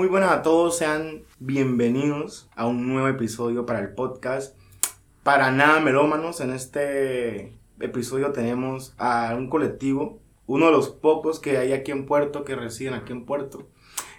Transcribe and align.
Muy 0.00 0.08
buenas 0.08 0.32
a 0.32 0.40
todos, 0.40 0.78
sean 0.78 1.24
bienvenidos 1.40 2.48
a 2.56 2.66
un 2.66 2.88
nuevo 2.88 3.06
episodio 3.06 3.66
para 3.66 3.80
el 3.80 3.92
podcast. 3.92 4.56
Para 5.22 5.50
nada 5.50 5.78
melómanos, 5.80 6.40
en 6.40 6.54
este 6.54 7.52
episodio 7.78 8.32
tenemos 8.32 8.94
a 8.96 9.34
un 9.36 9.50
colectivo, 9.50 10.18
uno 10.46 10.64
de 10.64 10.72
los 10.72 10.88
pocos 10.88 11.38
que 11.38 11.58
hay 11.58 11.74
aquí 11.74 11.90
en 11.90 12.06
Puerto, 12.06 12.44
que 12.44 12.56
residen 12.56 12.94
aquí 12.94 13.12
en 13.12 13.26
Puerto. 13.26 13.68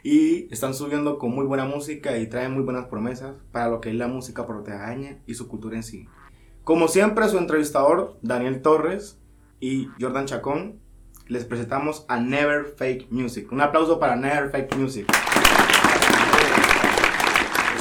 Y 0.04 0.54
están 0.54 0.76
subiendo 0.76 1.18
con 1.18 1.32
muy 1.32 1.48
buena 1.48 1.66
música 1.66 2.16
y 2.20 2.28
traen 2.28 2.54
muy 2.54 2.62
buenas 2.62 2.86
promesas 2.86 3.34
para 3.52 3.70
lo 3.70 3.82
que 3.82 3.90
es 3.90 3.96
la 3.96 4.08
música 4.08 4.46
porteña 4.46 5.18
y 5.26 5.34
su 5.34 5.48
cultura 5.48 5.78
en 5.78 5.84
sí. 5.84 6.08
Como 6.64 6.90
siempre, 6.90 7.28
su 7.28 7.40
entrevistador, 7.40 8.20
Daniel 8.22 8.62
Torres 8.62 9.20
y 9.60 9.90
Jordan 10.00 10.28
Chacón, 10.28 10.80
les 11.28 11.46
presentamos 11.46 12.06
a 12.08 12.20
Never 12.20 12.66
Fake 12.66 13.08
Music. 13.10 13.52
Un 13.52 13.62
aplauso 13.62 14.00
para 14.00 14.16
Never 14.16 14.52
Fake 14.52 14.76
Music. 14.76 15.08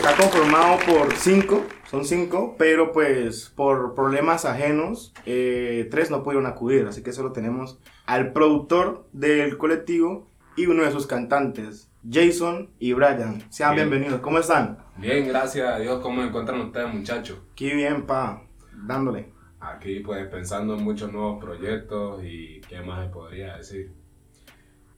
Está 0.00 0.16
conformado 0.16 0.78
por 0.86 1.12
cinco, 1.14 1.66
son 1.90 2.06
cinco, 2.06 2.56
pero 2.58 2.90
pues 2.90 3.52
por 3.54 3.94
problemas 3.94 4.46
ajenos, 4.46 5.12
eh, 5.26 5.88
tres 5.90 6.10
no 6.10 6.22
pudieron 6.22 6.46
acudir, 6.46 6.86
así 6.86 7.02
que 7.02 7.12
solo 7.12 7.32
tenemos 7.32 7.78
al 8.06 8.32
productor 8.32 9.06
del 9.12 9.58
colectivo 9.58 10.30
y 10.56 10.64
uno 10.64 10.84
de 10.84 10.90
sus 10.90 11.06
cantantes, 11.06 11.92
Jason 12.10 12.70
y 12.78 12.94
Brian. 12.94 13.42
Sean 13.50 13.74
Bien. 13.74 13.90
bienvenidos, 13.90 14.22
¿cómo 14.22 14.38
están? 14.38 14.78
Bien, 14.96 15.28
gracias 15.28 15.68
a 15.68 15.78
Dios. 15.78 16.00
¿Cómo 16.00 16.22
encuentran 16.22 16.62
ustedes, 16.62 16.94
muchachos? 16.94 17.38
Qué 17.54 17.74
bien, 17.74 18.06
pa, 18.06 18.42
dándole. 18.72 19.28
Aquí, 19.60 20.00
pues, 20.00 20.26
pensando 20.28 20.78
en 20.78 20.82
muchos 20.82 21.12
nuevos 21.12 21.44
proyectos 21.44 22.24
y 22.24 22.62
qué 22.62 22.80
más 22.80 23.04
se 23.04 23.12
podría 23.12 23.58
decir. 23.58 23.92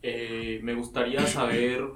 Eh, 0.00 0.60
me 0.62 0.74
gustaría 0.74 1.26
saber 1.26 1.88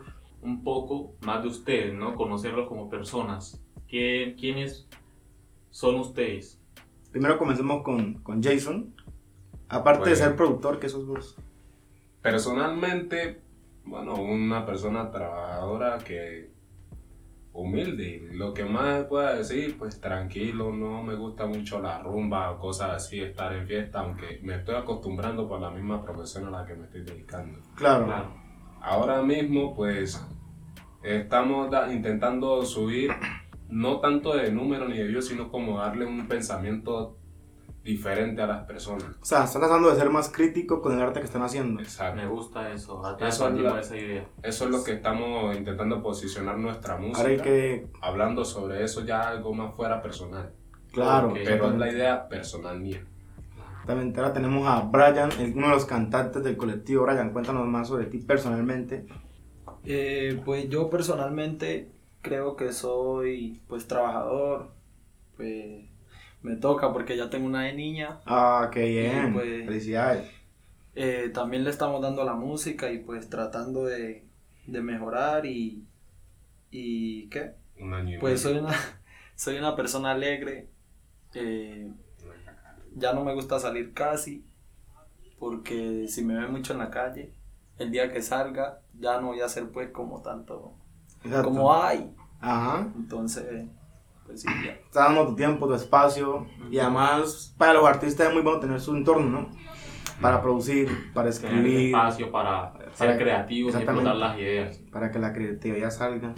un 0.42 0.62
poco 0.62 1.14
más 1.22 1.42
de 1.42 1.48
ustedes, 1.48 1.94
¿no? 1.94 2.14
Conocerlos 2.14 2.68
como 2.68 2.88
personas. 2.88 3.62
¿Quién- 3.88 4.36
¿Quiénes 4.36 4.88
son 5.70 5.96
ustedes? 5.96 6.60
Primero 7.10 7.38
comencemos 7.38 7.82
con, 7.82 8.14
con 8.22 8.42
Jason. 8.42 8.94
Aparte 9.68 10.10
de 10.10 10.16
ser 10.16 10.36
productor, 10.36 10.78
que 10.78 10.88
sos 10.88 11.06
vos. 11.06 11.36
Personalmente, 12.22 13.40
bueno, 13.84 14.14
una 14.14 14.66
persona 14.66 15.10
trabajadora 15.10 15.98
que 15.98 16.50
humilde. 17.52 18.28
Lo 18.32 18.52
que 18.52 18.64
más 18.64 19.04
puedo 19.04 19.34
decir, 19.34 19.76
pues 19.78 20.00
tranquilo, 20.00 20.72
no 20.72 21.02
me 21.02 21.14
gusta 21.14 21.46
mucho 21.46 21.80
la 21.80 21.98
rumba 22.02 22.50
o 22.50 22.58
cosas 22.58 22.90
así, 22.90 23.20
estar 23.20 23.52
en 23.54 23.66
fiesta, 23.66 24.00
aunque 24.00 24.40
me 24.42 24.56
estoy 24.56 24.74
acostumbrando 24.74 25.48
por 25.48 25.60
la 25.60 25.70
misma 25.70 26.02
profesión 26.04 26.46
a 26.46 26.50
la 26.50 26.66
que 26.66 26.74
me 26.74 26.84
estoy 26.84 27.02
dedicando. 27.02 27.58
Claro. 27.74 28.04
Claro. 28.06 28.45
Ahora 28.86 29.20
mismo, 29.22 29.74
pues, 29.74 30.24
estamos 31.02 31.70
da- 31.70 31.92
intentando 31.92 32.64
subir, 32.64 33.10
no 33.68 33.98
tanto 34.00 34.34
de 34.36 34.50
número 34.52 34.88
ni 34.88 34.96
de 34.96 35.04
views, 35.08 35.26
sino 35.28 35.50
como 35.50 35.78
darle 35.78 36.06
un 36.06 36.28
pensamiento 36.28 37.18
diferente 37.82 38.42
a 38.42 38.46
las 38.46 38.64
personas. 38.64 39.04
O 39.20 39.24
sea, 39.24 39.44
están 39.44 39.62
tratando 39.62 39.90
de 39.90 39.96
ser 39.96 40.10
más 40.10 40.28
crítico 40.28 40.80
con 40.82 40.92
el 40.94 41.00
arte 41.02 41.20
que 41.20 41.26
están 41.26 41.42
haciendo. 41.42 41.80
Exacto. 41.80 42.16
Me 42.20 42.26
gusta 42.28 42.72
eso. 42.72 43.00
Eso 43.20 43.48
es 43.48 43.54
la- 43.60 43.80
esa 43.80 43.96
idea. 43.96 44.26
Eso 44.42 44.64
es 44.64 44.70
lo 44.70 44.82
que 44.84 44.92
estamos 44.92 45.56
intentando 45.56 46.02
posicionar 46.02 46.58
nuestra 46.58 46.96
música, 46.96 47.18
Ahora 47.20 47.30
hay 47.30 47.40
que... 47.40 47.86
hablando 48.02 48.44
sobre 48.44 48.82
eso 48.84 49.04
ya 49.04 49.28
algo 49.28 49.54
más 49.54 49.74
fuera 49.74 50.02
personal. 50.02 50.52
Claro. 50.92 51.32
Pero 51.34 51.70
es 51.70 51.76
la 51.76 51.90
idea 51.92 52.28
personal 52.28 52.80
mía. 52.80 53.04
Exactamente. 53.86 54.18
Ahora 54.18 54.32
tenemos 54.32 54.66
a 54.66 54.80
Brian, 54.80 55.30
uno 55.54 55.68
de 55.68 55.72
los 55.74 55.84
cantantes 55.84 56.42
del 56.42 56.56
colectivo. 56.56 57.04
Brian, 57.04 57.32
cuéntanos 57.32 57.68
más 57.68 57.86
sobre 57.86 58.06
ti 58.06 58.18
personalmente. 58.18 59.06
Eh, 59.84 60.40
pues 60.44 60.68
yo 60.68 60.90
personalmente 60.90 61.92
creo 62.20 62.56
que 62.56 62.72
soy 62.72 63.60
pues 63.68 63.86
trabajador, 63.86 64.72
pues 65.36 65.84
me 66.42 66.56
toca 66.56 66.92
porque 66.92 67.16
ya 67.16 67.30
tengo 67.30 67.46
una 67.46 67.62
de 67.62 67.74
niña. 67.74 68.18
Ah, 68.26 68.70
qué 68.72 68.86
bien. 68.88 69.32
pues- 69.34 69.64
Felicidades. 69.66 70.28
Eh, 70.96 71.30
también 71.32 71.62
le 71.62 71.70
estamos 71.70 72.02
dando 72.02 72.24
la 72.24 72.34
música 72.34 72.90
y 72.90 72.98
pues 72.98 73.30
tratando 73.30 73.84
de, 73.84 74.24
de 74.66 74.82
mejorar 74.82 75.46
y, 75.46 75.84
y 76.72 77.28
¿qué? 77.28 77.52
Un 77.78 77.94
año 77.94 78.16
y 78.16 78.20
Pues 78.20 78.40
soy 78.40 78.58
una, 78.58 78.74
soy 79.36 79.58
una 79.58 79.76
persona 79.76 80.10
alegre. 80.10 80.70
eh, 81.34 81.88
ya 82.96 83.12
no 83.12 83.22
me 83.24 83.32
gusta 83.34 83.60
salir 83.60 83.92
casi 83.94 84.44
porque 85.38 86.06
si 86.08 86.24
me 86.24 86.34
ve 86.34 86.48
mucho 86.48 86.72
en 86.72 86.78
la 86.80 86.90
calle, 86.90 87.32
el 87.78 87.90
día 87.90 88.10
que 88.12 88.22
salga 88.22 88.80
ya 88.98 89.20
no 89.20 89.28
voy 89.28 89.40
a 89.42 89.48
ser 89.48 89.70
pues 89.70 89.90
como 89.90 90.22
tanto, 90.22 90.72
Exacto. 91.24 91.48
como 91.48 91.74
hay. 91.74 92.14
Ajá. 92.40 92.88
Entonces, 92.96 93.66
pues 94.24 94.40
sí, 94.42 94.48
ya. 94.64 94.72
Está 94.72 95.04
dando 95.04 95.26
tu 95.28 95.36
tiempo, 95.36 95.66
tu 95.68 95.74
espacio. 95.74 96.46
Y 96.70 96.78
además, 96.78 97.54
para 97.58 97.74
los 97.74 97.84
artistas 97.86 98.28
es 98.28 98.32
muy 98.34 98.42
bueno 98.42 98.60
tener 98.60 98.80
su 98.80 98.94
entorno, 98.96 99.28
¿no? 99.42 99.50
Para 100.20 100.40
producir, 100.40 100.88
para 101.12 101.30
Tener 101.30 101.52
escribir, 101.58 101.86
espacio 101.88 102.32
para 102.32 102.72
ser 102.94 103.10
Exact- 103.10 103.18
creativos 103.18 103.74
y 103.74 103.76
explotar 103.76 104.16
las 104.16 104.38
ideas. 104.38 104.78
para 104.90 105.10
que 105.10 105.18
la 105.18 105.32
creatividad 105.34 105.90
salga. 105.90 106.34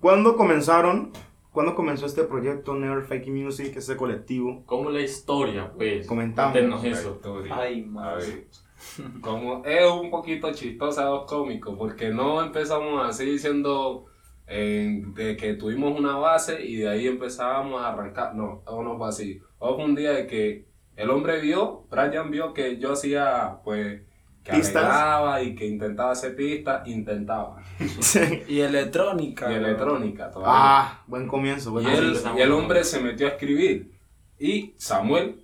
¿Cuándo 0.00 0.36
comenzaron? 0.36 1.12
¿Cuándo 1.52 1.74
comenzó 1.74 2.06
este 2.06 2.24
proyecto 2.24 2.74
Never 2.74 3.04
Fake 3.04 3.28
Music, 3.28 3.76
este 3.76 3.94
colectivo? 3.94 4.62
¿Cómo 4.64 4.90
la 4.90 5.02
historia, 5.02 5.70
pues? 5.76 6.06
Comentamos. 6.06 6.82
Eso. 6.82 7.14
historia. 7.16 7.54
Ay, 7.54 7.82
madre. 7.82 8.48
como 9.20 9.62
es 9.64 9.90
un 9.90 10.10
poquito 10.10 10.50
chistosa 10.52 11.12
o 11.12 11.26
cómico, 11.26 11.76
porque 11.76 12.08
no 12.08 12.42
empezamos 12.42 13.06
así 13.06 13.26
diciendo 13.26 14.06
eh, 14.46 15.02
de 15.14 15.36
que 15.36 15.54
tuvimos 15.54 15.98
una 15.98 16.16
base 16.16 16.64
y 16.64 16.76
de 16.76 16.88
ahí 16.88 17.06
empezábamos 17.06 17.82
a 17.82 17.92
arrancar. 17.92 18.34
No, 18.34 18.62
no 18.66 18.96
fue 18.96 19.08
así. 19.08 19.40
O 19.58 19.76
fue 19.76 19.84
un 19.84 19.94
día 19.94 20.12
de 20.12 20.26
que 20.26 20.66
el 20.96 21.10
hombre 21.10 21.38
vio, 21.40 21.86
Brian 21.90 22.30
vio 22.30 22.54
que 22.54 22.78
yo 22.78 22.92
hacía, 22.92 23.60
pues, 23.62 24.00
que 24.44 24.52
Pistas. 24.52 24.82
arreglaba 24.84 25.42
y 25.42 25.54
que 25.54 25.66
intentaba 25.66 26.10
hacer 26.12 26.34
pistas, 26.34 26.86
intentaba. 26.88 27.62
Y 28.48 28.60
electrónica. 28.60 29.50
Y 29.50 29.54
electrónica 29.54 30.30
todavía. 30.30 30.52
ah, 30.54 31.02
buen 31.06 31.28
comienzo. 31.28 31.70
Buen 31.70 31.86
y, 31.86 31.90
empezamos 31.94 32.38
y 32.38 32.42
el 32.42 32.52
hombre 32.52 32.82
se 32.84 33.00
metió 33.00 33.26
a 33.26 33.30
escribir. 33.30 33.92
Y 34.38 34.74
Samuel, 34.78 35.38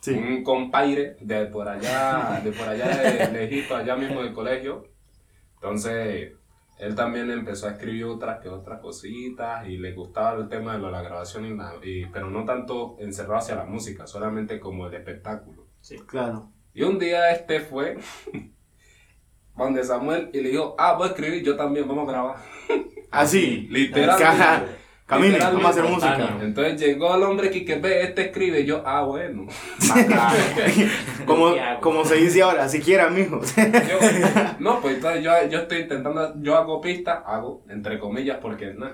Sí. 0.00 0.12
un 0.12 0.44
compaire 0.44 1.16
de 1.20 1.46
por 1.46 1.68
allá, 1.68 2.40
de 2.44 2.52
por 2.52 2.68
allá 2.68 2.86
de, 2.88 3.26
de 3.26 3.44
Egipto, 3.46 3.74
allá 3.74 3.96
mismo 3.96 4.22
del 4.22 4.32
colegio. 4.32 4.84
Entonces, 5.54 6.32
él 6.78 6.94
también 6.94 7.30
empezó 7.32 7.66
a 7.66 7.72
escribir 7.72 8.04
otras 8.04 8.38
que 8.40 8.48
otras 8.48 8.80
cositas 8.80 9.66
y 9.66 9.76
le 9.78 9.92
gustaba 9.94 10.38
el 10.38 10.48
tema 10.48 10.74
de 10.74 10.78
lo- 10.78 10.90
la 10.92 11.02
grabación, 11.02 11.46
y 11.46 11.56
la- 11.56 11.74
y- 11.82 12.06
pero 12.06 12.30
no 12.30 12.44
tanto 12.44 12.96
encerrado 13.00 13.38
hacia 13.38 13.56
la 13.56 13.64
música, 13.64 14.06
solamente 14.06 14.60
como 14.60 14.86
el 14.86 14.94
espectáculo. 14.94 15.66
Sí. 15.80 15.96
Claro. 16.06 16.52
Y 16.78 16.84
un 16.84 16.96
día 16.96 17.32
este 17.32 17.58
fue 17.58 17.96
donde 19.56 19.82
Samuel 19.82 20.30
y 20.32 20.40
le 20.40 20.50
dijo, 20.50 20.76
ah, 20.78 20.92
voy 20.92 21.08
a 21.08 21.10
escribir, 21.10 21.42
yo 21.42 21.56
también, 21.56 21.88
vamos 21.88 22.08
a 22.08 22.12
grabar. 22.12 22.36
Así. 23.10 23.66
Literalmente. 23.68 24.78
Camine, 25.04 25.38
vamos 25.38 25.64
a 25.64 25.68
hacer 25.70 25.84
música. 25.84 26.38
Entonces 26.40 26.80
llegó 26.80 27.16
el 27.16 27.22
hombre 27.24 27.50
que, 27.50 27.64
que 27.64 27.76
ve, 27.80 28.02
este 28.02 28.26
escribe, 28.26 28.60
y 28.60 28.66
yo, 28.66 28.82
ah, 28.86 29.02
bueno. 29.02 29.46
Como, 31.26 31.54
como 31.80 32.04
se 32.04 32.14
dice 32.16 32.42
ahora, 32.42 32.68
si 32.68 32.80
quiera, 32.80 33.10
mijo. 33.10 33.40
Yo, 33.56 33.98
no, 34.60 34.80
pues 34.80 34.96
entonces 34.96 35.24
yo, 35.24 35.32
yo 35.50 35.60
estoy 35.60 35.80
intentando, 35.80 36.40
yo 36.40 36.56
hago 36.56 36.80
pistas, 36.80 37.22
hago, 37.26 37.64
entre 37.68 37.98
comillas, 37.98 38.38
porque 38.40 38.72
no. 38.74 38.88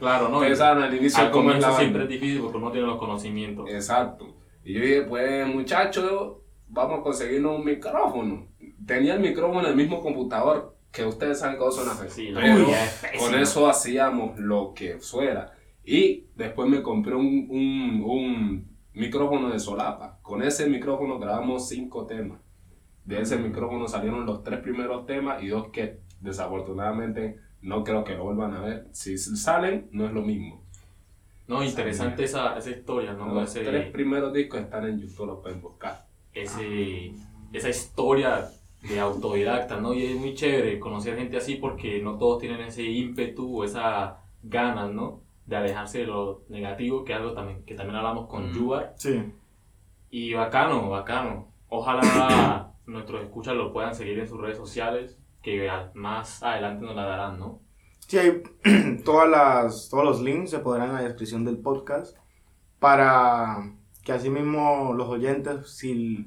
Claro, 0.00 0.30
¿no? 0.30 0.40
Al 0.40 0.94
inicio 0.94 1.22
Al 1.22 1.30
comienzo 1.30 1.76
siempre 1.76 2.02
es 2.02 2.08
difícil 2.08 2.40
porque 2.40 2.56
uno 2.56 2.72
tiene 2.72 2.88
los 2.88 2.98
conocimientos. 2.98 3.70
Exacto. 3.70 4.34
Y 4.64 4.74
yo 4.74 4.80
dije, 4.80 5.02
pues 5.02 5.46
muchachos, 5.46 6.38
vamos 6.68 7.00
a 7.00 7.02
conseguirnos 7.02 7.58
un 7.58 7.64
micrófono. 7.64 8.46
Tenía 8.86 9.14
el 9.14 9.20
micrófono 9.20 9.60
en 9.60 9.66
el 9.66 9.76
mismo 9.76 10.00
computador, 10.00 10.76
que 10.92 11.04
ustedes 11.04 11.38
saben 11.40 11.58
cómo 11.58 11.70
suena 11.70 11.92
feo. 11.92 12.08
Sí, 12.10 12.30
Pero 12.34 12.68
es 12.70 13.04
con 13.18 13.34
eso 13.34 13.68
hacíamos 13.68 14.38
lo 14.38 14.72
que 14.74 14.98
fuera. 14.98 15.52
Y 15.84 16.26
después 16.34 16.68
me 16.68 16.82
compré 16.82 17.14
un, 17.14 17.46
un, 17.50 18.02
un 18.04 18.68
micrófono 18.94 19.50
de 19.50 19.58
solapa. 19.58 20.18
Con 20.22 20.42
ese 20.42 20.68
micrófono 20.68 21.18
grabamos 21.18 21.68
cinco 21.68 22.06
temas. 22.06 22.40
De 23.04 23.20
ese 23.20 23.36
micrófono 23.38 23.88
salieron 23.88 24.26
los 24.26 24.42
tres 24.42 24.60
primeros 24.60 25.06
temas 25.06 25.42
y 25.42 25.48
dos 25.48 25.68
que 25.68 26.00
desafortunadamente 26.20 27.38
no 27.62 27.82
creo 27.84 28.04
que 28.04 28.14
lo 28.14 28.24
vuelvan 28.24 28.54
a 28.54 28.60
ver. 28.60 28.88
Si 28.92 29.16
salen, 29.18 29.88
no 29.92 30.06
es 30.06 30.12
lo 30.12 30.22
mismo. 30.22 30.62
No, 31.46 31.64
interesante 31.64 32.24
esa, 32.24 32.58
esa 32.58 32.70
historia, 32.70 33.14
¿no? 33.14 33.32
Los 33.32 33.48
Ese- 33.56 33.64
tres 33.64 33.90
primeros 33.90 34.32
discos 34.34 34.60
están 34.60 34.86
en 34.86 34.98
YouTube, 34.98 35.26
los 35.26 35.40
pueden 35.40 35.62
buscar. 35.62 36.06
Ese, 36.42 37.12
esa 37.52 37.68
historia 37.68 38.50
de 38.82 39.00
autodidacta, 39.00 39.78
¿no? 39.80 39.92
Y 39.92 40.06
es 40.06 40.16
muy 40.16 40.34
chévere 40.34 40.78
conocer 40.78 41.16
gente 41.16 41.36
así 41.36 41.56
porque 41.56 42.00
no 42.02 42.16
todos 42.16 42.38
tienen 42.38 42.60
ese 42.60 42.82
ímpetu 42.84 43.60
o 43.60 43.64
esa 43.64 44.18
ganas, 44.42 44.90
¿no? 44.90 45.22
De 45.46 45.56
alejarse 45.56 45.98
de 46.00 46.06
lo 46.06 46.42
negativo, 46.48 47.04
que 47.04 47.12
es 47.12 47.18
algo 47.18 47.32
también, 47.32 47.64
que 47.64 47.74
también 47.74 47.96
hablamos 47.96 48.28
con 48.28 48.50
Mm. 48.50 48.54
Yubar. 48.54 48.94
Sí. 48.96 49.32
Y 50.10 50.34
bacano, 50.34 50.88
bacano. 50.90 51.48
Ojalá 51.68 52.72
nuestros 52.86 53.22
escuchas 53.22 53.54
lo 53.54 53.72
puedan 53.72 53.94
seguir 53.94 54.18
en 54.18 54.28
sus 54.28 54.40
redes 54.40 54.56
sociales, 54.56 55.18
que 55.42 55.68
más 55.94 56.42
adelante 56.42 56.84
nos 56.84 56.94
la 56.94 57.04
darán, 57.04 57.38
¿no? 57.38 57.60
Sí, 58.06 58.18
hay 58.18 58.42
todas 59.04 59.28
las, 59.28 59.88
todos 59.90 60.04
los 60.04 60.20
links 60.20 60.50
se 60.50 60.60
podrán 60.60 60.90
en 60.90 60.94
la 60.94 61.02
descripción 61.02 61.44
del 61.44 61.58
podcast 61.58 62.16
para 62.78 63.74
que 64.08 64.12
así 64.14 64.30
mismo 64.30 64.94
los 64.96 65.06
oyentes, 65.06 65.68
si 65.68 66.26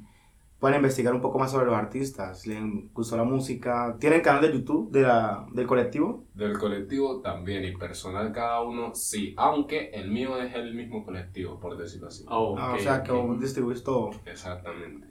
pueden 0.59 0.77
investigar 0.77 1.15
un 1.15 1.21
poco 1.21 1.39
más 1.39 1.49
sobre 1.49 1.65
los 1.65 1.73
artistas, 1.73 2.45
les 2.45 2.61
gustó 2.93 3.17
la 3.17 3.23
música, 3.23 3.97
¿tienen 3.99 4.21
canal 4.21 4.43
de 4.43 4.53
YouTube 4.53 4.91
de 4.91 5.01
la, 5.01 5.47
del 5.51 5.65
colectivo? 5.65 6.25
Del 6.35 6.59
colectivo 6.59 7.21
también 7.21 7.65
y 7.65 7.75
personal 7.75 8.31
cada 8.31 8.61
uno, 8.61 8.93
sí, 8.93 9.33
aunque 9.35 9.89
el 9.95 10.11
mío 10.11 10.37
es 10.39 10.53
el 10.53 10.75
mismo 10.75 11.03
colectivo, 11.03 11.59
por 11.59 11.75
decirlo 11.75 12.09
así. 12.09 12.23
Oh, 12.29 12.55
Ah, 12.59 12.73
ok, 12.73 12.77
o 12.77 12.83
sea, 12.83 13.01
que 13.01 13.11
vos 13.11 13.41
distribuís 13.41 13.83
todo. 13.83 14.11
Exactamente. 14.27 15.07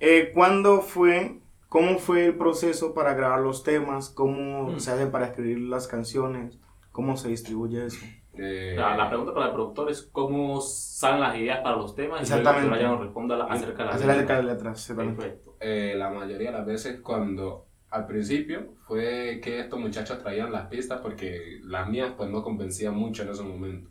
Eh, 0.00 0.30
¿Cuándo 0.32 0.80
fue, 0.80 1.38
cómo 1.68 1.98
fue 1.98 2.24
el 2.24 2.34
proceso 2.38 2.94
para 2.94 3.12
grabar 3.12 3.40
los 3.40 3.62
temas? 3.62 4.08
¿Cómo 4.08 4.70
Mm. 4.70 4.80
se 4.80 4.90
hace 4.92 5.06
para 5.08 5.26
escribir 5.26 5.58
las 5.58 5.86
canciones? 5.86 6.58
¿Cómo 6.92 7.18
se 7.18 7.28
distribuye 7.28 7.84
eso? 7.84 8.06
Eh, 8.38 8.74
La, 8.76 8.96
la 8.96 9.08
pregunta 9.08 9.32
para 9.34 9.46
el 9.46 9.52
productor 9.52 9.90
es 9.90 10.02
cómo 10.12 10.60
salen 10.60 11.20
las 11.20 11.36
ideas 11.36 11.60
para 11.60 11.76
los 11.76 11.94
temas 11.94 12.20
y 12.20 12.32
luego 12.32 12.40
Exactamente. 12.48 12.78
que 12.78 12.84
nos 12.84 13.00
responda 13.00 13.36
la- 13.36 13.44
acerca 13.46 13.78
de 13.82 13.84
la 13.88 13.94
Hacer 13.94 14.06
letra. 14.06 14.14
acerca 14.14 14.36
de 14.36 14.42
letras, 14.42 14.78
exactamente. 14.80 15.22
Perfecto. 15.22 15.56
eh, 15.60 15.94
la 15.96 16.10
mayoría 16.10 16.50
de 16.50 16.58
las 16.58 16.66
veces 16.66 17.00
cuando 17.00 17.66
al 17.90 18.06
principio 18.06 18.74
fue 18.86 19.40
que 19.42 19.60
estos 19.60 19.78
muchachos 19.80 20.18
traían 20.18 20.52
las 20.52 20.66
pistas 20.66 21.00
porque 21.00 21.60
las 21.62 21.88
mías 21.88 22.12
pues 22.16 22.28
no 22.30 22.42
convencían 22.42 22.94
mucho 22.94 23.22
en 23.22 23.30
ese 23.30 23.42
momento. 23.42 23.88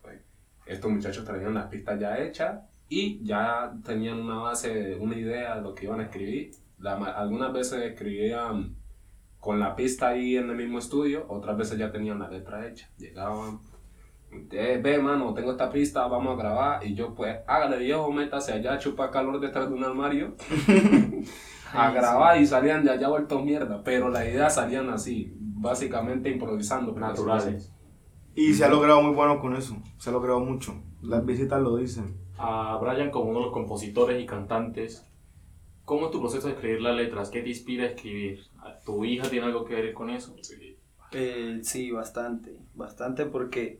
Pues, 0.00 0.20
estos 0.66 0.90
muchachos 0.90 1.24
traían 1.24 1.52
las 1.54 1.66
pistas 1.66 1.98
ya 2.00 2.18
hechas 2.18 2.60
y 2.88 3.22
ya 3.24 3.72
tenían 3.84 4.20
una 4.20 4.36
base, 4.38 4.94
una 4.96 5.16
idea 5.16 5.56
de 5.56 5.62
lo 5.62 5.74
que 5.74 5.84
iban 5.86 6.00
a 6.00 6.04
escribir. 6.04 6.52
La 6.78 6.94
algunas 6.94 7.52
veces 7.52 7.82
escribían 7.82 8.76
con 9.46 9.60
la 9.60 9.76
pista 9.76 10.08
ahí 10.08 10.36
en 10.36 10.50
el 10.50 10.56
mismo 10.56 10.78
estudio, 10.80 11.24
otras 11.28 11.56
veces 11.56 11.78
ya 11.78 11.92
tenían 11.92 12.18
la 12.18 12.28
letra 12.28 12.66
hecha. 12.66 12.90
Llegaban, 12.98 13.60
"Eh, 14.50 14.80
ve 14.82 14.98
mano, 14.98 15.32
tengo 15.34 15.52
esta 15.52 15.70
pista, 15.70 16.06
vamos 16.08 16.34
a 16.34 16.42
grabar. 16.42 16.84
Y 16.84 16.94
yo 16.96 17.14
pues, 17.14 17.38
hágale 17.46 17.78
viejo, 17.78 18.10
métase 18.10 18.52
allá, 18.52 18.76
chupa 18.76 19.10
calor 19.12 19.38
detrás 19.38 19.68
de 19.68 19.74
un 19.76 19.84
armario. 19.84 20.34
a 21.72 21.90
grabar 21.92 22.40
y 22.40 22.46
salían 22.46 22.84
de 22.84 22.90
allá 22.90 23.08
vueltos 23.08 23.44
mierda. 23.44 23.82
Pero 23.84 24.08
las 24.08 24.24
ideas 24.26 24.56
salían 24.56 24.90
así, 24.90 25.32
básicamente 25.38 26.28
improvisando. 26.28 26.90
así. 26.90 27.00
Naturales. 27.00 27.72
Y 28.34 28.52
se 28.52 28.64
ha 28.64 28.68
logrado 28.68 29.00
muy 29.00 29.14
bueno 29.14 29.40
con 29.40 29.54
eso, 29.54 29.76
se 29.98 30.10
ha 30.10 30.12
logrado 30.12 30.40
mucho. 30.40 30.74
Las 31.02 31.24
visitas 31.24 31.60
lo 31.62 31.76
dicen. 31.76 32.16
A 32.36 32.76
Brian 32.82 33.10
como 33.10 33.30
uno 33.30 33.38
de 33.38 33.44
los 33.46 33.54
compositores 33.54 34.20
y 34.22 34.26
cantantes, 34.26 35.08
¿cómo 35.86 36.06
es 36.06 36.12
tu 36.12 36.20
proceso 36.20 36.48
de 36.48 36.52
escribir 36.52 36.82
las 36.82 36.94
letras? 36.96 37.30
¿Qué 37.30 37.40
te 37.40 37.48
inspira 37.48 37.84
a 37.84 37.86
escribir? 37.86 38.40
¿Tu 38.84 39.04
hija 39.06 39.30
tiene 39.30 39.46
algo 39.46 39.64
que 39.64 39.74
ver 39.74 39.94
con 39.94 40.10
eso? 40.10 40.36
Sí. 40.42 40.76
Eh, 41.12 41.60
sí, 41.62 41.90
bastante, 41.92 42.58
bastante 42.74 43.24
porque 43.24 43.78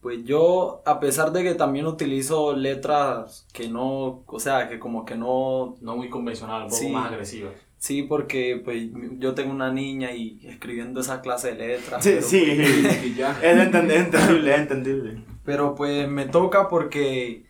pues 0.00 0.24
yo, 0.24 0.82
a 0.84 1.00
pesar 1.00 1.32
de 1.32 1.42
que 1.42 1.54
también 1.54 1.86
utilizo 1.86 2.54
letras 2.54 3.46
que 3.52 3.68
no, 3.68 4.22
o 4.26 4.38
sea, 4.40 4.68
que 4.68 4.78
como 4.78 5.04
que 5.04 5.16
no, 5.16 5.76
No 5.80 5.96
muy 5.96 6.08
convencional, 6.10 6.64
un 6.64 6.68
poco 6.68 6.80
Sí. 6.82 6.88
más 6.90 7.10
agresiva. 7.10 7.50
sí, 7.78 8.02
porque 8.04 8.60
pues 8.64 8.90
yo 9.18 9.34
tengo 9.34 9.50
una 9.52 9.72
niña 9.72 10.12
y 10.12 10.40
escribiendo 10.46 11.00
esa 11.00 11.20
clase 11.20 11.54
de 11.54 11.66
letras. 11.68 12.04
Sí, 12.04 12.10
pero, 12.12 12.22
sí, 12.26 13.14
ya. 13.16 13.38
es 13.42 13.58
entendible, 13.58 14.54
es 14.54 14.60
entendible. 14.60 15.22
Pero 15.44 15.74
pues 15.74 16.08
me 16.08 16.26
toca 16.26 16.68
porque 16.68 17.44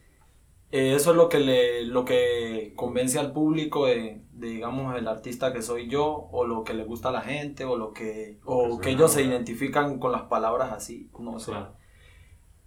eh, 0.71 0.95
eso 0.95 1.11
es 1.11 1.17
lo 1.17 1.29
que 1.29 1.41
le, 1.41 1.85
lo 1.87 2.05
que 2.05 2.73
convence 2.77 3.19
al 3.19 3.33
público 3.33 3.87
de, 3.87 4.23
de, 4.33 4.49
digamos, 4.49 4.97
el 4.97 5.09
artista 5.09 5.53
que 5.53 5.63
soy 5.63 5.89
yo, 5.89 6.29
o 6.33 6.47
lo 6.47 6.65
que 6.65 6.75
le 6.75 6.85
gusta 6.85 7.09
a 7.11 7.13
la 7.13 7.23
gente, 7.23 7.65
o 7.65 7.77
lo 7.77 7.93
que, 7.93 8.39
o 8.45 8.79
que 8.79 8.91
ellos 8.91 9.13
se 9.13 9.23
identifican 9.23 9.99
con 9.99 10.13
las 10.13 10.23
palabras 10.23 10.73
así, 10.73 11.11
no 11.19 11.39
sé. 11.39 11.53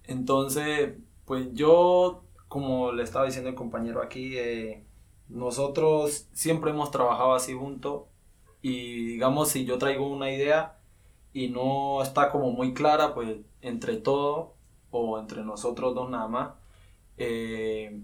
Entonces, 0.03 0.95
pues 1.25 1.53
yo, 1.53 2.25
como 2.47 2.91
le 2.91 3.03
estaba 3.03 3.25
diciendo 3.25 3.49
el 3.49 3.55
compañero 3.55 4.01
aquí, 4.01 4.37
eh, 4.37 4.85
nosotros 5.29 6.27
siempre 6.33 6.71
hemos 6.71 6.91
trabajado 6.91 7.33
así 7.33 7.53
juntos 7.53 8.03
y 8.61 9.05
digamos 9.13 9.49
si 9.49 9.65
yo 9.65 9.77
traigo 9.77 10.07
una 10.07 10.29
idea 10.31 10.77
y 11.33 11.49
no 11.49 12.01
está 12.03 12.31
como 12.31 12.51
muy 12.51 12.73
clara, 12.73 13.13
pues 13.13 13.37
entre 13.61 13.97
todos 13.97 14.49
o 14.91 15.19
entre 15.19 15.43
nosotros 15.43 15.95
dos 15.95 16.09
nada 16.09 16.27
más, 16.27 16.53
eh, 17.21 18.01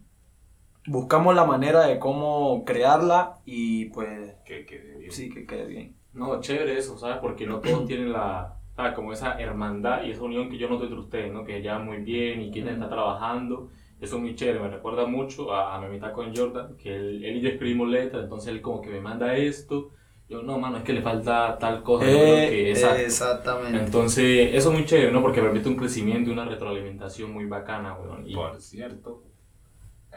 buscamos 0.85 1.35
la 1.35 1.45
manera 1.45 1.87
de 1.87 1.99
cómo 1.99 2.63
crearla 2.65 3.39
y 3.45 3.85
pues 3.85 4.35
Que 4.45 4.65
quede 4.65 4.97
bien. 4.99 5.11
sí 5.11 5.29
que 5.29 5.45
quede 5.45 5.65
bien. 5.67 5.95
No, 6.13 6.39
chévere 6.41 6.77
eso, 6.77 6.97
¿sabes? 6.97 7.17
Porque 7.17 7.45
no 7.47 7.59
todos 7.59 7.85
tienen 7.87 8.11
la, 8.13 8.57
¿sabes? 8.75 8.93
Como 8.93 9.13
esa 9.13 9.39
hermandad 9.39 10.03
y 10.03 10.11
esa 10.11 10.23
unión 10.23 10.49
que 10.49 10.57
yo 10.57 10.69
noto 10.69 10.83
entre 10.85 10.99
ustedes, 10.99 11.31
¿no? 11.33 11.43
Que 11.45 11.61
llevan 11.61 11.85
muy 11.85 11.97
bien 11.97 12.41
y 12.41 12.51
quien 12.51 12.67
está 12.67 12.89
trabajando. 12.89 13.69
Eso 13.99 14.17
es 14.17 14.21
muy 14.21 14.35
chévere, 14.35 14.59
me 14.59 14.69
recuerda 14.69 15.07
mucho 15.07 15.51
a, 15.53 15.75
a 15.75 15.79
mi 15.79 15.87
amistad 15.87 16.13
con 16.13 16.35
Jordan, 16.35 16.77
que 16.77 16.95
él, 16.95 17.23
él 17.25 17.37
y 17.37 17.41
yo 17.41 17.49
escribimos 17.49 17.89
letras, 17.89 18.23
entonces 18.23 18.49
él 18.49 18.61
como 18.61 18.81
que 18.81 18.89
me 18.89 19.01
manda 19.01 19.35
esto. 19.35 19.91
Yo, 20.29 20.43
no, 20.43 20.59
mano, 20.59 20.77
es 20.77 20.83
que 20.83 20.91
le 20.93 21.01
falta 21.01 21.57
tal 21.57 21.83
cosa. 21.83 22.03
creo 22.05 22.17
que. 22.49 22.71
Eh, 22.71 22.71
exactamente. 22.71 23.77
Entonces, 23.79 24.49
eso 24.53 24.69
es 24.69 24.75
muy 24.75 24.85
chévere, 24.85 25.11
¿no? 25.11 25.21
Porque 25.21 25.41
permite 25.41 25.69
un 25.69 25.75
crecimiento 25.77 26.29
y 26.29 26.33
una 26.33 26.43
retroalimentación 26.45 27.31
muy 27.31 27.45
bacana, 27.45 27.93
weón. 27.95 28.27
Y 28.27 28.35
Por 28.35 28.59
cierto, 28.61 29.23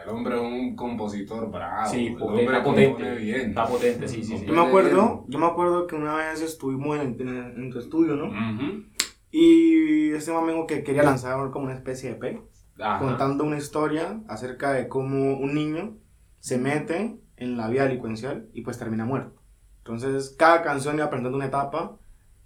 el 0.03 0.09
hombre 0.09 0.35
es 0.35 0.41
un 0.41 0.75
compositor 0.75 1.49
bravo. 1.51 1.89
sí, 1.89 2.09
el 2.09 2.17
porque 2.17 2.41
hombre 2.41 2.57
está 2.57 2.63
potente. 2.65 3.15
bien. 3.17 3.41
Está 3.51 3.67
potente, 3.67 4.09
sí, 4.09 4.25
sí, 4.25 4.37
sí. 4.39 4.47
Yo 4.47 4.53
me 4.53 4.63
acuerdo, 4.63 5.25
yo 5.29 5.39
me 5.39 5.47
acuerdo 5.47 5.87
que 5.87 5.95
una 5.95 6.17
vez 6.17 6.41
estuvimos 6.43 6.99
en, 6.99 7.17
en- 7.21 7.55
en 7.57 7.71
tu 7.71 7.79
estudio, 7.79 8.17
¿no? 8.17 8.27
Ujú. 8.27 8.85
Y 9.31 10.11
ese 10.11 10.33
man 10.33 10.45
me 10.45 10.53
dijo 10.53 10.67
que 10.67 10.83
quería 10.83 11.05
lanzar 11.05 11.51
como 11.53 11.67
una 11.67 11.75
especie 11.75 12.11
de 12.11 12.17
P, 12.17 12.43
Ajá. 12.81 12.99
contando 12.99 13.45
una 13.45 13.59
historia 13.59 14.21
acerca 14.29 14.73
de 14.73 14.89
cómo 14.89 15.37
un 15.39 15.55
niño 15.55 15.97
se 16.41 16.59
mete 16.59 17.17
en 17.37 17.57
la 17.57 17.69
vida 17.69 17.85
delincuencial 17.85 18.49
y 18.53 18.63
pues 18.63 18.77
termina 18.79 19.05
muerto. 19.05 19.40
Entonces, 19.85 20.35
cada 20.39 20.63
canción 20.63 20.97
iba 20.97 21.09
presentando 21.11 21.37
una 21.37 21.47
etapa 21.47 21.97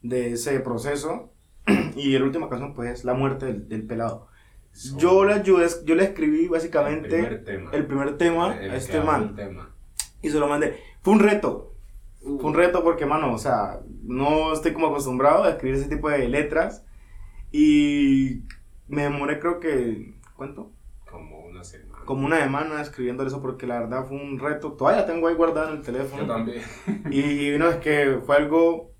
de 0.02 0.32
ese 0.32 0.60
proceso 0.60 1.32
y 1.96 2.16
la 2.18 2.24
última 2.24 2.48
canción 2.48 2.74
pues 2.74 2.90
es 2.90 3.04
la 3.04 3.14
muerte 3.14 3.46
del, 3.46 3.68
del 3.68 3.86
pelado. 3.86 4.28
Yo 4.96 5.24
le 5.24 5.34
ayudé, 5.34 5.68
yo 5.84 5.94
le 5.94 6.04
escribí 6.04 6.48
básicamente 6.48 7.20
El 7.20 7.26
primer 7.26 7.44
tema. 7.44 7.70
el 7.72 7.86
primer 7.86 8.18
tema 8.18 8.58
El 8.60 8.70
a 8.72 8.76
este 8.76 9.00
man 9.00 9.36
tema. 9.36 9.70
y 10.20 10.30
se 10.30 10.38
lo 10.38 10.48
mandé. 10.48 10.78
Fue 11.02 11.12
un 11.12 11.20
reto, 11.20 11.70
Uh, 12.26 12.38
fue 12.40 12.50
un 12.52 12.56
reto 12.56 12.82
porque, 12.82 13.04
mano, 13.04 13.34
o 13.34 13.38
sea, 13.38 13.80
no 14.02 14.54
estoy 14.54 14.72
como 14.72 14.86
acostumbrado 14.86 15.44
a 15.44 15.50
escribir 15.50 15.78
ese 15.78 15.90
tipo 15.90 16.08
de 16.08 16.26
letras. 16.26 16.82
Y 17.52 18.44
me 18.88 19.02
demoré, 19.02 19.38
creo 19.38 19.60
que, 19.60 20.14
¿cuánto? 20.34 20.70
Como 22.04 22.26
una 22.26 22.40
semana. 22.40 22.80
Escribiendo 22.80 23.26
eso 23.26 23.40
porque 23.42 23.66
la 23.66 23.80
verdad 23.80 24.04
fue 24.06 24.16
un 24.16 24.38
reto. 24.38 24.72
Todavía 24.72 25.06
tengo 25.06 25.28
ahí 25.28 25.34
guardado 25.34 25.68
en 25.70 25.78
el 25.78 25.82
Yo 25.82 25.92
teléfono. 25.92 26.26
también. 26.26 26.62
Y 27.10 27.56
no, 27.58 27.68
es 27.68 27.76
que 27.76 28.20
fue 28.24 28.36
algo 28.36 28.92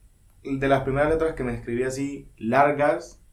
de 0.43 0.69
las 0.69 0.83
primeras 0.83 1.11
letras 1.11 1.35
que 1.35 1.45
me 1.45 1.55
escribí 1.55 1.85
así, 1.85 2.31
largas, 2.37 3.24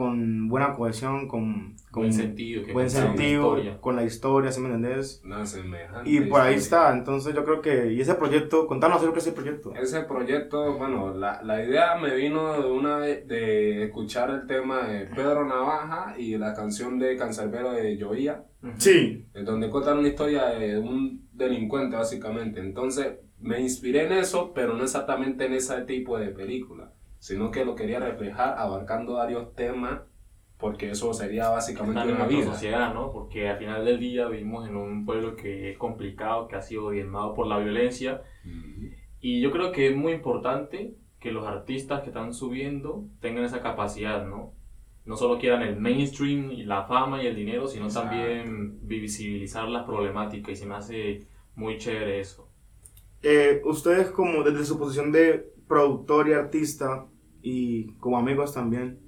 con 0.00 0.48
buena 0.48 0.72
cohesión, 0.74 1.28
con, 1.28 1.76
con 1.90 2.04
Buen 2.04 2.12
sentido. 2.14 2.64
Que 2.64 2.72
buen 2.72 2.86
cuentan 2.86 3.02
una 3.10 3.16
sentido, 3.16 3.42
historia. 3.58 3.80
con 3.80 3.96
la 3.96 4.04
historia, 4.04 4.50
¿sí 4.52 4.60
me 4.62 4.66
entendés? 4.74 5.20
Una 5.24 5.44
semejante. 5.44 6.08
Y 6.10 6.20
por 6.22 6.40
ahí 6.40 6.54
historia. 6.54 6.88
está, 6.88 6.96
entonces 6.98 7.34
yo 7.34 7.44
creo 7.44 7.60
que, 7.60 7.92
y 7.92 8.00
ese 8.00 8.14
proyecto, 8.14 8.66
contanos 8.66 8.96
acerca 8.96 9.14
de 9.14 9.20
ese 9.20 9.32
proyecto. 9.32 9.74
Ese 9.74 10.00
proyecto, 10.04 10.78
bueno, 10.78 11.12
la, 11.12 11.42
la 11.42 11.62
idea 11.62 11.96
me 11.96 12.14
vino 12.16 12.62
de 12.62 12.70
una 12.70 12.96
vez 12.96 13.28
de 13.28 13.84
escuchar 13.84 14.30
el 14.30 14.46
tema 14.46 14.88
de 14.88 15.04
Pedro 15.06 15.44
Navaja 15.44 16.14
y 16.18 16.38
la 16.38 16.54
canción 16.54 16.98
de 16.98 17.16
Cancerbero 17.16 17.72
de 17.72 17.98
Joía, 18.00 18.44
Ujú. 18.62 18.72
Sí, 18.78 19.26
en 19.34 19.44
donde 19.44 19.68
cuentan 19.70 19.98
una 19.98 20.08
historia 20.08 20.46
de 20.46 20.78
un 20.78 21.28
delincuente 21.32 21.96
básicamente. 21.96 22.60
Entonces 22.60 23.08
me 23.38 23.60
inspiré 23.60 24.04
en 24.06 24.12
eso, 24.12 24.52
pero 24.54 24.74
no 24.76 24.84
exactamente 24.84 25.46
en 25.46 25.54
ese 25.54 25.80
tipo 25.82 26.18
de 26.18 26.28
película, 26.28 26.92
sino 27.20 27.50
que 27.50 27.64
lo 27.64 27.76
quería 27.76 28.00
reflejar 28.00 28.58
abarcando 28.58 29.14
varios 29.14 29.54
temas, 29.54 30.00
porque 30.58 30.90
eso 30.90 31.14
sería 31.14 31.48
básicamente 31.48 32.12
una 32.12 32.26
vida. 32.26 32.46
sociedad, 32.46 32.92
¿no? 32.92 33.12
Porque 33.12 33.48
al 33.48 33.58
final 33.58 33.84
del 33.84 34.00
día 34.00 34.26
vivimos 34.26 34.68
en 34.68 34.76
un 34.76 35.06
pueblo 35.06 35.36
que 35.36 35.70
es 35.70 35.78
complicado, 35.78 36.48
que 36.48 36.56
ha 36.56 36.62
sido 36.62 36.90
diezmado 36.90 37.34
por 37.34 37.46
la 37.46 37.58
violencia. 37.58 38.22
Ujú. 38.44 38.88
Y 39.20 39.40
yo 39.40 39.50
creo 39.52 39.70
que 39.70 39.88
es 39.88 39.96
muy 39.96 40.12
importante 40.12 40.96
que 41.18 41.30
los 41.30 41.46
artistas 41.46 42.00
que 42.00 42.08
están 42.08 42.32
subiendo 42.32 43.04
tengan 43.20 43.44
esa 43.44 43.60
capacidad, 43.60 44.26
¿no? 44.26 44.54
No 45.04 45.16
solo 45.16 45.38
quieran 45.38 45.62
el 45.62 45.76
mainstream 45.76 46.50
y 46.50 46.64
la 46.64 46.84
fama 46.84 47.22
y 47.22 47.26
el 47.26 47.36
dinero, 47.36 47.68
sino 47.68 47.86
Exacto. 47.86 48.10
también 48.10 48.78
visibilizar 48.82 49.68
las 49.68 49.84
problemáticas 49.84 50.52
y 50.52 50.56
se 50.56 50.66
me 50.66 50.74
hace 50.74 51.26
muy 51.54 51.78
chévere 51.78 52.20
eso. 52.20 52.48
Eh, 53.22 53.60
ustedes 53.64 54.08
como 54.10 54.42
desde 54.42 54.64
su 54.64 54.78
posición 54.78 55.12
de 55.12 55.52
productor 55.68 56.28
y 56.28 56.32
artista 56.32 57.06
y 57.42 57.92
como 57.94 58.18
amigos 58.18 58.54
también, 58.54 58.98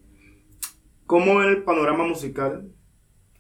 ¿cómo 1.07 1.43
el 1.43 1.63
panorama 1.65 2.05
musical 2.07 2.69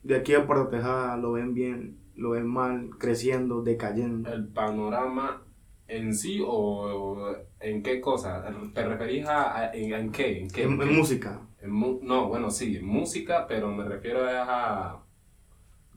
de 0.02 0.16
aquí 0.16 0.34
a 0.34 0.46
Puerto 0.46 0.68
Tejada? 0.68 1.16
¿Lo 1.16 1.32
ven 1.32 1.54
bien? 1.54 1.98
¿Lo 2.16 2.30
ven 2.30 2.46
mal? 2.46 2.90
¿Creciendo? 2.98 3.62
¿Decayendo? 3.62 4.30
El 4.30 4.48
panorama 4.48 5.42
en 5.88 6.14
sí 6.14 6.42
o 6.46 7.34
en 7.60 7.82
qué 7.82 8.00
cosa? 8.00 8.44
¿Te 8.74 8.86
referís 8.86 9.26
a, 9.26 9.56
a- 9.58 9.72
en, 9.74 9.92
en 9.92 10.12
qué? 10.12 10.40
¿En 10.40 10.50
qué? 10.50 10.62
En, 10.64 10.80
en 10.80 10.96
música. 10.96 11.40
En 11.60 11.70
mu- 11.70 12.00
no, 12.02 12.28
bueno, 12.28 12.50
sí, 12.50 12.76
en 12.76 12.86
música, 12.86 13.46
pero 13.46 13.68
me 13.70 13.84
refiero 13.84 14.24
a... 14.28 15.00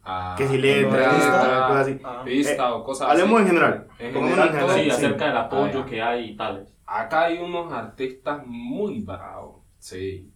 a 0.03 0.35
Que 0.37 0.47
si 0.47 0.57
letras, 0.57 1.13
letra, 1.15 1.67
cosas 1.67 1.87
así. 1.87 1.99
Ah. 2.03 2.21
pista 2.23 2.73
o 2.75 2.83
cosas 2.83 3.09
Hablemos 3.09 3.41
en 3.41 3.47
así. 3.47 3.47
general. 3.55 3.87
En 3.99 4.13
general, 4.13 4.59
todo, 4.59 4.69
Sí, 4.75 4.83
Sí, 4.83 4.89
acerca 4.91 5.27
del 5.27 5.37
apoyo 5.37 5.79
Ah, 5.81 5.85
que 5.85 6.01
hay 6.01 6.29
y 6.31 6.35
tales. 6.37 6.74
Acá 6.85 7.25
hay 7.25 7.39
unos 7.39 7.71
artistas 7.73 8.45
muy 8.45 9.01
bravos, 9.01 9.63
sí. 9.79 10.31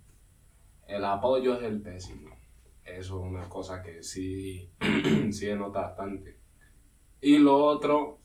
El 0.88 1.06
apoyo 1.06 1.56
es 1.56 1.64
el 1.64 1.82
pésimo. 1.82 2.36
Eso 2.84 3.20
es 3.20 3.32
una 3.32 3.48
cosa 3.48 3.84
que 3.84 4.02
sí, 4.02 4.72
sí 4.82 5.34
se 5.34 5.56
nota 5.56 5.82
bastante. 5.82 6.40
Y 7.22 7.38
lo 7.38 7.64
otro 7.64 8.20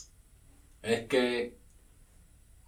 es 0.82 1.06
que 1.06 1.58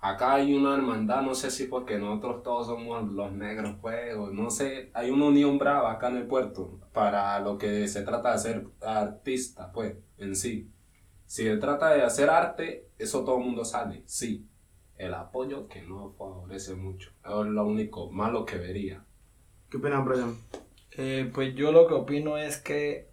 acá 0.00 0.34
hay 0.34 0.54
una 0.54 0.75
hermandad, 0.75 1.22
no 1.22 1.34
sé 1.34 1.50
si 1.50 1.66
porque 1.66 1.98
nosotros 1.98 2.42
todos 2.42 2.66
somos 2.66 3.10
los 3.12 3.32
negros, 3.32 3.76
o 3.82 4.30
no 4.30 4.50
sé, 4.50 4.90
hay 4.94 5.10
una 5.10 5.26
unión 5.26 5.58
brava 5.58 5.92
acá 5.92 6.08
en 6.08 6.18
el 6.18 6.26
puerto 6.26 6.80
para 6.92 7.38
lo 7.40 7.58
que 7.58 7.88
se 7.88 8.02
trata 8.02 8.32
de 8.32 8.38
ser 8.38 8.66
artista, 8.82 9.72
pues, 9.72 9.96
en 10.18 10.36
sí. 10.36 10.70
Si 11.26 11.44
se 11.44 11.56
trata 11.56 11.90
de 11.90 12.02
hacer 12.02 12.30
arte, 12.30 12.90
eso 12.98 13.25
todo 13.25 13.38
el 13.38 13.44
mundo 13.44 13.64
sale, 13.64 14.02
sí. 14.06 14.46
El 14.98 15.14
apoyo 15.14 15.68
que 15.68 15.82
no 15.82 16.12
favorece 16.18 16.74
mucho, 16.74 17.10
es 17.24 17.46
lo 17.46 17.66
único 17.66 18.10
malo 18.10 18.44
que 18.44 18.56
vería. 18.58 19.04
¿Qué 19.70 19.76
opinas, 19.78 20.04
Brian? 20.04 20.36
Eh, 20.92 21.30
pues 21.34 21.54
yo 21.54 21.72
lo 21.72 21.86
que 21.86 21.94
opino 21.94 22.38
es 22.38 22.56
que 22.58 23.08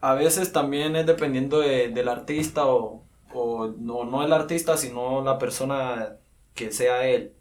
a 0.00 0.14
veces 0.14 0.52
también 0.52 0.96
es 0.96 1.06
dependiendo 1.06 1.60
de- 1.60 1.88
del 1.88 2.08
artista 2.08 2.66
o, 2.66 3.04
o 3.32 3.66
no, 3.78 4.04
no 4.04 4.24
el 4.24 4.32
artista, 4.32 4.76
sino 4.76 5.22
la 5.24 5.38
persona 5.38 6.16
que 6.54 6.70
sea 6.72 7.06
él. 7.08 7.32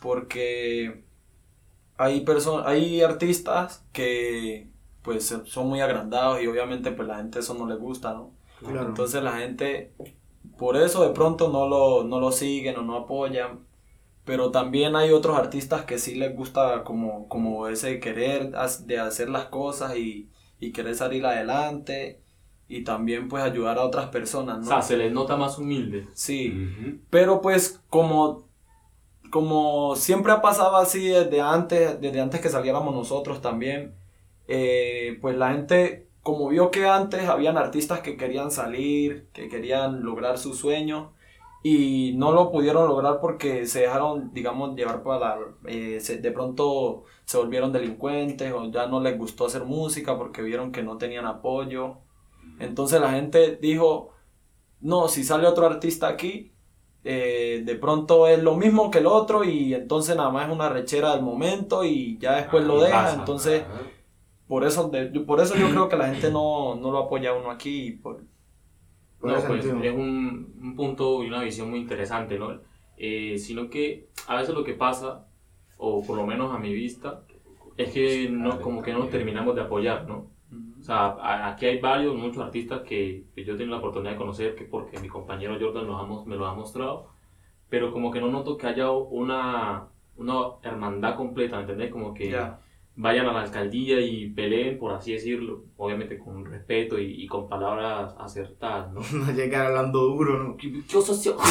Porque 0.00 1.04
hay, 1.98 2.24
hay 2.66 3.02
artistas 3.02 3.84
que 3.92 4.70
pues 5.02 5.34
son 5.46 5.68
muy 5.68 5.80
agrandados 5.80 6.42
y 6.42 6.46
obviamente 6.48 6.92
pues 6.92 7.08
la 7.08 7.16
gente 7.18 7.38
eso 7.40 7.54
no 7.54 7.66
le 7.66 7.76
gusta, 7.76 8.12
¿no? 8.14 8.32
Claro. 8.60 8.88
Entonces 8.88 9.22
la 9.22 9.38
gente 9.38 9.92
por 10.58 10.76
eso 10.76 11.06
de 11.06 11.14
pronto 11.14 11.48
no 11.50 11.68
lo, 11.68 12.04
no 12.04 12.20
lo 12.20 12.32
siguen 12.32 12.76
o 12.76 12.82
no 12.82 12.96
apoyan. 12.96 13.66
Pero 14.24 14.50
también 14.50 14.96
hay 14.96 15.12
otros 15.12 15.38
artistas 15.38 15.84
que 15.84 15.98
sí 15.98 16.16
les 16.16 16.34
gusta 16.34 16.82
como, 16.82 17.28
como 17.28 17.68
ese 17.68 18.00
querer 18.00 18.52
de 18.86 18.98
hacer 18.98 19.28
las 19.28 19.46
cosas 19.46 19.96
y, 19.96 20.28
y 20.58 20.72
querer 20.72 20.96
salir 20.96 21.24
adelante 21.24 22.20
y 22.68 22.82
también 22.82 23.28
pues 23.28 23.42
ayudar 23.44 23.78
a 23.78 23.84
otras 23.84 24.08
personas, 24.08 24.64
O 24.64 24.68
sea, 24.68 24.82
se 24.82 24.96
les 24.96 25.12
nota 25.12 25.36
más 25.36 25.58
humilde. 25.58 26.08
Sí, 26.14 26.52
pero 27.10 27.40
pues 27.40 27.80
como, 27.88 28.48
como 29.30 29.94
siempre 29.94 30.32
ha 30.32 30.42
pasado 30.42 30.76
así 30.76 31.06
desde 31.06 31.40
antes, 31.40 32.00
desde 32.00 32.20
antes 32.20 32.40
que 32.40 32.48
saliéramos 32.48 32.94
nosotros 32.94 33.40
también, 33.40 33.94
eh, 34.48 35.18
pues 35.20 35.36
la 35.36 35.52
gente 35.52 36.05
como 36.26 36.48
vio 36.48 36.72
que 36.72 36.86
antes 36.88 37.28
habían 37.28 37.56
artistas 37.56 38.00
que 38.00 38.16
querían 38.16 38.50
salir, 38.50 39.28
que 39.32 39.48
querían 39.48 40.02
lograr 40.02 40.38
sus 40.38 40.58
sueños 40.58 41.10
y 41.62 42.14
no 42.16 42.32
lo 42.32 42.50
pudieron 42.50 42.88
lograr 42.88 43.20
porque 43.20 43.64
se 43.66 43.82
dejaron, 43.82 44.32
digamos, 44.34 44.74
llevar 44.74 45.04
para 45.04 45.18
la, 45.20 45.38
eh, 45.68 45.98
se- 46.00 46.18
de 46.18 46.32
pronto 46.32 47.04
se 47.24 47.36
volvieron 47.38 47.72
delincuentes 47.72 48.52
o 48.52 48.68
ya 48.72 48.88
no 48.88 48.98
les 49.00 49.16
gustó 49.16 49.46
hacer 49.46 49.64
música 49.64 50.18
porque 50.18 50.42
vieron 50.42 50.72
que 50.72 50.82
no 50.82 50.96
tenían 50.98 51.26
apoyo. 51.26 51.98
Entonces 52.58 53.00
la 53.00 53.10
gente 53.12 53.56
dijo, 53.62 54.10
no, 54.80 55.06
si 55.08 55.22
sale 55.22 55.46
otro 55.46 55.64
artista 55.66 56.08
aquí, 56.08 56.52
eh, 57.04 57.62
de 57.64 57.74
pronto 57.76 58.26
es 58.26 58.42
lo 58.42 58.56
mismo 58.56 58.90
que 58.90 58.98
el 58.98 59.06
otro 59.06 59.44
y 59.44 59.74
entonces 59.74 60.16
nada 60.16 60.30
más 60.30 60.48
es 60.48 60.52
una 60.54 60.68
rechera 60.68 61.12
del 61.14 61.22
momento 61.22 61.84
y 61.84 62.18
ya 62.18 62.34
después 62.34 62.64
lo 62.64 62.78
Ah, 62.80 62.84
deja. 62.84 63.02
pasa. 63.04 63.14
Entonces. 63.20 63.62
Por 64.48 64.64
eso, 64.64 64.88
de- 64.88 65.10
yo- 65.12 65.26
por 65.26 65.40
eso 65.40 65.54
yo 65.56 65.68
creo 65.70 65.88
que 65.88 65.96
la 65.96 66.08
gente 66.08 66.30
no, 66.30 66.74
no 66.76 66.90
lo 66.90 66.98
apoya 66.98 67.30
a 67.30 67.34
uno 67.34 67.50
aquí. 67.50 67.92
Por, 68.02 68.22
Por 69.20 69.30
No, 69.30 69.40
pues 69.46 69.64
sentido. 69.64 69.82
es 69.82 69.94
un, 69.94 70.54
un 70.62 70.76
punto 70.76 71.22
y 71.24 71.28
una 71.28 71.42
visión 71.42 71.70
muy 71.70 71.80
interesante, 71.80 72.38
¿no? 72.38 72.60
Eh, 72.98 73.38
sino 73.38 73.68
que 73.70 74.08
a 74.26 74.36
veces 74.36 74.54
lo 74.54 74.64
que 74.64 74.74
pasa, 74.74 75.26
o 75.78 76.02
por 76.04 76.16
lo 76.16 76.26
menos 76.26 76.54
a 76.54 76.58
mi 76.58 76.72
vista, 76.72 77.22
es 77.76 77.92
que 77.92 78.28
no, 78.30 78.60
como 78.60 78.82
que 78.82 78.92
no 78.92 79.00
nos 79.00 79.10
terminamos 79.10 79.54
de 79.54 79.62
apoyar, 79.62 80.06
¿no? 80.08 80.30
O 80.78 80.82
sea, 80.82 81.48
aquí 81.48 81.66
hay 81.66 81.80
varios, 81.80 82.14
muchos 82.14 82.42
artistas 82.42 82.82
que, 82.82 83.24
yo 83.36 83.54
he 83.54 83.56
tenido 83.56 83.72
la 83.72 83.78
oportunidad 83.78 84.12
de 84.12 84.16
conocer, 84.18 84.54
que 84.54 84.64
porque 84.64 84.98
mi 85.00 85.08
compañero 85.08 85.56
Jordan 85.60 85.86
los 85.86 86.00
ha 86.00 86.28
me 86.28 86.36
los 86.36 86.48
ha 86.48 86.54
mostrado, 86.54 87.08
pero 87.68 87.92
como 87.92 88.10
que 88.12 88.20
no 88.20 88.28
noto 88.28 88.56
que 88.56 88.66
haya 88.68 88.90
una, 88.90 89.88
una 90.16 90.34
hermandad 90.62 91.16
completa, 91.16 91.56
¿me 91.56 91.62
¿entendés? 91.62 91.90
Como 91.90 92.14
que 92.14 92.30
Ya. 92.30 92.60
Vayan 92.98 93.26
a 93.26 93.32
la 93.32 93.42
alcaldía 93.42 94.00
y 94.00 94.30
peleen, 94.30 94.78
por 94.78 94.92
así 94.92 95.12
decirlo, 95.12 95.64
obviamente 95.76 96.18
con 96.18 96.44
respeto 96.46 96.98
y, 96.98 97.22
y 97.22 97.26
con 97.26 97.46
palabras 97.48 98.14
acertadas, 98.18 98.90
¿no? 98.92 99.00
No 99.12 99.30
llegar 99.32 99.66
hablando 99.66 100.00
duro, 100.00 100.42
¿no? 100.42 100.56
Yo 100.88 101.00
socio. 101.02 101.36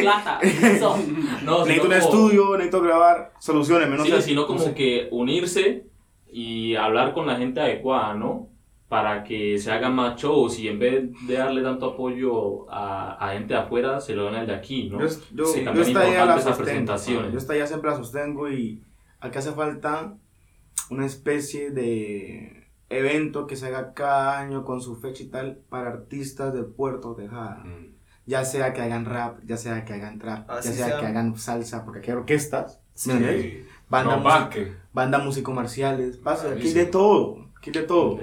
Plata. 0.00 0.38
Eso. 0.42 0.96
No, 1.44 1.64
necesito 1.64 1.64
un 1.64 1.66
sino 1.66 1.82
como- 1.82 1.94
estudio, 1.94 2.52
necesito 2.52 2.80
grabar, 2.82 3.32
soluciones, 3.38 3.88
menos 3.88 4.06
Sí, 4.06 4.12
sino 4.22 4.46
como 4.46 4.74
que 4.74 5.08
unirse 5.10 5.86
y 6.32 6.74
hablar 6.76 7.12
con 7.12 7.26
la 7.26 7.36
gente 7.36 7.60
adecuada, 7.60 8.14
¿no? 8.14 8.48
Para 8.88 9.22
que 9.22 9.58
se 9.58 9.70
hagan 9.70 9.94
más 9.94 10.20
shows 10.20 10.58
y 10.58 10.68
en 10.68 10.78
vez 10.80 11.04
de 11.26 11.34
darle 11.34 11.62
tanto 11.62 11.86
apoyo 11.86 12.68
a, 12.70 13.12
a 13.14 13.32
gente 13.34 13.54
de 13.54 13.60
afuera, 13.60 14.00
se 14.00 14.14
lo 14.14 14.24
den 14.26 14.34
al 14.34 14.46
de 14.46 14.54
aquí, 14.54 14.88
¿no? 14.90 15.00
Yo, 15.00 15.06
yo, 15.34 15.44
Sí, 15.46 15.60
yo 15.60 15.64
también 15.64 15.94
la 15.94 16.06
importante 16.06 16.40
esas 16.40 16.56
presentaciones. 16.58 17.32
Yo 17.32 17.38
esta 17.38 17.54
idea 17.54 17.66
siempre 17.66 17.90
la 17.90 17.96
sostengo 17.96 18.48
y 18.50 18.82
aquí 19.20 19.38
hace 19.38 19.52
falta 19.52 20.16
una 20.90 21.06
especie 21.06 21.70
de 21.70 22.68
evento 22.88 23.46
que 23.46 23.56
se 23.56 23.66
haga 23.66 23.92
cada 23.94 24.38
año 24.38 24.64
con 24.64 24.80
su 24.80 24.96
fecha 24.96 25.22
y 25.22 25.26
tal 25.28 25.58
para 25.68 25.90
artistas 25.90 26.52
de 26.52 26.62
Puerto 26.64 27.14
Tejada. 27.14 27.62
Mm. 27.64 27.94
Ya 28.26 28.44
sea 28.44 28.72
que 28.72 28.80
hagan 28.82 29.04
rap, 29.06 29.40
ya 29.44 29.56
sea 29.56 29.84
que 29.84 29.92
hagan 29.94 30.18
trap, 30.18 30.48
Así 30.50 30.68
ya 30.70 30.74
sea, 30.74 30.86
sea. 30.86 31.00
que 31.00 31.06
hagan 31.06 31.36
salsa, 31.36 31.84
porque 31.84 32.00
aquí 32.00 32.10
hay 32.10 32.16
orquestas, 32.16 32.80
¿me 33.06 33.14
Sí. 33.42 33.64
Banda, 33.88 34.16
música- 34.16 34.38
Vázquez. 34.38 34.72
banda 34.92 35.18
Ah, 36.48 36.52
aquí 36.54 36.72
de 36.72 36.86
todo, 36.86 37.48
aquí 37.56 37.70
de 37.72 37.82
todo. 37.82 38.20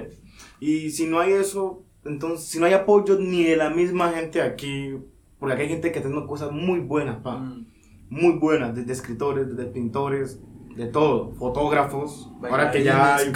Y 0.60 0.92
si 0.92 1.08
no 1.08 1.20
hay 1.20 1.34
eso, 1.34 1.84
entonces, 2.06 2.48
si 2.48 2.60
no 2.60 2.66
hay 2.66 2.74
apoyo 2.74 3.18
ni 3.20 3.44
de 3.44 3.58
la 3.58 3.70
misma 3.70 4.10
gente 4.12 4.42
aquí, 4.42 4.96
porque 5.40 5.54
aquí 5.54 5.64
hay 5.64 5.70
gente 5.70 5.92
que 5.92 5.98
está 6.00 6.08
haciendo 6.08 6.28
cosas 6.28 6.52
muy 6.52 6.80
buenas, 6.80 7.18
pa, 7.18 7.38
Mm. 7.38 7.68
muy 8.10 8.34
buenas, 8.40 8.76
desde 8.76 8.94
escritores, 8.94 9.50
desde 9.56 9.70
pintores, 9.72 10.40
de 10.78 10.86
todo, 10.86 11.32
fotógrafos, 11.32 12.30
ahora 12.44 12.70
que 12.70 12.84
ya 12.84 13.16
hay, 13.16 13.32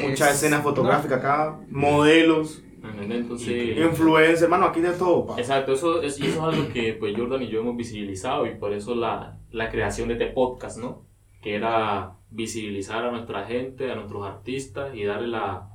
mucha 0.00 0.30
escena 0.30 0.60
fotográfica 0.60 1.16
acá, 1.16 1.60
modelos. 1.68 2.62
Entonces, 3.00 3.76
influencers, 3.76 4.42
hermano, 4.42 4.66
aquí 4.66 4.80
de 4.80 4.92
todo, 4.92 5.26
pa. 5.26 5.34
Exacto, 5.36 5.72
eso 5.72 6.00
es, 6.00 6.20
y 6.20 6.26
eso 6.26 6.48
es 6.48 6.54
algo 6.54 6.72
que 6.72 6.92
pues 6.92 7.16
Jordan 7.16 7.42
y 7.42 7.48
yo 7.48 7.60
hemos 7.60 7.76
visibilizado 7.76 8.46
y 8.46 8.54
por 8.54 8.72
eso 8.72 8.94
la, 8.94 9.40
la 9.50 9.68
creación 9.68 10.06
de 10.06 10.14
este 10.14 10.28
podcast, 10.28 10.78
¿no? 10.78 11.04
Que 11.42 11.56
era 11.56 12.12
visibilizar 12.30 13.04
a 13.04 13.10
nuestra 13.10 13.44
gente, 13.44 13.90
a 13.90 13.96
nuestros 13.96 14.24
artistas 14.24 14.94
y 14.94 15.02
darle 15.02 15.26
la, 15.26 15.68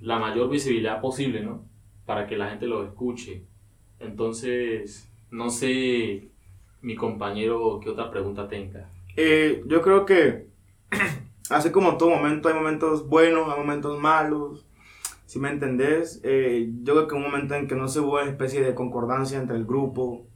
la 0.00 0.18
mayor 0.18 0.50
visibilidad 0.50 1.00
posible, 1.00 1.42
¿no? 1.42 1.64
Para 2.04 2.26
que 2.26 2.36
la 2.36 2.50
gente 2.50 2.66
los 2.66 2.86
escuche. 2.86 3.46
Entonces, 3.98 5.10
no 5.30 5.48
sé, 5.48 6.28
mi 6.82 6.94
compañero, 6.96 7.80
qué 7.82 7.88
otra 7.88 8.10
pregunta 8.10 8.46
tenga. 8.46 8.90
Eh, 9.16 9.62
yo 9.66 9.82
creo 9.82 10.04
que, 10.04 10.48
así 11.50 11.70
como 11.70 11.90
en 11.90 11.98
todo 11.98 12.10
momento, 12.10 12.48
hay 12.48 12.54
momentos 12.54 13.08
buenos, 13.08 13.48
hay 13.52 13.58
momentos 13.58 14.00
malos. 14.00 14.66
Si 15.26 15.38
me 15.38 15.50
entendés, 15.50 16.20
Eh, 16.22 16.70
yo 16.82 16.94
creo 16.94 17.08
que 17.08 17.14
un 17.14 17.22
momento 17.22 17.54
en 17.54 17.66
que 17.66 17.74
no 17.74 17.88
se 17.88 18.00
hubo 18.00 18.14
una 18.20 18.30
especie 18.30 18.62
de 18.62 18.74
concordancia 18.74 19.38
entre 19.38 19.56
el 19.56 19.64
grupo, 19.64 20.26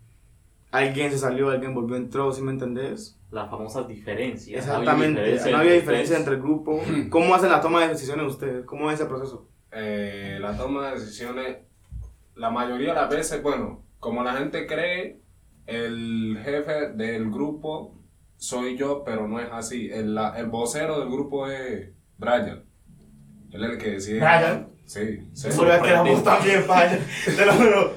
alguien 0.71 1.11
se 1.11 1.19
salió, 1.19 1.51
alguien 1.51 1.75
volvió, 1.75 1.97
entró, 1.97 2.33
si 2.33 2.43
me 2.43 2.53
entendés? 2.53 3.19
Las 3.31 3.51
famosas 3.51 3.87
diferencias. 3.87 4.65
Exactamente, 4.65 5.21
diferencia 5.21 5.53
no 5.53 5.59
había 5.59 5.73
diferencia 5.73 6.17
entre 6.17 6.35
el 6.35 6.43
grupo. 6.43 6.81
¿Cómo 7.11 7.35
hacen 7.35 7.51
la 7.51 7.61
toma 7.61 7.83
de 7.83 7.89
decisiones 7.89 8.27
ustedes? 8.27 8.65
¿Cómo 8.65 8.91
es 8.91 8.99
ese 8.99 9.09
proceso? 9.09 9.47
Eh, 9.71 10.39
la 10.41 10.57
toma 10.57 10.89
de 10.89 10.99
decisiones, 10.99 11.59
la 12.35 12.51
mayoría 12.51 12.89
de 12.89 13.01
las 13.01 13.11
veces, 13.11 13.43
bueno, 13.43 13.83
como 14.01 14.23
la 14.25 14.35
gente 14.35 14.67
cree, 14.67 15.21
el 15.67 16.39
jefe 16.43 16.93
del 16.95 17.31
grupo 17.31 17.98
soy 18.39 18.77
yo, 18.79 19.05
pero 19.05 19.29
no 19.29 19.39
es 19.41 19.49
así. 19.53 19.91
El, 19.93 20.15
la- 20.15 20.39
el 20.39 20.47
vocero 20.47 20.99
del 21.01 21.11
grupo 21.11 21.47
es 21.49 21.91
Brian. 22.17 22.65
Él 23.53 23.65
es 23.65 23.71
el 23.73 23.79
que 23.79 23.91
decide. 23.91 24.21
¿Brian? 24.21 24.69
Sí, 24.87 25.29
sí. 25.35 25.53
Solo 25.53 25.75
es 25.75 25.83
que 25.83 25.89
éramos 25.91 26.25
también, 26.25 26.65
vaya. 26.67 26.99
Te 27.25 27.45
lo 27.45 27.53
juro. 27.53 27.93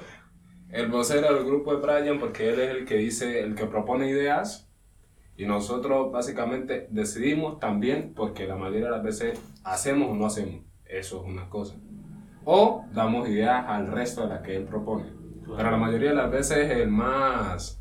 El 0.69 0.87
vocero 0.89 1.33
del 1.33 1.45
grupo 1.45 1.73
es 1.73 1.81
Brian 1.81 2.19
porque 2.19 2.49
él 2.49 2.59
es 2.59 2.69
el 2.71 2.85
que 2.85 2.95
dice, 2.97 3.39
el 3.41 3.55
que 3.55 3.65
propone 3.65 4.09
ideas. 4.09 4.67
Y 5.37 5.45
nosotros 5.45 6.11
básicamente 6.11 6.87
decidimos 6.91 7.59
también 7.59 8.13
porque 8.13 8.45
la 8.45 8.55
mayoría 8.57 8.85
de 8.85 8.91
las 8.91 9.03
veces 9.03 9.39
hacemos 9.63 10.09
o 10.11 10.15
no 10.15 10.25
hacemos. 10.25 10.61
Eso 10.85 11.21
es 11.23 11.27
una 11.29 11.49
cosa. 11.49 11.75
o 12.45 12.85
damos 12.93 13.27
ideas 13.29 13.65
al 13.67 13.87
resto 13.87 14.21
de 14.23 14.27
las 14.29 14.41
que 14.41 14.55
él 14.55 14.63
propone. 14.65 15.05
Pero 15.57 15.71
la 15.71 15.77
mayoría 15.77 16.09
de 16.09 16.15
las 16.15 16.31
veces 16.31 16.69
el 16.71 16.89
más... 16.89 17.80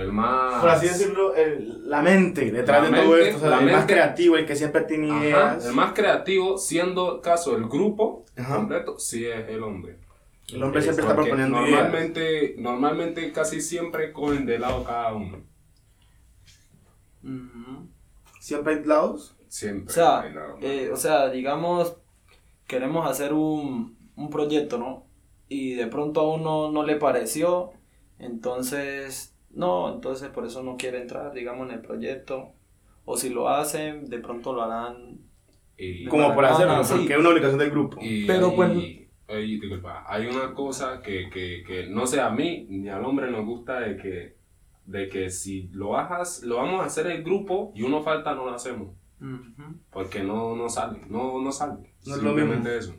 El 0.00 0.12
más... 0.12 0.60
Por 0.60 0.70
así 0.70 0.86
decirlo, 0.86 1.34
el- 1.34 1.88
la 1.90 2.00
mente 2.02 2.50
detrás 2.50 2.82
La 2.82 2.90
de 2.90 3.02
todo 3.02 3.12
mente, 3.12 3.28
esto, 3.28 3.36
o 3.36 3.40
sea, 3.40 3.50
la 3.50 3.58
el 3.58 3.64
más 3.66 3.74
mente. 3.74 3.92
creativo, 3.92 4.36
el 4.36 4.46
que 4.46 4.56
siempre 4.56 4.82
tiene 4.82 5.10
Ajá, 5.10 5.20
ideas. 5.24 5.66
el 5.66 5.72
más 5.74 5.92
creativo, 5.92 6.56
siendo 6.58 7.16
el 7.16 7.20
caso 7.20 7.56
el 7.56 7.64
grupo 7.68 8.24
Ajá. 8.36 8.56
completo, 8.56 8.98
sí 8.98 9.26
es 9.26 9.48
el 9.48 9.62
hombre. 9.62 9.98
El 10.52 10.62
hombre 10.62 10.82
siempre 10.82 11.02
está 11.02 11.14
proponiendo 11.14 11.58
ideas. 11.60 11.70
normalmente, 11.82 12.54
normalmente 12.58 13.32
casi 13.32 13.60
siempre 13.60 14.12
cogen 14.12 14.46
de 14.46 14.58
lado 14.58 14.82
cada 14.84 15.12
uno. 15.14 15.38
Siempre 18.40 18.74
hay 18.74 18.84
lados. 18.84 19.36
Siempre. 19.48 19.90
O 19.90 19.94
sea, 19.94 20.20
hay 20.20 20.32
lado. 20.32 20.58
eh, 20.62 20.90
o 20.92 20.96
sea, 20.96 21.28
digamos, 21.30 21.96
queremos 22.66 23.08
hacer 23.08 23.32
un, 23.32 23.98
un 24.16 24.30
proyecto, 24.30 24.78
¿no? 24.78 25.06
Y 25.48 25.74
de 25.74 25.86
pronto 25.88 26.20
a 26.20 26.34
uno 26.34 26.70
no 26.70 26.84
le 26.84 26.96
pareció, 26.96 27.72
entonces, 28.18 29.34
no, 29.50 29.94
entonces 29.94 30.28
por 30.30 30.46
eso 30.46 30.62
no 30.62 30.76
quiere 30.76 31.00
entrar, 31.02 31.32
digamos, 31.32 31.68
en 31.68 31.74
el 31.74 31.80
proyecto. 31.80 32.52
O 33.04 33.16
si 33.16 33.30
lo 33.30 33.48
hacen, 33.48 34.08
de 34.08 34.18
pronto 34.18 34.52
lo 34.52 34.62
harán. 34.62 35.18
Y- 35.76 36.04
Como 36.06 36.34
por 36.34 36.44
Ah, 36.44 36.50
hacerlo, 36.52 36.84
sí. 36.84 36.94
porque 36.96 37.12
es 37.14 37.18
una 37.18 37.30
obligación 37.30 37.58
del 37.58 37.70
grupo. 37.70 37.98
Y 38.00 38.26
Pero 38.26 38.54
pues- 38.54 38.70
hay- 39.28 39.58
disculpa, 39.58 40.04
hay 40.06 40.26
una 40.26 40.52
cosa 40.54 41.00
que, 41.02 41.30
que, 41.30 41.62
que 41.66 41.86
no 41.88 42.06
sé 42.06 42.20
a 42.20 42.30
mí 42.30 42.66
ni 42.68 42.88
al 42.88 43.04
hombre 43.04 43.30
nos 43.30 43.44
gusta 43.46 43.80
de 43.80 43.96
que, 43.96 44.36
de 44.86 45.08
que 45.08 45.30
si 45.30 45.68
lo, 45.72 45.96
hagas, 45.96 46.42
lo 46.42 46.56
vamos 46.56 46.80
a 46.82 46.86
hacer 46.86 47.06
el 47.06 47.22
grupo 47.22 47.72
y 47.74 47.82
uno 47.82 48.02
falta, 48.02 48.34
no 48.34 48.44
lo 48.44 48.54
hacemos. 48.54 48.94
Porque 49.90 50.22
no, 50.22 50.56
no 50.56 50.68
sale, 50.68 51.00
no, 51.08 51.40
no 51.40 51.52
sale. 51.52 51.74
No 52.06 52.16
es 52.16 52.22
lo 52.22 52.30
Simplemente 52.34 52.76
eso. 52.76 52.94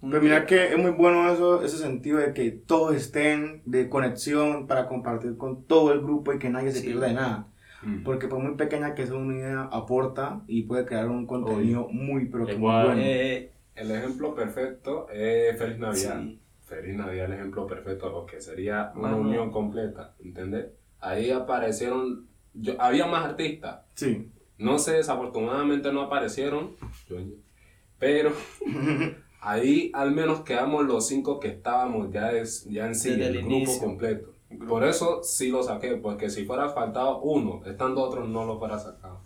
Pero 0.00 0.20
mira 0.22 0.46
que 0.46 0.72
es 0.72 0.78
muy 0.78 0.90
bueno 0.92 1.32
eso, 1.32 1.62
ese 1.64 1.78
sentido 1.78 2.18
de 2.18 2.32
que 2.34 2.50
todos 2.50 2.94
estén 2.94 3.62
de 3.64 3.88
conexión 3.88 4.66
para 4.66 4.86
compartir 4.88 5.36
con 5.36 5.64
todo 5.64 5.92
el 5.92 6.00
grupo 6.00 6.32
y 6.32 6.38
que 6.38 6.50
nadie 6.50 6.70
se 6.70 6.80
Sí. 6.80 6.86
pierda 6.88 7.06
de 7.08 7.14
nada. 7.14 7.46
Mm. 7.82 8.02
Porque 8.04 8.28
por 8.28 8.38
muy 8.38 8.54
pequeña 8.56 8.94
que 8.94 9.06
sea 9.06 9.16
una 9.16 9.34
idea, 9.36 9.62
aporta 9.72 10.42
y 10.46 10.62
puede 10.64 10.84
crear 10.86 11.08
un 11.08 11.26
contenido 11.26 11.88
muy, 11.90 12.26
pero 12.26 12.44
que 12.46 12.52
muy 12.52 12.58
Igual, 12.60 12.86
bueno. 12.86 13.02
Eh, 13.04 13.52
El 13.74 13.90
ejemplo 13.90 14.34
perfecto 14.34 15.08
es 15.10 15.58
Feliz 15.58 15.78
Navidad. 15.78 16.20
sí. 16.22 16.40
Feliz 16.64 16.96
Navidad, 16.96 17.26
el 17.26 17.32
ejemplo 17.34 17.66
perfecto, 17.66 18.10
lo 18.10 18.26
que 18.26 18.40
sería 18.40 18.90
una 18.96 19.10
Mano. 19.10 19.18
unión 19.18 19.50
completa, 19.52 20.14
¿entendés? 20.24 20.66
Ahí 21.00 21.30
aparecieron, 21.30 22.26
yo, 22.54 22.74
había 22.80 23.06
más 23.06 23.24
artistas, 23.24 23.82
Sí. 23.94 24.30
no 24.58 24.78
sé, 24.78 24.94
desafortunadamente 24.94 25.92
no 25.92 26.00
aparecieron, 26.02 26.72
pero 27.98 28.32
ahí 29.46 29.90
al 29.94 30.12
menos 30.12 30.40
quedamos 30.40 30.84
los 30.86 31.06
cinco 31.06 31.40
que 31.40 31.48
estábamos 31.48 32.10
ya, 32.12 32.32
es, 32.32 32.64
ya 32.64 32.86
en 32.86 32.94
sí, 32.94 33.10
Desde 33.10 33.26
el 33.28 33.36
el 33.36 33.40
grupo 33.42 33.56
inicio. 33.56 33.80
completo. 33.82 34.32
Por 34.68 34.84
eso 34.84 35.22
sí 35.22 35.50
lo 35.50 35.62
saqué, 35.62 35.96
porque 35.96 36.30
si 36.30 36.44
fuera 36.44 36.68
faltado 36.70 37.20
uno, 37.20 37.62
estando 37.66 38.02
otros 38.02 38.28
no 38.28 38.44
lo 38.44 38.58
fuera 38.58 38.78
sacado. 38.78 39.20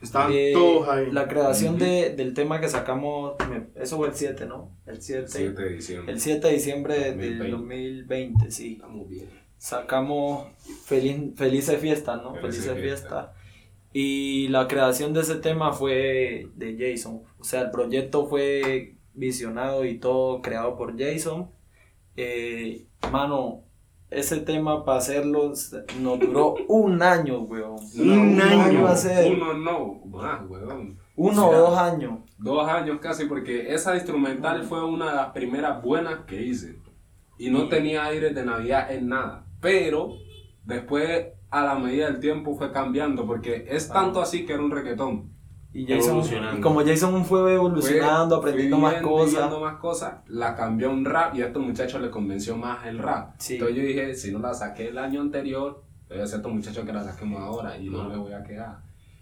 Estaban 0.00 0.32
Eh, 0.34 0.50
todos 0.52 0.88
ahí. 0.88 1.10
La 1.12 1.28
creación 1.28 1.74
Ujú. 1.76 1.84
de, 1.84 2.10
del 2.16 2.34
tema 2.34 2.60
que 2.60 2.68
sacamos, 2.68 3.34
eso 3.76 3.96
fue 3.98 4.08
el 4.08 4.14
7, 4.14 4.46
¿no? 4.46 4.70
El 4.86 5.00
7. 5.00 5.26
7 5.28 5.62
de 5.62 5.68
diciembre. 5.74 6.12
El 6.12 6.20
7 6.20 6.48
de 6.48 6.54
diciembre 6.54 6.94
del 7.14 7.38
2020. 7.38 7.50
2020, 7.50 8.50
sí. 8.50 8.72
Estamos 8.74 9.08
bien. 9.08 9.28
Sacamos 9.58 10.46
feliz, 10.84 11.16
Felices 11.36 11.78
Fiestas, 11.80 12.20
¿no? 12.22 12.34
Felices 12.34 12.64
Felices 12.66 12.82
Fiestas. 12.82 13.10
Fiestas. 13.26 13.42
Y 13.92 14.48
la 14.48 14.66
creación 14.66 15.12
de 15.12 15.20
ese 15.20 15.36
tema 15.36 15.72
fue 15.72 16.48
de 16.56 16.76
Jason. 16.78 17.22
O 17.38 17.44
sea, 17.44 17.60
el 17.60 17.70
proyecto 17.70 18.26
fue 18.26 18.96
visionado 19.14 19.84
y 19.84 19.98
todo 19.98 20.40
creado 20.42 20.76
por 20.76 20.98
Jason. 20.98 21.50
Eh, 22.16 22.86
mano, 23.10 23.64
ese 24.12 24.40
tema 24.40 24.84
para 24.84 24.98
hacerlo 24.98 25.52
nos 26.00 26.20
duró 26.20 26.54
un 26.68 27.02
año, 27.02 27.40
weón. 27.40 27.78
Un 27.98 28.40
año. 28.40 28.82
va 28.82 28.92
a 28.92 28.96
ser. 28.96 29.32
Uno 29.32 29.54
no, 29.54 30.00
más, 30.06 30.48
weón. 30.48 30.98
Uno 31.16 31.48
O 31.48 31.50
sea, 31.50 31.58
dos 31.58 31.78
años. 31.78 32.18
Dos 32.38 32.68
años 32.68 32.98
casi, 33.00 33.26
porque 33.26 33.72
esa 33.72 33.94
instrumental 33.94 34.64
fue 34.64 34.84
una 34.84 35.10
de 35.10 35.16
las 35.16 35.32
primeras 35.32 35.82
buenas 35.82 36.20
que 36.26 36.42
hice. 36.42 36.78
Y 37.38 37.50
no 37.50 37.68
tenía 37.68 38.04
aire 38.04 38.30
de 38.30 38.44
Navidad 38.44 38.92
en 38.92 39.08
nada. 39.08 39.46
Pero 39.60 40.10
después, 40.64 41.28
a 41.50 41.64
la 41.64 41.74
medida 41.76 42.06
del 42.06 42.20
tiempo, 42.20 42.54
fue 42.54 42.72
cambiando, 42.72 43.26
porque 43.26 43.66
es 43.68 43.88
tanto 43.88 44.20
así 44.20 44.46
que 44.46 44.52
era 44.52 44.62
un 44.62 44.70
reggaetón. 44.70 45.31
Y, 45.74 45.86
Jason, 45.86 46.10
Evolucionando. 46.10 46.58
y 46.58 46.60
como 46.60 46.84
Jason 46.84 47.24
fue 47.24 47.54
evolucionando, 47.54 48.40
Fue- 48.42 48.50
aprendiendo 48.50 48.76
fui 48.76 48.82
más 48.92 49.02
cosas. 49.02 49.60
más 49.60 49.76
cosas, 49.76 50.12
la 50.26 50.54
cambió 50.54 50.88
a 50.90 50.92
un 50.92 51.04
rap 51.04 51.34
y 51.34 51.42
a 51.42 51.46
estos 51.46 51.62
muchachos 51.62 52.00
les 52.02 52.10
convenció 52.10 52.56
más 52.56 52.84
el 52.86 52.98
rap. 52.98 53.30
Sí. 53.38 53.54
Entonces 53.54 53.76
yo 53.78 53.82
dije, 53.82 54.14
si 54.14 54.32
no 54.32 54.38
la 54.38 54.52
saqué 54.52 54.88
el 54.88 54.98
año 54.98 55.20
anterior, 55.22 55.82
le 56.08 56.16
voy 56.16 56.18
a 56.18 56.22
decir 56.22 56.34
a 56.34 56.36
estos 56.38 56.52
muchachos 56.52 56.84
que 56.84 56.92
la 56.92 57.02
saquemos 57.04 57.40
ahora 57.40 57.78
y 57.78 57.88
no 57.88 58.02
No. 58.02 58.08
me 58.10 58.16
voy 58.18 58.32
a 58.34 58.42
quedar. 58.42 58.80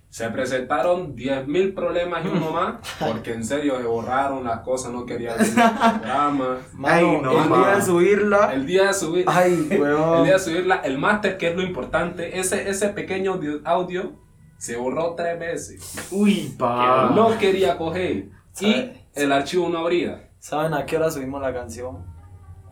Se 0.09 0.29
presentaron 0.31 1.15
10.000 1.15 1.73
problemas 1.73 2.25
y 2.25 2.29
uno 2.29 2.51
más, 2.53 2.75
porque 2.99 3.33
en 3.33 3.45
serio 3.45 3.79
se 3.79 3.87
borraron 3.87 4.43
las 4.43 4.59
cosas, 4.63 4.91
no 4.91 5.07
querían 5.07 5.39
ver 5.39 5.47
el 5.47 5.55
programa. 5.55 6.59
Mano, 6.73 6.95
Ay, 6.97 7.21
no, 7.23 7.43
el 7.45 7.49
ma. 7.49 7.59
día 7.59 7.77
de 7.77 7.83
subirla. 7.83 8.53
El 8.53 8.67
día 8.67 8.87
de 8.89 8.95
subir, 8.95 9.25
Ay, 9.29 9.69
el 9.71 9.81
weón. 9.81 10.25
día 10.25 10.33
de 10.33 10.39
subirla, 10.41 10.77
el 10.79 10.99
máster, 10.99 11.39
que 11.39 11.51
es 11.51 11.57
lo 11.57 11.63
importante, 11.63 12.41
ese, 12.41 12.69
ese 12.69 12.89
pequeño 12.89 13.39
audio 13.65 14.15
se 14.61 14.77
borró 14.77 15.15
tres 15.15 15.39
veces. 15.39 16.09
Uy, 16.11 16.55
pa. 16.59 17.13
No 17.15 17.39
quería 17.39 17.79
coger 17.79 18.11
y 18.13 18.31
¿Sabe? 18.53 19.07
el 19.15 19.33
archivo 19.33 19.69
no 19.71 19.79
abría. 19.79 20.29
¿Saben 20.39 20.75
a 20.75 20.85
qué 20.85 20.97
hora 20.99 21.11
subimos 21.11 21.41
la 21.41 21.53
canción? 21.55 22.05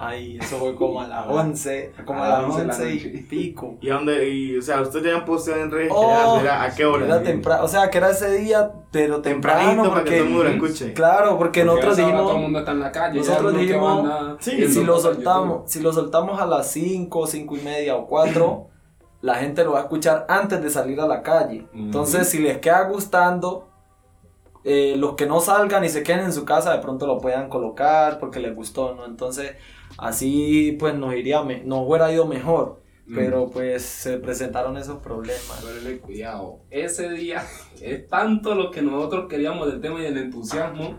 Ay, 0.01 0.39
eso 0.41 0.59
fue 0.59 0.77
como 0.77 1.01
a 1.01 1.09
las 1.09 1.27
11, 1.29 1.93
como 2.05 2.23
a 2.23 2.27
A 2.27 2.29
las 2.29 2.43
las 2.43 2.51
11 2.51 2.61
de 2.61 2.67
la 2.67 2.75
11 2.75 2.93
y 3.19 3.23
pico. 3.23 3.79
¿Y 3.81 3.91
a 3.91 3.95
dónde? 3.95 4.29
Y, 4.29 4.57
o 4.59 4.63
sea, 4.63 4.81
ustedes 4.83 5.03
tenían 5.03 5.25
posteado 5.25 5.63
en 5.63 5.71
redes. 5.71 5.91
Oh, 5.93 6.35
que 6.37 6.45
era- 6.45 6.63
¿A 6.63 6.75
qué 6.75 6.85
hora? 6.85 7.05
Era 7.07 7.23
temprano, 7.23 7.65
o 7.65 7.69
sea, 7.69 7.89
que 7.91 7.99
era 7.99 8.11
ese 8.11 8.31
día, 8.39 8.71
pero 8.93 9.21
Tempranito 9.23 9.69
temprano, 9.83 9.91
para 9.91 10.05
que 10.05 10.11
todo 10.11 10.19
el 10.21 10.25
mundo 10.31 10.45
lo 10.45 10.51
porque, 10.51 10.67
escuche. 10.67 10.93
claro, 10.93 11.39
porque 11.39 11.65
Porque 11.65 11.65
nosotros 11.65 11.95
hora 11.99 12.05
todo 12.07 12.11
el 12.11 12.17
dijimos, 12.27 12.43
mundo 12.43 12.59
está 12.61 12.71
en 12.73 12.81
la 12.81 12.93
calle. 12.93 13.19
nosotros 13.19 13.57
dijimos, 13.59 14.37
sí, 14.41 14.53
y 14.53 14.69
si 14.69 14.85
lo 14.85 15.01
soltamos, 15.01 15.71
si 15.73 15.81
lo 15.81 15.93
soltamos 15.93 16.41
a 16.41 16.45
las 16.47 16.71
5, 16.71 17.27
5 17.27 17.57
y 17.57 17.61
media 17.63 17.97
o 17.97 18.07
4, 18.07 18.67
la 19.21 19.35
gente 19.37 19.65
lo 19.65 19.73
va 19.73 19.81
a 19.81 19.83
escuchar 19.83 20.27
antes 20.29 20.63
de 20.63 20.71
salir 20.71 21.01
a 21.01 21.07
la 21.07 21.23
calle. 21.23 21.67
Ujú. 21.73 21.79
Entonces, 21.79 22.29
si 22.29 22.39
les 22.39 22.59
queda 22.59 22.89
gustando, 22.89 23.69
eh, 24.65 24.97
los 24.97 25.15
que 25.15 25.27
no 25.27 25.41
salgan 25.41 25.85
y 25.85 25.89
se 25.89 26.03
queden 26.03 26.27
en 26.27 26.33
su 26.33 26.45
casa, 26.45 26.73
de 26.73 26.81
pronto 26.81 27.07
lo 27.07 27.19
puedan 27.19 27.49
colocar 27.49 28.19
porque 28.19 28.41
les 28.41 28.55
gustó, 28.55 28.95
¿no? 28.95 29.07
Entonces, 29.07 29.53
así 29.97 30.77
pues 30.79 30.95
nos 30.95 31.15
iría, 31.15 31.43
nos 31.43 31.87
hubiera 31.87 32.13
ido 32.13 32.27
mejor. 32.27 32.83
Pero 33.15 33.49
pues 33.49 33.85
se 33.85 34.19
presentaron 34.19 34.77
esos 34.77 34.99
problemas. 34.99 35.65
Pero 35.65 35.99
cuidado, 36.03 36.59
ese 36.69 37.09
día 37.09 37.43
es 37.81 38.07
tanto 38.07 38.55
lo 38.55 38.71
que 38.71 38.83
nosotros 38.83 39.31
queríamos 39.31 39.67
del 39.67 39.81
tema 39.81 40.03
y 40.03 40.05
el 40.05 40.19
entusiasmo 40.19 40.97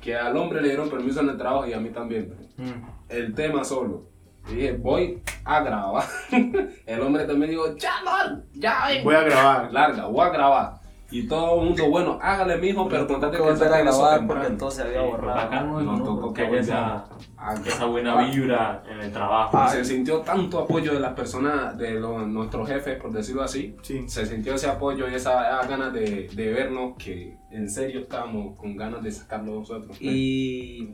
que 0.00 0.16
al 0.16 0.36
hombre 0.38 0.62
le 0.62 0.68
dieron 0.68 0.88
permiso 0.88 1.20
en 1.20 1.28
el 1.28 1.36
trabajo 1.36 1.66
y 1.66 1.74
a 1.74 1.80
mí 1.80 1.90
también. 1.90 2.34
Mm. 2.56 2.88
El 3.10 3.34
tema 3.34 3.62
solo. 3.62 4.08
Y 4.50 4.54
dije, 4.54 4.72
voy 4.72 5.22
a 5.44 5.60
grabar. 5.60 6.04
el 6.86 7.00
hombre 7.00 7.24
también 7.24 7.50
dijo, 7.50 7.76
ya 7.76 8.02
no, 8.04 8.42
ya. 8.54 8.88
Voy 9.02 9.14
a 9.14 9.22
grabar. 9.22 9.72
Larga, 9.72 10.06
voy 10.06 10.26
a 10.26 10.30
grabar. 10.30 10.78
Y 11.10 11.26
todo 11.26 11.60
el 11.60 11.68
mundo, 11.68 11.88
bueno, 11.88 12.18
hágale 12.20 12.58
mijo, 12.58 12.86
pero 12.86 13.06
Pero 13.06 13.18
contate 13.18 13.38
que 13.38 13.42
volver 13.42 13.72
a 13.72 13.78
grabar 13.80 14.26
porque 14.26 14.46
entonces 14.46 14.84
había 14.84 15.00
Sí, 15.00 15.06
borrado. 15.06 15.64
Nos 15.80 15.98
¿no? 16.00 16.04
tocó 16.04 16.20
Porque 16.20 16.42
que 16.42 16.48
haya 16.48 16.60
esa, 16.60 17.04
Ah, 17.38 17.54
esa 17.64 17.86
buena 17.86 18.16
vibra 18.26 18.82
en 18.90 19.00
el 19.00 19.10
trabajo. 19.10 19.56
Ah, 19.56 19.68
se 19.70 19.84
sintió 19.86 20.20
tanto 20.20 20.58
apoyo 20.58 20.92
de 20.92 21.00
las 21.00 21.14
personas, 21.14 21.78
de 21.78 21.92
los, 21.92 22.26
nuestros 22.26 22.68
jefes, 22.68 23.00
por 23.00 23.10
decirlo 23.10 23.42
así. 23.42 23.74
Sí. 23.80 24.06
Se 24.06 24.26
sintió 24.26 24.54
ese 24.54 24.68
apoyo 24.68 25.08
y 25.08 25.14
esa, 25.14 25.48
esa 25.60 25.66
ganas 25.66 25.94
de, 25.94 26.28
de 26.28 26.52
vernos 26.52 26.96
que 26.98 27.38
en 27.52 27.70
serio 27.70 28.00
estábamos 28.00 28.58
con 28.58 28.76
ganas 28.76 29.02
de 29.02 29.10
sacarlo 29.10 29.60
nosotros. 29.60 29.96
Y. 30.00 30.90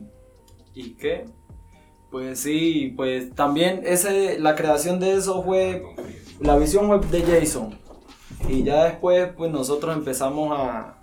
¿Y 0.73 0.95
qué? 0.95 1.25
Pues 2.15 2.39
sí, 2.39 2.93
pues 2.95 3.35
también 3.35 3.81
ese, 3.83 4.39
la 4.39 4.55
creación 4.55 5.01
de 5.01 5.15
eso 5.15 5.43
fue 5.43 5.83
la 6.39 6.55
visión 6.55 6.87
web 6.87 7.01
de 7.07 7.21
Jason. 7.23 7.77
Y 8.47 8.63
ya 8.63 8.85
después, 8.85 9.31
pues 9.35 9.51
nosotros 9.51 9.93
empezamos 9.93 10.57
a, 10.57 10.95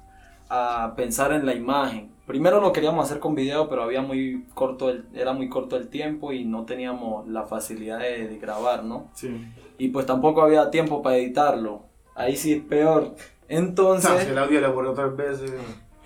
a 0.48 0.94
pensar 0.96 1.34
en 1.34 1.44
la 1.44 1.54
imagen. 1.54 2.10
Primero 2.26 2.62
lo 2.62 2.72
queríamos 2.72 3.04
hacer 3.04 3.18
con 3.18 3.34
video, 3.34 3.68
pero 3.68 3.82
había 3.82 4.00
muy 4.00 4.46
corto 4.54 4.88
el, 4.88 5.04
era 5.12 5.34
muy 5.34 5.50
corto 5.50 5.76
el 5.76 5.88
tiempo 5.88 6.32
y 6.32 6.46
no 6.46 6.64
teníamos 6.64 7.28
la 7.28 7.42
facilidad 7.42 7.98
de, 7.98 8.28
de 8.28 8.38
grabar, 8.38 8.82
¿no? 8.82 9.10
Sí. 9.12 9.28
Y 9.76 9.88
pues 9.88 10.06
tampoco 10.06 10.40
había 10.40 10.70
tiempo 10.70 11.02
para 11.02 11.18
editarlo. 11.18 11.82
Ahí 12.14 12.36
sí 12.38 12.54
es 12.54 12.62
peor. 12.62 13.16
Entonces, 13.50 14.10
sea, 14.10 14.24
si 14.24 14.30
el 14.30 14.38
audio 14.38 14.90
otras 14.90 15.14
veces. 15.14 15.52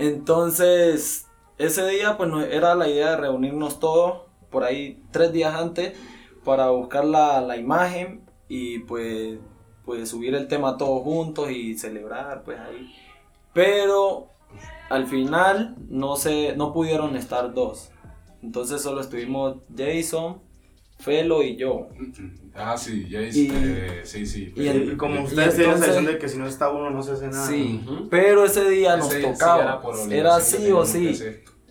entonces 0.01 1.29
ese 1.59 1.87
día 1.87 2.17
pues 2.17 2.29
no- 2.29 2.43
era 2.43 2.75
la 2.75 2.89
idea 2.89 3.11
de 3.11 3.17
reunirnos 3.19 3.79
todos 3.79 4.26
por 4.51 4.65
ahí 4.65 5.03
tres 5.11 5.33
días 5.33 5.55
antes 5.55 5.97
para 6.45 6.71
buscar 6.71 7.05
la, 7.05 7.41
la 7.41 7.57
imagen 7.57 8.23
y 8.49 8.79
pues, 8.81 9.39
pues 9.85 10.09
subir 10.09 10.35
el 10.35 10.47
tema 10.49 10.77
todos 10.77 11.03
juntos 11.03 11.51
y 11.51 11.77
celebrar 11.77 12.43
pues 12.45 12.59
ahí. 12.61 12.93
Pero 13.53 14.29
al 14.91 15.07
final 15.07 15.77
no, 15.89 16.17
se, 16.17 16.55
no 16.57 16.73
pudieron 16.73 17.17
estar 17.17 17.53
dos. 17.55 17.91
Entonces 18.43 18.81
solo 18.83 19.01
estuvimos 19.01 19.57
Jason, 19.77 20.41
Felo 20.99 21.43
y 21.43 21.57
yo. 21.57 21.89
Ah, 22.55 22.77
sí, 22.79 23.07
Y- 23.11 23.17
hice. 23.17 24.05
sí, 24.05 24.25
sí. 24.27 24.53
y 24.57 24.63
Y, 24.63 24.69
el- 24.69 24.97
como 24.97 25.23
ustedes 25.23 25.57
tienen 25.57 25.73
la 25.73 25.79
sensación 25.79 26.07
de 26.07 26.19
que 26.19 26.29
si 26.29 26.39
no 26.39 26.47
está 26.47 26.71
uno 26.71 26.91
no 26.91 27.03
se 27.03 27.13
hace 27.13 27.29
nada. 27.29 27.47
Sí, 27.47 27.81
pero 28.11 28.45
ese 28.45 28.69
día 28.71 28.97
nos 28.97 29.09
sí 29.13 29.21
tocaba. 29.21 29.63
era 29.63 29.81
por 29.81 30.13
Era, 30.13 30.41
sí 30.41 30.71
o 30.71 30.87
sí. 30.87 31.19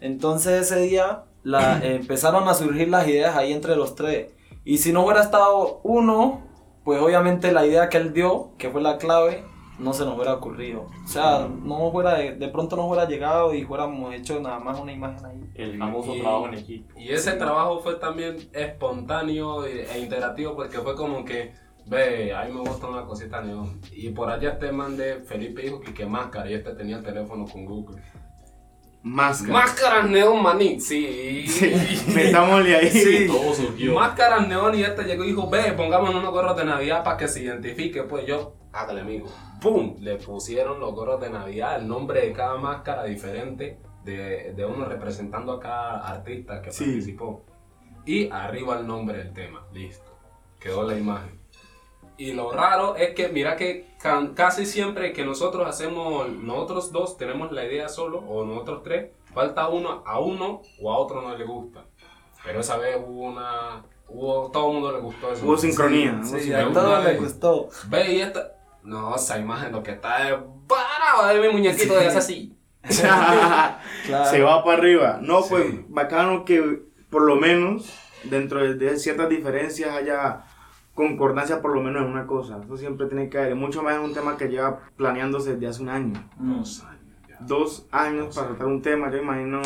Entonces 0.02 0.62
ese 0.70 0.82
día 0.82 1.24
la, 1.46 1.80
eh, 1.80 1.96
empezaron 1.96 2.48
a 2.50 2.54
surgir 2.54 2.90
las 2.90 3.08
ideas 3.08 3.38
ahí 3.38 3.54
entre 3.54 3.76
los 3.78 3.96
tres. 3.96 4.28
Y 4.66 4.80
si 4.80 4.92
no 4.92 5.04
hubiera 5.06 5.22
estado 5.22 5.80
uno, 5.84 6.42
pues 6.84 7.00
obviamente 7.02 7.52
la 7.54 7.66
idea 7.66 7.88
que 7.88 7.98
él 7.98 8.14
dio, 8.14 8.50
que 8.58 8.70
fue 8.70 8.82
la 8.82 8.98
clave, 8.98 9.44
no 9.78 9.94
se 9.94 10.06
nos 10.06 10.16
hubiera 10.16 10.34
ocurrido. 10.34 10.88
O 11.04 11.08
sea, 11.08 11.48
no 11.48 11.92
fuera 11.92 12.16
de, 12.16 12.36
de 12.36 12.48
pronto 12.48 12.76
no 12.76 12.88
hubiera 12.88 13.08
llegado 13.08 13.54
y 13.54 13.64
fuéramos 13.64 14.14
hecho 14.14 14.40
nada 14.40 14.60
más 14.60 14.80
una 14.80 14.92
imagen 14.94 15.26
ahí. 15.26 15.42
El 15.56 15.78
famoso 15.78 16.16
Y- 16.16 16.22
trabajo 16.22 16.48
en 16.48 16.54
equipo. 16.56 17.00
Y 17.00 17.10
ese 17.12 17.34
trabajo 17.34 17.80
fue 17.82 17.96
también 17.96 18.38
espontáneo 18.54 19.66
e 19.66 19.86
e 19.94 20.00
interactivo 20.00 20.56
porque 20.56 20.80
fue 20.80 20.96
como 20.96 21.24
que, 21.26 21.54
ve, 21.86 22.34
a 22.34 22.46
mí 22.46 22.54
me 22.54 22.62
gusta 22.62 22.88
una 22.88 23.06
cosita 23.06 23.42
neón. 23.42 23.80
Y 23.92 24.10
por 24.10 24.30
allá 24.30 24.52
este 24.54 24.72
man 24.72 24.96
de 24.98 25.16
Felipe 25.22 25.62
dijo 25.62 25.80
que 25.82 25.94
qué 25.94 26.06
máscara 26.06 26.50
y 26.50 26.54
este 26.56 26.74
tenía 26.74 26.98
el 26.98 27.04
teléfono 27.04 27.46
con 27.46 27.66
Google. 27.66 28.02
Máscara. 29.08 29.54
Máscaras 29.54 30.10
neón, 30.10 30.42
maní. 30.42 30.80
Sí. 30.82 31.46
Metámosle 32.14 32.76
ahí. 32.76 32.90
Sí. 32.90 33.28
Todo 33.28 33.54
surgió. 33.54 33.94
Máscaras 33.94 34.48
neón 34.48 34.74
y 34.74 34.82
este 34.82 35.04
llegó 35.04 35.24
y 35.24 35.28
dijo, 35.28 35.48
ve, 35.48 35.74
pongamos 35.74 36.10
unos 36.10 36.32
gorros 36.32 36.58
de 36.58 36.66
Navidad 36.66 37.04
para 37.04 37.16
que 37.16 37.28
se 37.28 37.44
identifique. 37.44 38.02
Pues 38.04 38.26
yo, 38.26 38.56
hágale 38.74 39.02
amigo. 39.02 39.28
¡Pum! 39.62 39.96
Le 40.00 40.16
pusieron 40.16 40.80
los 40.80 40.92
gorros 40.96 41.22
de 41.22 41.30
Navidad, 41.30 41.80
el 41.80 41.88
nombre 41.88 42.22
de 42.22 42.34
cada 42.34 42.58
máscara 42.58 43.04
diferente, 43.04 43.78
de, 44.04 44.54
de 44.54 44.66
uno 44.66 44.86
representando 44.86 45.54
a 45.54 45.60
cada 45.60 46.08
artista 46.08 46.62
que 46.64 46.72
Sí. 46.72 46.86
participó. 46.86 47.46
Y 48.08 48.30
arriba 48.32 48.80
el 48.80 48.88
nombre 48.88 49.20
del 49.20 49.34
tema. 49.34 49.68
Listo. 49.72 50.18
Quedó 50.60 50.82
la 50.82 50.98
imagen. 50.98 51.40
Y 52.18 52.32
lo 52.34 52.52
raro 52.52 52.96
es 52.96 53.14
que, 53.14 53.28
mira 53.30 53.56
que 53.58 53.88
can- 54.02 54.34
casi 54.34 54.66
siempre 54.66 55.12
que 55.12 55.26
nosotros 55.26 55.68
hacemos, 55.68 56.30
nosotros 56.30 56.92
dos 56.92 57.18
tenemos 57.18 57.52
la 57.52 57.66
idea 57.66 57.90
solo, 57.90 58.20
o 58.20 58.46
nosotros 58.46 58.84
tres, 58.84 59.12
falta 59.34 59.68
uno, 59.68 60.02
a 60.06 60.20
uno 60.20 60.62
o 60.82 60.94
a 60.94 60.98
otro 60.98 61.22
no 61.22 61.36
le 61.38 61.44
gusta. 61.44 61.84
Pero 62.44 62.60
esa 62.62 62.78
vez 62.78 62.98
hubo 63.06 63.24
una, 63.24 63.84
hubo, 64.08 64.50
todo 64.52 64.68
el 64.68 64.74
mundo 64.76 64.92
le 64.94 65.00
gustó 65.00 65.32
eso. 65.34 65.46
Hubo 65.46 65.58
sincronía. 65.58 66.20
Sí, 66.24 66.30
hubo 66.32 66.40
Sí, 66.40 66.46
sí, 66.46 66.54
a 66.54 66.72
todos 66.72 67.04
les 67.04 67.20
gustó. 67.20 67.70
Ve 67.90 68.14
y 68.14 68.22
esta, 68.22 68.52
no, 68.84 69.16
esa 69.16 69.38
imagen 69.38 69.72
lo 69.74 69.84
que 69.84 69.92
está 69.92 70.30
es 70.30 70.36
parado 70.68 71.28
de 71.34 71.42
mi 71.48 71.54
muñequito 71.54 71.96
de 71.96 72.08
ese 72.08 72.18
así. 72.20 72.56
Claro. 74.06 74.26
Se 74.30 74.42
va 74.42 74.64
para 74.64 74.78
arriba. 74.78 75.20
No, 75.22 75.42
Sí. 75.42 75.48
pues 75.50 75.66
bacano 75.90 76.46
que 76.46 76.82
por 77.10 77.24
lo 77.24 77.36
menos 77.36 77.92
dentro 78.24 78.62
de, 78.62 78.76
de 78.76 78.98
ciertas 78.98 79.28
diferencias 79.30 79.90
haya 79.96 80.44
concordancia 80.96 81.62
por 81.62 81.76
lo 81.76 81.82
menos 81.82 82.04
en 82.04 82.10
una 82.10 82.26
cosa. 82.26 82.60
Eso 82.64 82.78
siempre 82.78 83.06
tiene 83.06 83.30
que 83.30 83.38
haber. 83.38 83.56
Mucho 83.56 83.84
más 83.84 83.96
en 83.96 84.02
un 84.02 84.14
tema 84.14 84.36
que 84.38 84.48
lleva 84.48 84.80
planeándose 84.98 85.52
desde 85.54 85.68
hace 85.68 85.82
un 85.84 85.90
año. 85.90 86.14
Dos 86.40 86.84
años 86.84 87.30
ya. 87.30 87.38
Dos 87.42 87.88
años 87.92 88.36
para 88.36 88.48
tratar 88.48 88.68
un 88.68 88.82
tema. 88.82 89.12
Yo 89.12 89.18
imagino 89.18 89.62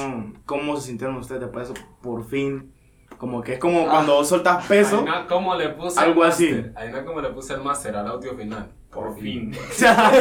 cómo 0.45 0.75
se 0.75 0.87
sintieron 0.87 1.15
ustedes 1.17 1.41
después 1.41 1.67
de 1.69 1.73
eso. 1.75 1.83
Por 2.01 2.25
fin. 2.25 2.73
Como 3.17 3.41
que 3.41 3.53
es 3.53 3.59
como 3.59 3.87
cuando 3.87 4.15
vos 4.15 4.27
soltas 4.29 4.65
peso. 4.65 4.99
Ahí 4.99 5.05
no 5.05 5.27
como 5.27 5.55
le 5.55 5.69
puse 5.69 5.99
Algo 5.99 6.23
así. 6.23 6.51
no 6.93 7.05
como 7.05 7.21
le 7.21 7.29
puse 7.29 7.53
el 7.53 7.61
máster 7.61 7.95
al 7.95 8.07
audio 8.07 8.35
final. 8.35 8.71
Por 8.91 9.15
fin. 9.19 9.51
O 9.69 9.73
sea, 9.73 10.11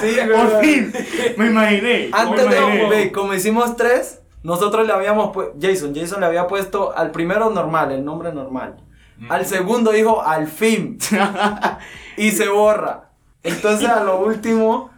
Sí, 0.00 0.16
por 0.32 0.60
fin. 0.62 0.92
Me 1.36 1.46
imaginé. 1.48 2.10
Antes 2.12 2.46
me 2.46 2.54
de, 2.54 2.60
imaginé. 2.60 2.88
ve, 2.88 3.12
como 3.12 3.34
hicimos 3.34 3.76
tres, 3.76 4.22
nosotros 4.42 4.86
le 4.86 4.92
habíamos 4.92 5.32
puesto, 5.32 5.54
Jason, 5.60 5.94
Jason 5.94 6.20
le 6.20 6.26
había 6.26 6.46
puesto 6.46 6.96
al 6.96 7.10
primero 7.10 7.50
normal, 7.50 7.92
el 7.92 8.04
nombre 8.04 8.32
normal. 8.32 8.76
Al 9.28 9.46
segundo 9.46 9.92
dijo 9.92 10.22
al 10.22 10.46
fin. 10.46 10.98
y 12.16 12.30
se 12.30 12.48
borra. 12.48 13.10
Entonces 13.42 13.88
a 13.88 14.04
lo 14.04 14.20
último, 14.24 14.90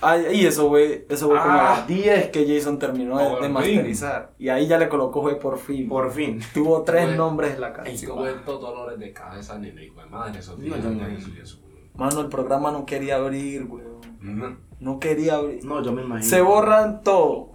ay, 0.00 0.26
y 0.32 0.46
eso 0.46 0.68
fue, 0.68 1.06
eso 1.08 1.28
fue 1.28 1.38
como 1.38 1.50
a 1.50 1.72
Ah. 1.72 1.76
las 1.78 1.86
10 1.86 2.28
que 2.30 2.46
Jason 2.46 2.78
terminó 2.78 3.18
de, 3.18 3.24
de 3.36 3.42
fin. 3.42 3.52
masterizar. 3.52 4.32
Y 4.38 4.48
ahí 4.50 4.66
ya 4.66 4.78
le 4.78 4.88
colocó 4.88 5.22
fue 5.22 5.36
por 5.36 5.58
fin. 5.58 5.88
Por 5.88 6.10
fin. 6.12 6.40
Tuvo 6.52 6.82
tres 6.82 7.06
Fue- 7.06 7.16
nombres 7.16 7.54
en 7.54 7.60
la 7.60 7.72
canción. 7.72 8.16
tuve 8.16 8.30
estos 8.32 8.60
dolores 8.60 8.98
de 8.98 9.12
cabeza, 9.12 9.58
nene, 9.58 9.84
hijo 9.84 10.00
de 10.00 10.06
madre, 10.06 10.40
No, 10.40 10.42
yo 10.42 10.56
me 10.56 10.62
de 10.64 10.90
imagino. 10.90 11.18
eso 11.18 11.42
eso. 11.42 11.58
Mano, 11.94 12.20
el 12.20 12.28
programa 12.28 12.70
no 12.70 12.84
quería 12.84 13.16
abrir. 13.16 13.62
Ujú. 13.62 14.56
No 14.80 14.98
quería 15.00 15.36
abrir. 15.36 15.64
No, 15.64 15.82
yo 15.82 15.92
me 15.92 16.02
imagino. 16.02 16.28
Se 16.28 16.42
borran 16.42 17.02
todo. 17.02 17.52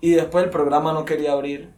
Y 0.00 0.12
después 0.12 0.44
el 0.44 0.50
programa 0.50 0.92
no 0.92 1.04
quería 1.04 1.32
abrir. 1.32 1.74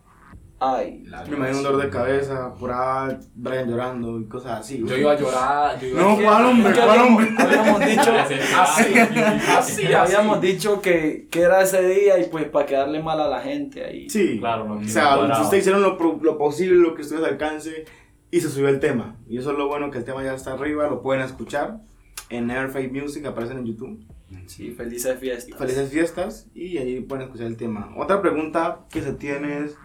Ay. 0.63 1.03
La 1.07 1.25
Me 1.25 1.37
imagino 1.37 1.59
un 1.59 1.65
dolor 1.65 1.83
de 1.83 1.89
cabeza, 1.89 2.53
por 2.55 2.71
ahí 2.71 3.17
Brian 3.35 3.71
llorando 3.71 4.21
y 4.21 4.27
cosas 4.27 4.61
así. 4.61 4.85
Yo 4.87 4.95
iba 4.95 5.13
a 5.13 5.19
llorar, 5.19 5.81
yo 5.81 5.89
iba 5.89 6.03
No, 6.03 6.17
¿cuál 6.17 6.45
hombre? 6.45 6.73
¿Qué 6.75 6.81
¿Cuál 6.81 6.91
habíamos, 6.91 7.25
hombre? 7.25 7.45
habíamos 7.45 7.81
dicho, 7.81 8.13
Así, 8.61 8.99
así, 8.99 9.85
así. 9.87 9.93
habíamos 9.95 10.41
dicho 10.43 10.83
que, 10.83 11.29
que 11.31 11.41
era 11.41 11.63
ese 11.63 11.83
día 11.89 12.19
y 12.19 12.25
pues 12.29 12.45
para 12.49 12.67
quedarle 12.67 13.03
mal 13.03 13.19
a 13.21 13.29
la 13.29 13.41
gente 13.41 13.85
ahí. 13.85 14.11
Sí. 14.11 14.39
Claro, 14.39 14.67
no 14.67 14.75
O 14.75 14.85
sea, 14.85 15.19
ustedes 15.19 15.63
hicieron 15.63 15.83
lo, 15.83 15.97
lo 16.23 16.37
posible, 16.37 16.77
lo 16.77 16.95
que 16.95 17.03
ustedes 17.03 17.25
alcance 17.25 17.87
y 18.31 18.41
se 18.41 18.51
subió 18.51 18.69
el 18.69 18.81
tema. 18.81 19.17
Y 19.29 19.39
eso 19.39 19.53
es 19.53 19.59
lo 19.59 19.67
bueno, 19.67 19.91
que 19.91 19.97
el 19.97 20.05
tema 20.05 20.23
ya 20.23 20.35
está 20.35 20.53
arriba, 20.53 20.89
lo 20.89 21.01
pueden 21.01 21.23
escuchar 21.25 21.81
en 22.29 22.47
Neverfade 22.49 22.89
Music, 22.89 23.25
aparecen 23.25 23.59
en 23.59 23.65
YouTube. 23.65 24.05
Sí, 24.47 24.71
felices 24.71 25.19
fiestas. 25.19 25.59
Felices 25.59 25.91
fiestas 25.91 26.47
y 26.55 26.79
ahí 26.79 27.01
pueden 27.01 27.25
escuchar 27.25 27.49
el 27.49 27.57
tema. 27.57 27.93
Otra 27.97 28.23
pregunta 28.23 28.81
que 28.91 29.03
se 29.03 29.13
tiene 29.13 29.65
es, 29.65 29.77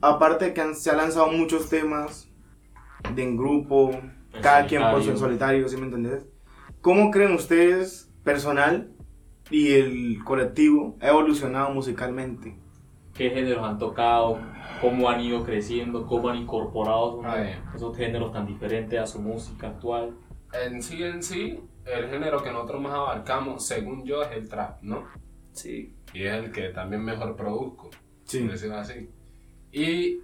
aparte 0.00 0.52
que 0.52 0.60
han- 0.60 0.74
se 0.74 0.90
han 0.90 0.98
lanzado 0.98 1.28
muchos 1.28 1.68
temas 1.68 2.30
de 3.14 3.22
en 3.22 3.36
grupo, 3.36 3.90
En 3.92 4.42
cada 4.42 4.66
quien 4.66 4.82
por 4.82 5.02
su 5.02 5.06
solitario. 5.06 5.12
en 5.12 5.18
solitario, 5.18 5.68
¿sí 5.68 5.76
me 5.76 5.84
entendés? 5.86 6.26
¿Cómo 6.80 7.10
creen 7.10 7.32
ustedes, 7.34 8.10
personal 8.24 8.92
y 9.50 9.72
el 9.72 10.24
colectivo, 10.24 10.96
ha 11.00 11.08
evolucionado 11.08 11.70
musicalmente? 11.70 12.58
qué 13.14 13.30
géneros 13.30 13.64
han 13.64 13.78
tocado, 13.78 14.40
cómo 14.80 15.08
han 15.08 15.20
ido 15.20 15.44
creciendo, 15.44 16.04
cómo 16.04 16.30
han 16.30 16.36
incorporado 16.36 17.20
esos, 17.22 17.74
esos 17.76 17.96
géneros 17.96 18.32
tan 18.32 18.44
diferentes 18.44 18.98
a 18.98 19.06
su 19.06 19.20
música 19.22 19.68
actual. 19.68 20.16
En 20.52 20.82
sí, 20.82 21.00
en 21.00 21.22
sí, 21.22 21.60
el 21.84 22.08
género 22.08 22.42
que 22.42 22.50
nosotros 22.50 22.82
más 22.82 22.92
abarcamos, 22.92 23.64
según 23.64 24.04
yo, 24.04 24.20
es 24.24 24.32
el 24.32 24.48
trap, 24.48 24.82
¿no? 24.82 25.04
Sí. 25.52 25.94
Y 26.12 26.24
es 26.24 26.32
el 26.32 26.50
que 26.50 26.70
también 26.70 27.04
mejor 27.04 27.36
produzco, 27.36 27.90
Sí. 28.24 28.40
por 28.40 28.50
decirlo 28.50 28.78
así. 28.78 29.08
Y 29.74 30.20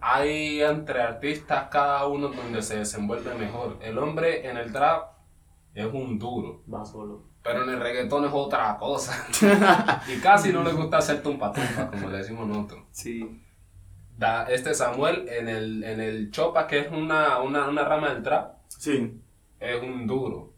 hay 0.00 0.62
entre 0.62 1.02
artistas 1.02 1.68
cada 1.70 2.06
uno 2.06 2.28
donde 2.28 2.62
se 2.62 2.78
desenvuelve 2.78 3.34
mejor. 3.34 3.78
El 3.82 3.98
hombre 3.98 4.48
en 4.48 4.56
el 4.56 4.72
trap 4.72 5.12
es 5.74 5.86
un 5.86 6.18
duro, 6.18 6.62
Va 6.72 6.84
solo. 6.84 7.22
pero 7.42 7.62
en 7.64 7.70
el 7.70 7.80
reggaetón 7.80 8.24
es 8.24 8.30
otra 8.32 8.76
cosa. 8.78 9.26
y 10.08 10.18
casi 10.20 10.52
no 10.52 10.62
le 10.64 10.72
gusta 10.72 10.98
hacer 10.98 11.22
tumpa 11.22 11.52
tumpa, 11.52 11.90
como 11.90 12.08
le 12.08 12.18
decimos 12.18 12.46
nosotros. 12.48 12.80
Sí. 12.90 13.42
Da, 14.16 14.44
este 14.44 14.74
Samuel 14.74 15.28
en 15.28 15.48
el, 15.48 15.84
en 15.84 16.00
el 16.00 16.30
chopa, 16.30 16.66
que 16.66 16.78
es 16.80 16.90
una, 16.92 17.38
una, 17.40 17.68
una 17.68 17.84
rama 17.84 18.12
del 18.14 18.22
trap, 18.22 18.54
Sí. 18.68 19.20
es 19.58 19.82
un 19.82 20.06
duro. 20.06 20.54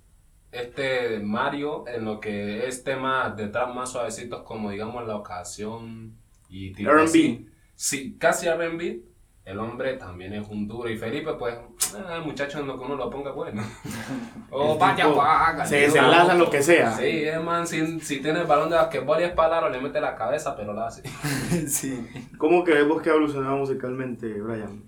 Este 0.52 1.18
Mario, 1.20 1.84
en 1.88 2.04
lo 2.04 2.20
que 2.20 2.66
es 2.68 2.84
tema 2.84 3.30
de 3.30 3.48
trap 3.48 3.74
más 3.74 3.90
suavecitos, 3.90 4.42
como 4.42 4.70
digamos 4.70 5.06
la 5.06 5.16
ocasión 5.16 6.16
y 6.48 6.72
tipo 6.72 6.90
R&B. 6.90 7.46
Sí, 7.74 8.16
casi 8.18 8.48
RB. 8.48 9.02
El 9.44 9.58
hombre 9.58 9.94
también 9.94 10.32
es 10.34 10.48
un 10.48 10.68
duro. 10.68 10.88
Y 10.88 10.96
Felipe, 10.96 11.32
pues, 11.34 11.54
eh, 11.54 12.14
el 12.14 12.22
muchacho 12.22 12.60
en 12.60 12.68
lo 12.68 12.78
que 12.78 12.84
uno 12.84 12.94
lo 12.94 13.10
ponga 13.10 13.32
bueno. 13.32 13.62
o 14.50 14.74
El 14.74 14.78
vaya, 14.78 15.04
tipo 15.04 15.16
vaga. 15.16 15.66
Se 15.66 15.76
desenlaza 15.78 16.32
en 16.32 16.38
lo 16.38 16.48
que 16.48 16.62
sea. 16.62 16.92
Sí, 16.92 17.24
es 17.24 17.42
man, 17.42 17.66
si, 17.66 17.98
si 18.00 18.20
tiene 18.20 18.40
el 18.40 18.46
balón 18.46 18.70
de 18.70 18.76
basquetbol 18.76 19.20
y 19.20 19.24
es 19.24 19.32
palaro, 19.32 19.68
le 19.68 19.80
mete 19.80 20.00
la 20.00 20.14
cabeza, 20.14 20.54
pero 20.56 20.72
la 20.72 20.86
hace. 20.86 21.02
sí. 21.66 22.06
¿Cómo 22.38 22.62
crees 22.62 22.86
vos 22.86 23.02
que 23.02 23.10
ha 23.10 23.14
evolucionado 23.14 23.56
musicalmente, 23.56 24.40
Brian? 24.40 24.84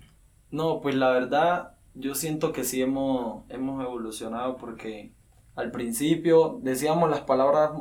No, 0.51 0.79
pues 0.79 0.95
la 0.95 1.09
verdad, 1.09 1.73
yo 1.93 2.15
siento 2.15 2.53
que 2.53 2.63
sí 2.63 2.81
hemos, 2.81 3.43
hemos 3.49 3.83
evolucionado 3.83 4.55
porque 4.55 5.11
al 5.55 5.71
principio 5.71 6.59
decíamos 6.61 7.09
las 7.09 7.21
palabras 7.21 7.71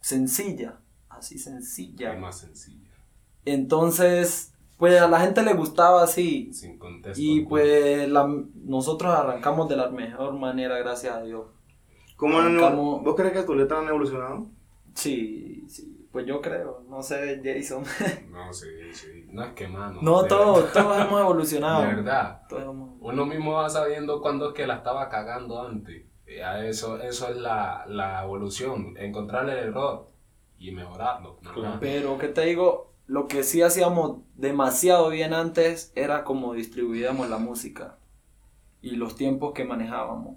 sencillas, 0.00 0.74
así 1.08 1.38
sencillas. 1.38 2.14
Es 2.14 2.20
más 2.20 2.38
sencilla. 2.38 2.89
Entonces, 3.44 4.54
pues 4.78 5.00
a 5.00 5.08
la 5.08 5.20
gente 5.20 5.42
le 5.42 5.54
gustaba 5.54 6.02
así. 6.02 6.52
Sin 6.52 6.78
contexto. 6.78 7.20
Y 7.22 7.40
pues 7.46 8.08
la- 8.08 8.28
nosotros 8.64 9.12
arrancamos 9.14 9.68
de 9.68 9.76
la 9.76 9.88
mejor 9.90 10.32
manera, 10.34 10.78
gracias 10.78 11.14
a 11.14 11.22
Dios. 11.22 11.46
¿Cómo 12.16 12.38
Arrancamos- 12.38 13.02
¿Vos 13.02 13.14
crees 13.16 13.32
que 13.32 13.42
tus 13.42 13.56
letras 13.56 13.80
han 13.82 13.88
evolucionado? 13.88 14.46
Sí, 14.94 15.64
sí, 15.68 16.06
pues 16.12 16.26
yo 16.26 16.40
creo, 16.40 16.82
no 16.88 17.02
sé, 17.02 17.40
Jason. 17.44 17.82
No, 18.30 18.52
sí, 18.52 18.66
sí. 18.92 19.26
No 19.30 19.44
es 19.44 19.52
que, 19.52 19.68
mano. 19.68 20.00
No, 20.02 20.24
todos, 20.24 20.72
todos 20.72 20.98
hemos 21.00 21.20
evolucionado. 21.20 21.82
De 21.82 21.94
verdad. 21.94 22.42
Todos 22.48 22.62
hemos- 22.64 22.90
Uno 23.00 23.24
mismo 23.26 23.52
va 23.52 23.68
sabiendo 23.70 24.20
cuándo 24.20 24.48
es 24.48 24.54
que 24.54 24.66
la 24.66 24.76
estaba 24.76 25.08
cagando 25.08 25.62
antes. 25.62 26.04
Ya 26.26 26.64
eso, 26.64 27.00
eso 27.00 27.28
es 27.28 27.36
la, 27.36 27.84
la 27.88 28.22
evolución, 28.22 28.94
encontrarle 28.98 29.52
el 29.52 29.68
error 29.68 30.06
y 30.58 30.70
mejorarlo. 30.72 31.38
más. 31.42 31.78
Pero, 31.80 32.18
¿qué 32.18 32.28
te 32.28 32.42
digo? 32.46 32.89
Lo 33.10 33.26
que 33.26 33.42
sí 33.42 33.60
hacíamos 33.60 34.18
demasiado 34.36 35.08
bien 35.08 35.34
antes 35.34 35.92
era 35.96 36.22
como 36.22 36.54
distribuíamos 36.54 37.28
la 37.28 37.38
música 37.38 37.98
y 38.80 38.92
los 38.92 39.16
tiempos 39.16 39.52
que 39.52 39.64
manejábamos. 39.64 40.36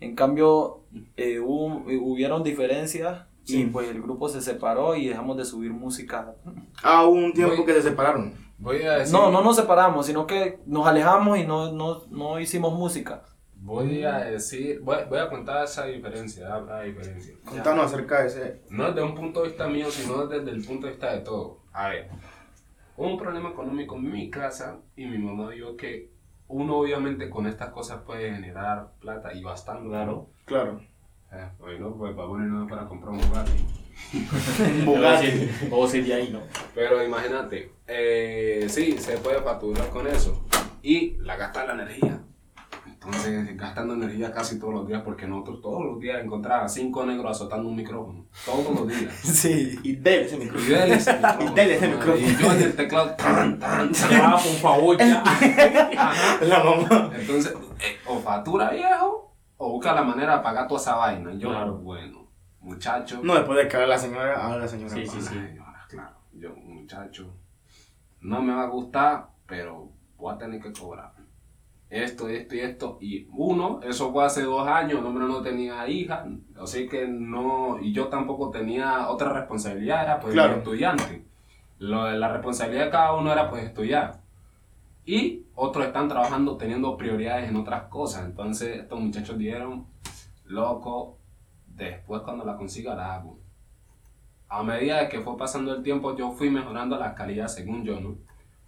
En 0.00 0.14
cambio, 0.14 0.82
eh, 1.16 1.40
hubo- 1.40 1.82
hubieron 1.86 2.42
diferencias 2.42 3.26
y 3.46 3.64
pues 3.66 3.88
el 3.88 4.02
grupo 4.02 4.28
se 4.28 4.42
separó 4.42 4.96
y 4.96 5.08
dejamos 5.08 5.38
de 5.38 5.46
subir 5.46 5.72
música. 5.72 6.34
Ah, 6.82 7.06
hubo 7.06 7.14
un 7.16 7.32
tiempo 7.32 7.56
Voy- 7.56 7.64
que 7.64 7.72
se 7.72 7.82
separaron. 7.82 8.34
Voy 8.58 8.82
a 8.82 8.96
decir, 8.98 9.12
No, 9.14 9.30
no 9.30 9.40
nos 9.42 9.56
separamos, 9.56 10.04
sino 10.06 10.26
que 10.26 10.58
nos 10.66 10.86
alejamos 10.86 11.38
y 11.38 11.46
no, 11.46 11.72
no, 11.72 12.02
no 12.10 12.38
hicimos 12.38 12.74
música. 12.74 13.22
Voy 13.56 14.04
a 14.04 14.18
decir, 14.18 14.80
voy, 14.82 14.98
voy 15.08 15.18
a 15.20 15.30
contar 15.30 15.64
esa 15.64 15.86
diferencia, 15.86 16.48
la, 16.50 16.60
la 16.60 16.82
diferencia. 16.82 17.34
Contanos 17.46 17.86
acerca 17.86 18.20
de 18.20 18.26
ese. 18.26 18.60
No 18.68 18.88
desde 18.88 19.02
un 19.02 19.14
punto 19.14 19.40
de 19.42 19.48
vista 19.48 19.66
mío, 19.68 19.86
sino 19.90 20.26
desde 20.26 20.50
el 20.50 20.62
punto 20.66 20.86
de 20.86 20.92
vista 20.92 21.10
de 21.14 21.20
todo. 21.20 21.63
A 21.74 21.88
ver, 21.88 22.08
hubo 22.96 23.08
un 23.08 23.18
problema 23.18 23.50
económico 23.50 23.96
en 23.96 24.12
mi 24.12 24.30
casa 24.30 24.78
y 24.94 25.06
mi 25.06 25.18
mamá 25.18 25.50
vio 25.50 25.76
que 25.76 26.08
uno 26.46 26.76
obviamente 26.76 27.28
con 27.28 27.48
estas 27.48 27.70
cosas 27.70 28.02
puede 28.02 28.30
generar 28.32 28.92
plata 29.00 29.34
y 29.34 29.42
bastante. 29.42 29.88
Claro. 29.88 30.28
Claro. 30.44 30.80
Eh, 31.32 31.48
oye, 31.58 31.80
no, 31.80 31.96
pues 31.96 32.14
para 32.14 32.28
poner 32.28 32.68
para 32.68 32.86
comprar 32.86 33.12
un 33.12 33.20
Bugatti. 33.20 33.52
Un 34.78 34.84
Bugatti. 34.84 35.50
Todo 35.68 35.88
sería 35.88 36.16
ahí, 36.16 36.30
¿no? 36.30 36.42
Pero 36.76 37.04
imagínate, 37.04 37.72
eh, 37.88 38.66
sí, 38.68 38.96
se 38.98 39.18
puede 39.18 39.40
facturar 39.42 39.88
con 39.90 40.06
eso. 40.06 40.44
Y 40.80 41.16
la 41.18 41.36
gasta 41.36 41.66
la 41.66 41.72
energía. 41.72 42.20
Entonces, 43.04 43.56
gastando 43.56 43.94
energía 43.94 44.32
casi 44.32 44.58
todos 44.58 44.72
los 44.74 44.86
días, 44.86 45.02
porque 45.02 45.26
nosotros 45.26 45.60
todos 45.60 45.84
los 45.84 46.00
días 46.00 46.22
encontramos 46.24 46.72
cinco 46.72 47.04
negros 47.04 47.30
azotando 47.32 47.68
un 47.68 47.76
micrófono. 47.76 48.24
Todos 48.44 48.74
los 48.80 48.88
días. 48.88 49.12
Sí. 49.22 49.78
Y 49.82 49.96
dele 49.96 50.24
ese 50.24 50.36
Y 50.36 50.38
micrófono. 50.40 50.74
dele 50.74 50.94
ese 50.94 51.12
micrófono. 51.14 51.44
Y 51.50 51.54
dele 51.54 51.74
ese 51.76 51.88
micrófono. 51.94 52.16
Y 52.26 52.36
yo 52.36 52.52
en 52.52 52.62
el 52.62 52.76
teclado, 52.76 53.10
tan, 53.16 53.58
tan, 53.58 53.92
tan. 53.92 54.10
Ya, 54.10 54.30
por 54.32 54.40
favor, 54.40 54.98
ya. 54.98 55.22
Ajá. 55.98 56.44
La 56.44 56.64
mamá. 56.64 57.10
Entonces, 57.14 57.54
eh, 57.80 57.96
o 58.06 58.18
factura 58.20 58.70
viejo, 58.70 59.34
o 59.56 59.70
busca 59.72 59.92
la 59.92 60.02
manera 60.02 60.36
de 60.38 60.42
pagar 60.42 60.66
toda 60.66 60.80
esa 60.80 60.94
vaina. 60.96 61.32
Yo, 61.34 61.50
Claro. 61.50 61.76
bueno, 61.78 62.26
muchacho. 62.60 63.20
No, 63.22 63.34
después 63.34 63.58
de 63.58 63.68
que 63.68 63.76
habla 63.76 63.88
la 63.88 63.98
señora, 63.98 64.44
habla 64.44 64.58
la 64.58 64.68
señora. 64.68 64.90
Sí, 64.94 65.06
sí, 65.06 65.20
sí. 65.20 65.34
Ahora, 65.60 65.84
claro, 65.88 66.16
yo, 66.32 66.54
muchacho, 66.56 67.32
no 68.20 68.40
me 68.42 68.54
va 68.54 68.62
a 68.64 68.68
gustar, 68.68 69.28
pero 69.46 69.90
voy 70.16 70.34
a 70.34 70.38
tener 70.38 70.60
que 70.60 70.72
cobrar. 70.72 71.12
Esto, 71.90 72.28
esto 72.28 72.54
y 72.54 72.60
esto. 72.60 72.98
Y 73.00 73.28
uno, 73.32 73.80
eso 73.82 74.12
fue 74.12 74.24
hace 74.24 74.42
dos 74.42 74.66
años, 74.66 74.98
el 75.00 75.06
hombre 75.06 75.26
no 75.26 75.42
tenía 75.42 75.86
hija, 75.88 76.26
así 76.60 76.88
que 76.88 77.06
no, 77.06 77.78
y 77.80 77.92
yo 77.92 78.08
tampoco 78.08 78.50
tenía 78.50 79.08
otra 79.08 79.32
responsabilidad, 79.32 80.02
era 80.04 80.20
pues 80.20 80.32
Claro. 80.32 80.56
estudiante. 80.56 81.24
Lo 81.78 82.10
la 82.10 82.32
responsabilidad 82.32 82.86
de 82.86 82.90
cada 82.90 83.14
uno 83.14 83.32
era 83.32 83.48
pues 83.50 83.64
estudiar. 83.64 84.20
Y 85.06 85.42
otros 85.54 85.86
están 85.86 86.08
trabajando 86.08 86.56
teniendo 86.56 86.96
prioridades 86.96 87.48
en 87.48 87.56
otras 87.56 87.84
cosas. 87.84 88.24
Entonces 88.24 88.80
estos 88.80 88.98
muchachos 88.98 89.36
dijeron, 89.38 89.86
loco, 90.46 91.18
después 91.66 92.22
cuando 92.22 92.44
la 92.44 92.56
consiga 92.56 92.94
la 92.94 93.14
hago 93.16 93.38
a 94.48 94.62
medida 94.62 95.00
de 95.00 95.08
que 95.08 95.20
fue 95.20 95.36
pasando 95.36 95.74
el 95.74 95.82
tiempo, 95.82 96.16
yo 96.16 96.30
fui 96.30 96.48
mejorando 96.48 96.96
la 96.96 97.14
calidad, 97.14 97.48
según 97.48 97.82
yo, 97.84 97.98
¿no? 97.98 98.16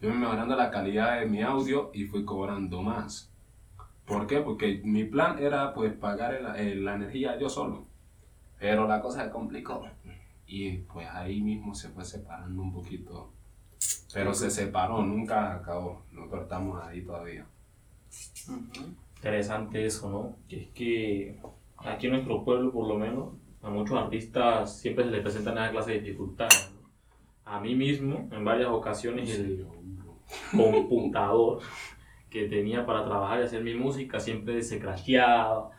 Fui 0.00 0.10
mejorando 0.10 0.56
la 0.56 0.70
calidad 0.70 1.20
de 1.20 1.26
mi 1.26 1.42
audio 1.42 1.90
y 1.94 2.04
fui 2.04 2.24
cobrando 2.24 2.82
más. 2.82 3.30
¿Por 4.04 4.26
qué? 4.26 4.40
Porque 4.40 4.80
mi 4.84 5.04
plan 5.04 5.38
era, 5.38 5.72
pues, 5.74 5.92
pagar 5.94 6.34
el- 6.58 6.84
la 6.84 6.94
energía 6.94 7.38
yo 7.38 7.48
solo. 7.48 7.86
Pero 8.58 8.86
la 8.86 9.00
cosa 9.00 9.24
se 9.24 9.30
complicó. 9.30 9.84
Y, 10.46 10.78
pues, 10.78 11.08
ahí 11.08 11.40
mismo 11.42 11.74
se 11.74 11.88
fue 11.88 12.04
separando 12.04 12.62
un 12.62 12.72
poquito. 12.72 13.30
Pero 14.14 14.32
se 14.32 14.50
separó, 14.50 15.02
nunca 15.02 15.54
acabó. 15.56 16.02
Nosotros 16.12 16.42
estamos 16.44 16.82
ahí 16.84 17.02
todavía. 17.02 17.44
Interesante 19.16 19.84
eso, 19.84 20.08
¿no? 20.10 20.36
Que 20.48 20.62
es 20.62 20.68
que 20.68 21.40
aquí 21.78 22.06
en 22.06 22.12
nuestro 22.12 22.44
pueblo, 22.44 22.70
por 22.70 22.86
lo 22.86 22.96
menos, 22.96 23.30
a 23.62 23.70
muchos 23.70 23.98
artistas 23.98 24.78
siempre 24.78 25.04
se 25.04 25.10
les 25.10 25.22
presentan 25.22 25.58
esa 25.58 25.70
clase 25.70 25.92
de 25.92 26.00
dificultades. 26.00 26.72
A 27.46 27.60
mí 27.60 27.76
mismo, 27.76 28.28
en 28.32 28.44
varias 28.44 28.68
ocasiones, 28.68 29.38
el 29.38 29.66
computador 30.52 31.60
que 32.28 32.48
tenía 32.48 32.84
para 32.84 33.04
trabajar 33.04 33.40
y 33.40 33.44
hacer 33.44 33.62
mi 33.62 33.74
música 33.74 34.18
siempre 34.18 34.60
se 34.62 34.80
craqueaba, 34.80 35.70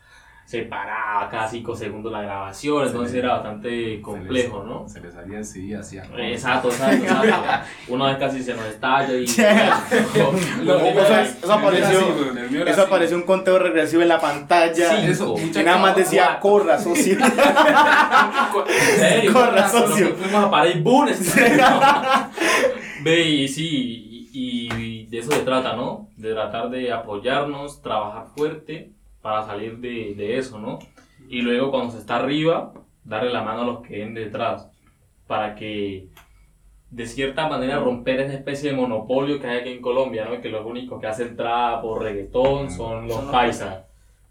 se 0.48 0.62
paraba 0.62 1.28
cada 1.28 1.46
cinco 1.46 1.76
segundos 1.76 2.10
la 2.10 2.22
grabación, 2.22 2.86
entonces 2.86 3.14
era 3.16 3.34
bastante 3.34 4.00
complejo, 4.00 4.64
¿no? 4.64 4.88
Se 4.88 4.98
le 4.98 5.12
salía 5.12 5.40
así, 5.40 5.74
hacía. 5.74 6.04
Exacto, 6.16 6.68
exacto, 6.70 7.04
exacto. 7.04 7.66
Una 7.88 8.06
vez 8.06 8.16
casi 8.16 8.42
se 8.42 8.54
nos 8.54 8.64
estalla 8.64 9.12
y... 9.12 9.24
Eso, 9.28 9.44
es- 11.20 11.36
eso 11.42 12.82
apareció, 12.82 13.16
un 13.18 13.24
conteo 13.24 13.58
regresivo 13.58 14.00
en 14.00 14.08
la 14.08 14.18
pantalla. 14.18 14.88
Sí, 14.88 15.06
eso, 15.10 15.34
que 15.52 15.62
nada 15.62 15.76
más 15.76 15.94
decía, 15.94 16.38
corra, 16.40 16.78
socio. 16.78 17.18
Corra, 19.30 19.68
socio. 19.68 20.16
Fuimos 20.16 20.44
a 20.44 20.50
parar 20.50 20.74
y 20.74 20.80
¡boom! 20.80 21.08
Ve, 23.02 23.20
y 23.22 23.48
sí, 23.48 24.28
y, 24.32 24.72
y 24.74 25.06
de 25.08 25.18
eso 25.18 25.30
se 25.30 25.40
trata, 25.40 25.76
¿no? 25.76 26.08
De 26.16 26.32
tratar 26.32 26.70
de 26.70 26.90
apoyarnos, 26.90 27.82
trabajar 27.82 28.28
fuerte 28.34 28.92
para 29.28 29.44
salir 29.44 29.76
de, 29.76 30.14
de 30.14 30.38
eso, 30.38 30.58
¿no? 30.58 30.78
Y 31.28 31.42
luego 31.42 31.70
cuando 31.70 31.92
se 31.92 31.98
está 31.98 32.16
arriba, 32.16 32.72
darle 33.04 33.30
la 33.30 33.42
mano 33.42 33.60
a 33.60 33.66
los 33.66 33.82
que 33.82 33.98
ven 33.98 34.14
detrás, 34.14 34.70
para 35.26 35.54
que 35.54 36.08
de 36.90 37.06
cierta 37.06 37.46
manera 37.46 37.78
romper 37.78 38.20
esa 38.20 38.32
especie 38.32 38.70
de 38.70 38.76
monopolio 38.76 39.38
que 39.38 39.46
hay 39.46 39.58
aquí 39.58 39.68
en 39.68 39.82
Colombia, 39.82 40.24
¿no? 40.24 40.40
Que 40.40 40.48
los 40.48 40.64
únicos 40.64 40.98
que 40.98 41.08
hacen 41.08 41.36
trap 41.36 41.84
o 41.84 41.98
reggaetón 41.98 42.70
son 42.70 43.06
los 43.06 43.16
Son 43.16 43.24
los 43.26 43.32
paisas. 43.32 43.84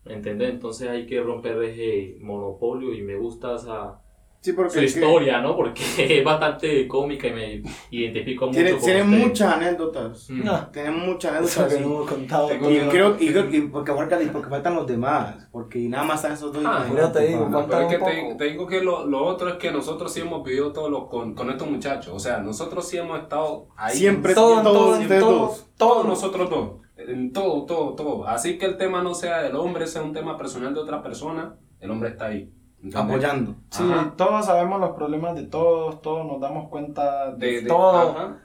¿Me 0.04 0.16
entiendes? 0.16 0.50
Entonces 0.50 0.90
hay 0.90 1.06
que 1.06 1.22
romper 1.22 1.62
ese 1.62 2.18
monopolio 2.20 2.92
y 2.96 3.04
me 3.04 3.18
gusta 3.18 3.54
esa, 3.54 4.02
Sí, 4.40 4.54
porque 4.54 4.72
su 4.74 4.80
es 4.80 4.94
que 4.94 5.00
historia, 5.00 5.42
¿no? 5.42 5.56
Porque 5.56 5.82
es 6.20 6.24
bastante 6.24 6.88
cómica 6.88 7.28
y 7.28 7.34
me 7.34 7.64
identifico 7.92 8.46
mucho 8.46 8.56
tiene, 8.58 8.72
con 8.72 8.82
tiene 8.82 9.04
usted. 9.04 9.18
muchas 9.18 9.54
anécdotas. 9.54 10.30
Mm. 10.30 10.44
No, 10.44 10.68
Tiene 10.68 10.92
muchas 10.92 11.32
anécdotas. 11.32 11.74
que 11.74 11.80
no 11.82 11.86
hemos 11.88 12.10
contado. 12.10 12.54
Y 12.56 12.58
todo. 12.60 12.90
creo, 12.90 13.16
y 13.20 13.28
creo 13.32 13.50
que 13.50 13.62
porque, 13.64 13.92
porque 14.32 14.50
faltan 14.50 14.76
los 14.76 14.88
demás. 14.88 15.48
Porque 15.52 15.80
nada 15.90 16.04
más 16.04 16.18
están 16.18 16.34
esos 16.34 16.54
dos. 16.54 16.64
Ah, 16.66 16.86
imagínate, 16.88 17.02
ya 17.02 17.12
te 17.14 17.28
digo, 17.28 17.50
falta- 17.52 17.78
Pero 17.78 17.90
es 17.90 17.98
que 17.98 18.06
te, 18.06 18.36
te 18.36 18.44
digo 18.46 18.68
que 18.68 18.82
lo, 18.82 19.06
lo 19.06 19.26
otro 19.26 19.50
es 19.50 19.56
que 19.56 19.72
nosotros 19.72 20.14
sí 20.14 20.22
hemos 20.22 20.44
vivido 20.44 20.72
todo 20.72 20.90
lo 20.90 21.08
con, 21.10 21.34
con 21.34 21.50
estos 21.50 21.70
muchachos. 21.70 22.14
O 22.14 22.20
sea, 22.20 22.38
nosotros 22.40 22.88
sí 22.88 22.98
hemos 22.98 23.20
estado 23.20 23.68
ahí. 23.76 23.98
Siempre 23.98 24.34
todo, 24.34 24.62
todos 24.62 24.78
todo, 24.78 25.00
ustedes 25.02 25.20
todo, 25.22 25.38
dos. 25.40 25.66
Todos 25.78 26.06
nosotros 26.06 26.50
dos. 26.50 26.70
En 26.96 27.32
todo, 27.34 27.66
todo, 27.66 27.96
todo. 27.96 28.28
Así 28.28 28.58
que 28.58 28.66
el 28.66 28.78
tema 28.78 29.04
no 29.04 29.14
sea 29.14 29.42
del 29.44 29.56
hombre, 29.56 29.88
sea 29.88 30.02
un 30.04 30.14
tema 30.14 30.38
personal 30.38 30.74
de 30.74 30.80
otra 30.80 31.02
persona, 31.04 31.56
el 31.80 31.92
hombre 31.92 32.10
está 32.10 32.26
ahí. 32.28 32.52
Apoyando. 32.96 33.56
Sí, 33.72 33.84
Ajá. 33.92 34.14
todos 34.16 34.46
sabemos 34.46 34.80
los 34.80 34.92
problemas 34.92 35.36
de 35.36 35.44
todos, 35.44 36.02
todos 36.02 36.26
nos 36.26 36.40
damos 36.40 36.70
cuenta 36.70 37.32
de, 37.34 37.48
De, 37.48 37.62
de- 37.62 37.68
todo. 37.68 38.12
ajá. 38.12 38.38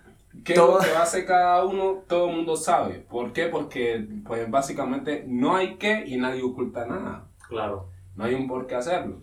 ¿Qué 0.44 0.54
Todo. 0.54 0.80
es 0.80 0.86
lo 0.86 0.92
que 0.94 0.98
hace 0.98 1.26
cada 1.26 1.62
uno? 1.64 2.04
Todo 2.08 2.30
el 2.30 2.36
mundo 2.36 2.56
sabe. 2.56 3.00
¿Por 3.00 3.34
qué? 3.34 3.46
Porque, 3.48 4.08
pues, 4.26 4.50
básicamente 4.50 5.26
no 5.28 5.54
hay 5.56 5.76
que 5.76 6.04
y 6.06 6.16
nadie 6.16 6.42
oculta 6.42 6.86
nada. 6.86 7.26
Claro. 7.48 7.90
No 8.16 8.24
hay 8.24 8.34
un 8.34 8.48
por 8.48 8.66
qué 8.66 8.74
hacerlo. 8.76 9.18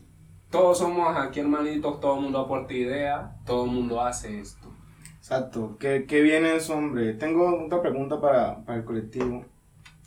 Todos 0.52 0.78
somos 0.78 1.18
aquí 1.18 1.40
hermanitos, 1.40 2.00
todo 2.00 2.16
el 2.18 2.22
mundo 2.22 2.40
aporta 2.40 2.74
ideas, 2.76 3.32
todo 3.44 3.66
el 3.66 3.72
mundo 3.72 4.02
hace 4.02 4.40
esto. 4.40 4.72
Exacto. 5.18 5.78
¿Qué, 5.80 6.06
qué 6.08 6.22
viene 6.22 6.56
eso, 6.56 6.76
hombre? 6.76 7.14
Tengo 7.16 7.66
otra 7.66 7.82
pregunta 7.82 8.22
para, 8.22 8.64
para 8.64 8.78
el 8.78 8.86
colectivo. 8.86 9.44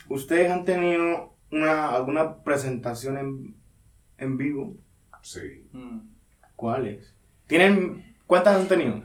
¿Ustedes 0.07 0.49
han 0.51 0.63
tenido 0.63 1.33
una, 1.51 1.89
alguna 1.89 2.37
presentación 2.43 3.17
en, 3.17 3.55
en 4.17 4.37
vivo? 4.37 4.73
Sí. 5.23 5.67
Mm. 5.71 5.99
¿Cuáles? 6.55 7.13
¿Tienen, 7.47 8.15
¿Cuántas 8.27 8.55
han 8.61 8.67
tenido? 8.67 9.01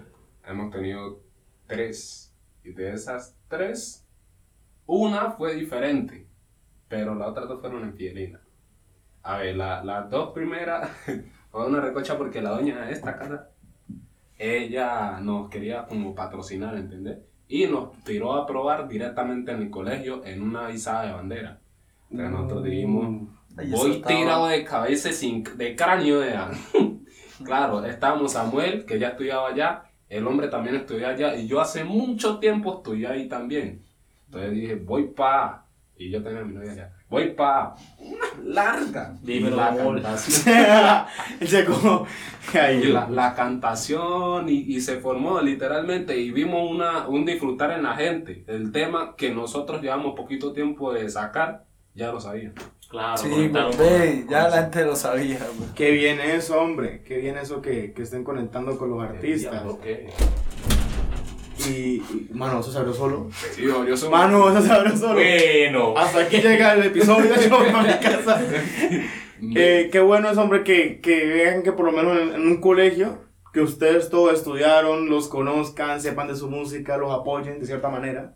Hemos 0.46 0.70
tenido 0.70 1.20
tres. 1.66 2.34
Y 2.64 2.70
de 2.72 2.92
esas 2.92 3.34
tres, 3.48 4.04
una 4.86 5.30
fue 5.32 5.54
diferente. 5.54 6.26
Pero 6.88 7.14
las 7.14 7.28
otras 7.28 7.48
dos 7.48 7.60
fueron 7.60 7.84
infieles. 7.88 8.36
A 9.22 9.38
ver, 9.38 9.56
la- 9.56 9.82
las 9.84 10.10
dos 10.10 10.32
primeras 10.32 10.90
fue 11.50 11.66
una 11.66 11.80
recocha 11.80 12.18
porque 12.18 12.42
la 12.42 12.50
doña 12.50 12.84
de 12.86 12.92
esta 12.92 13.16
casa, 13.18 13.48
ella 14.38 15.20
nos 15.20 15.48
quería 15.50 15.86
como 15.86 16.14
patrocinar, 16.14 16.76
¿entendés? 16.76 17.18
Y 17.48 17.66
nos 17.66 17.92
tiró 18.04 18.34
a 18.34 18.46
probar 18.46 18.88
directamente 18.88 19.52
en 19.52 19.62
el 19.62 19.70
colegio 19.70 20.24
en 20.24 20.42
una 20.42 20.70
izada 20.70 21.06
de 21.06 21.12
bandera. 21.12 21.58
Entonces 22.10 22.32
nosotros 22.34 22.64
dijimos, 22.64 23.06
Ay, 23.06 23.26
eso 23.26 23.37
Voy 23.70 24.02
tirado 24.02 24.46
de 24.46 24.64
cabeza 24.64 25.12
sin, 25.12 25.44
de 25.56 25.74
cráneo 25.74 26.20
de 26.20 26.36
Claro, 27.44 27.84
estábamos 27.84 28.32
Samuel, 28.32 28.84
que 28.84 28.98
ya 28.98 29.08
estudiaba 29.08 29.48
allá, 29.48 29.84
el 30.08 30.26
hombre 30.26 30.48
también 30.48 30.76
estudiaba 30.76 31.14
allá, 31.14 31.36
y 31.36 31.46
yo 31.46 31.60
hace 31.60 31.84
mucho 31.84 32.38
tiempo 32.38 32.78
estudié 32.78 33.06
ahí 33.06 33.28
también. 33.28 33.84
Entonces 34.26 34.52
dije, 34.52 34.74
voy 34.74 35.04
pa. 35.08 35.64
Y 35.96 36.10
yo 36.10 36.22
tenía 36.22 36.40
a 36.40 36.44
mi 36.44 36.54
novia 36.54 36.72
allá. 36.72 36.92
Voy 37.08 37.30
pa 37.30 37.74
una 37.98 38.26
larga. 38.44 39.16
Dímelo, 39.22 39.56
la 39.56 39.68
amor. 39.68 40.00
Y 42.72 42.86
la, 42.86 43.08
la 43.10 43.34
cantación 43.34 44.48
y, 44.48 44.54
y 44.54 44.80
se 44.80 45.00
formó 45.00 45.40
literalmente 45.42 46.16
y 46.16 46.30
vimos 46.30 46.70
una, 46.70 47.06
un 47.08 47.26
disfrutar 47.26 47.72
en 47.72 47.82
la 47.82 47.94
gente. 47.94 48.44
El 48.46 48.72
tema 48.72 49.16
que 49.16 49.34
nosotros 49.34 49.82
llevamos 49.82 50.14
poquito 50.14 50.52
tiempo 50.54 50.92
de 50.92 51.10
sacar, 51.10 51.66
ya 51.98 52.12
lo 52.12 52.20
sabían. 52.20 52.54
Claro, 52.88 53.18
Sí, 53.18 53.28
conectaron 53.28 53.72
pues, 53.76 53.90
con- 53.90 54.00
ve, 54.00 54.20
con 54.22 54.28
ya 54.30 54.40
eso. 54.46 54.50
la 54.56 54.62
gente 54.62 54.84
lo 54.86 54.96
sabía. 54.96 55.38
Qué 55.74 55.90
bien 55.90 56.20
eso, 56.20 56.58
hombre. 56.60 57.02
Qué 57.02 57.18
bien 57.18 57.36
eso 57.36 57.60
que, 57.60 57.92
que 57.92 58.02
estén 58.02 58.24
conectando 58.24 58.78
con 58.78 58.88
los 58.90 59.02
artistas. 59.02 59.62
¿Por 59.62 59.80
qué? 59.80 60.08
Y, 61.68 61.70
y, 61.70 62.28
mano, 62.32 62.60
eso 62.60 62.70
se 62.72 62.78
abrió 62.78 62.94
solo. 62.94 63.28
Sí, 63.52 63.62
yo, 63.62 63.84
yo 63.84 63.96
soy 63.96 64.10
Mano, 64.10 64.48
eso 64.50 64.62
se 64.62 64.72
abrió 64.72 64.96
solo. 64.96 65.14
Bueno, 65.14 65.94
Hasta 65.98 66.20
aquí 66.20 66.36
llega 66.38 66.74
el 66.74 66.84
episodio. 66.84 67.34
A 67.34 67.82
mi 67.82 67.92
casa. 68.00 68.40
Eh, 69.54 69.88
qué 69.92 70.00
bueno 70.00 70.28
es, 70.28 70.36
hombre, 70.36 70.64
que, 70.64 71.00
que 71.00 71.24
vean 71.24 71.62
que 71.62 71.70
por 71.70 71.86
lo 71.86 71.92
menos 71.92 72.18
en, 72.18 72.34
en 72.34 72.42
un 72.48 72.60
colegio, 72.60 73.20
que 73.52 73.60
ustedes 73.60 74.10
todos 74.10 74.32
estudiaron, 74.34 75.08
los 75.08 75.28
conozcan, 75.28 76.00
sepan 76.00 76.26
de 76.26 76.34
su 76.34 76.50
música, 76.50 76.96
los 76.96 77.12
apoyen 77.12 77.60
de 77.60 77.66
cierta 77.66 77.88
manera. 77.88 78.34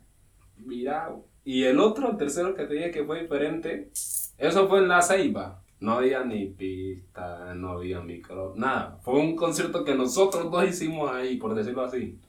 Mira, 0.58 1.10
y 1.44 1.64
el 1.64 1.80
otro, 1.80 2.10
el 2.10 2.16
tercero 2.16 2.54
que 2.54 2.64
te 2.64 2.74
dije 2.74 2.90
que 2.90 3.04
fue 3.04 3.22
diferente, 3.22 3.90
eso 4.38 4.68
fue 4.68 4.78
en 4.80 4.88
La 4.88 5.02
Ceiba. 5.02 5.58
No 5.80 5.94
había 5.94 6.22
ni 6.22 6.46
pista, 6.46 7.54
no 7.56 7.70
había 7.72 8.00
micro, 8.00 8.52
nada. 8.56 8.98
Fue 9.02 9.14
un 9.14 9.34
concierto 9.34 9.84
que 9.84 9.94
nosotros 9.96 10.48
dos 10.50 10.64
hicimos 10.68 11.10
ahí, 11.10 11.38
por 11.38 11.54
decirlo 11.56 11.82
así. 11.84 12.20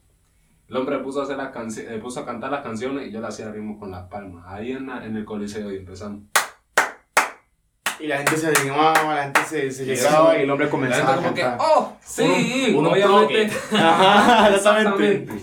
El 0.67 0.77
hombre 0.77 0.97
puso 0.99 1.19
a, 1.21 1.25
hacer 1.25 1.37
las 1.37 1.53
canci- 1.53 1.85
eh, 1.87 1.99
puso 1.99 2.21
a 2.21 2.25
cantar 2.25 2.49
las 2.49 2.63
canciones 2.63 3.07
y 3.07 3.11
yo 3.11 3.21
le 3.21 3.27
hacía 3.27 3.51
ritmo 3.51 3.77
con 3.77 3.91
las 3.91 4.07
palmas. 4.07 4.43
Ahí 4.47 4.71
en, 4.71 4.87
la- 4.87 5.05
en 5.05 5.15
el 5.17 5.23
coliseo 5.25 5.71
y 5.71 5.77
empezamos. 5.77 6.21
Y 7.99 8.07
la 8.07 8.17
gente 8.17 8.37
se 8.37 8.47
animaba, 8.47 8.93
la 9.15 9.23
gente 9.25 9.41
se, 9.47 9.71
se 9.71 9.85
llegaba 9.85 10.35
y 10.37 10.41
el 10.41 10.49
hombre 10.49 10.65
La 10.65 10.71
comenzaba 10.71 11.13
gente 11.13 11.19
a 11.19 11.23
como 11.23 11.35
que, 11.35 11.41
cantar. 11.41 11.67
¡oh! 11.77 11.97
Sí, 12.03 12.65
Uno- 12.69 12.79
uno 12.79 12.91
obviamente. 12.91 13.55
Ajá, 13.71 14.55
exactamente. 14.55 15.33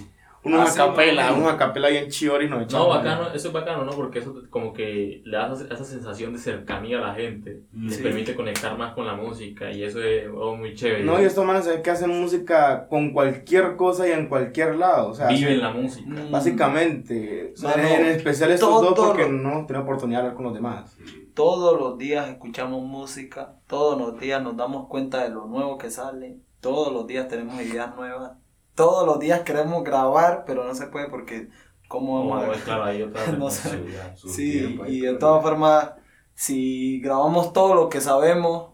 Unos 0.42 0.70
Así 0.70 0.80
acapela, 0.80 1.30
no. 1.30 1.36
unos 1.36 1.52
acapela 1.52 1.88
ahí 1.88 1.98
en 1.98 2.08
Chiori 2.08 2.48
nos 2.48 2.58
no, 2.60 2.64
echaban. 2.64 2.88
bacano, 2.88 3.28
eso 3.34 3.48
es 3.48 3.52
bacano, 3.52 3.84
¿no? 3.84 3.90
Porque 3.92 4.20
eso 4.20 4.34
como 4.48 4.72
que 4.72 5.20
le 5.24 5.36
da 5.36 5.52
esa 5.52 5.66
esa 5.74 5.84
sensación 5.84 6.32
de 6.32 6.38
cercanía 6.38 6.96
a 6.98 7.02
la 7.08 7.14
gente. 7.14 7.60
Les 7.74 7.96
Sí. 7.96 8.02
permite 8.02 8.34
conectar 8.34 8.76
más 8.78 8.94
con 8.94 9.06
la 9.06 9.14
música 9.14 9.70
y 9.70 9.82
eso 9.84 10.02
es 10.02 10.24
algo 10.24 10.56
muy 10.56 10.74
chévere. 10.74 11.04
No, 11.04 11.20
y 11.20 11.24
estos 11.26 11.44
manes 11.44 11.66
se 11.66 11.82
que 11.82 11.90
hacen 11.90 12.08
música 12.18 12.88
con 12.88 13.10
cualquier 13.12 13.76
cosa 13.76 14.08
y 14.08 14.12
en 14.12 14.28
cualquier 14.28 14.76
lado. 14.76 15.10
O 15.10 15.14
sea, 15.14 15.28
Viven 15.28 15.44
hacen- 15.44 15.60
la 15.60 15.70
música. 15.72 16.08
Mm, 16.08 16.30
básicamente. 16.30 17.52
O 17.54 17.56
sea, 17.56 17.70
Mano, 17.76 17.88
en 17.88 18.06
especial 18.06 18.50
estos 18.50 18.80
dos 18.82 18.94
porque 18.94 19.22
lo- 19.24 19.28
no 19.32 19.66
tenemos 19.66 19.84
oportunidad 19.84 20.20
de 20.20 20.22
hablar 20.22 20.36
con 20.36 20.44
los 20.46 20.54
demás. 20.54 20.96
Todos 21.34 21.78
los 21.78 21.98
días 21.98 22.28
escuchamos 22.28 22.82
música, 22.82 23.54
todos 23.66 23.98
los 23.98 24.18
días 24.18 24.42
nos 24.42 24.56
damos 24.56 24.88
cuenta 24.88 25.22
de 25.22 25.28
lo 25.30 25.46
nuevo 25.46 25.78
que 25.78 25.90
sale, 25.90 26.36
todos 26.60 26.92
los 26.92 27.06
días 27.06 27.28
tenemos 27.28 27.60
ideas 27.62 27.94
nuevas, 27.96 28.32
todos 28.80 29.06
los 29.06 29.18
días 29.20 29.40
queremos 29.40 29.84
grabar, 29.84 30.44
pero 30.46 30.64
no 30.64 30.74
se 30.74 30.86
puede 30.86 31.08
porque 31.08 31.48
¿cómo 31.86 32.18
vamos 32.20 32.38
Como 32.40 32.52
a 32.52 32.56
es 32.56 32.62
claro, 32.62 33.08
otra 33.08 33.32
No 33.38 33.50
sé. 33.50 33.78
Sí, 34.14 34.78
ahí, 34.82 34.96
y 34.96 35.00
de 35.00 35.14
todas 35.14 35.42
formas, 35.42 35.92
si 36.34 37.00
grabamos 37.00 37.52
todo 37.52 37.74
lo 37.74 37.88
que 37.88 38.00
sabemos, 38.00 38.70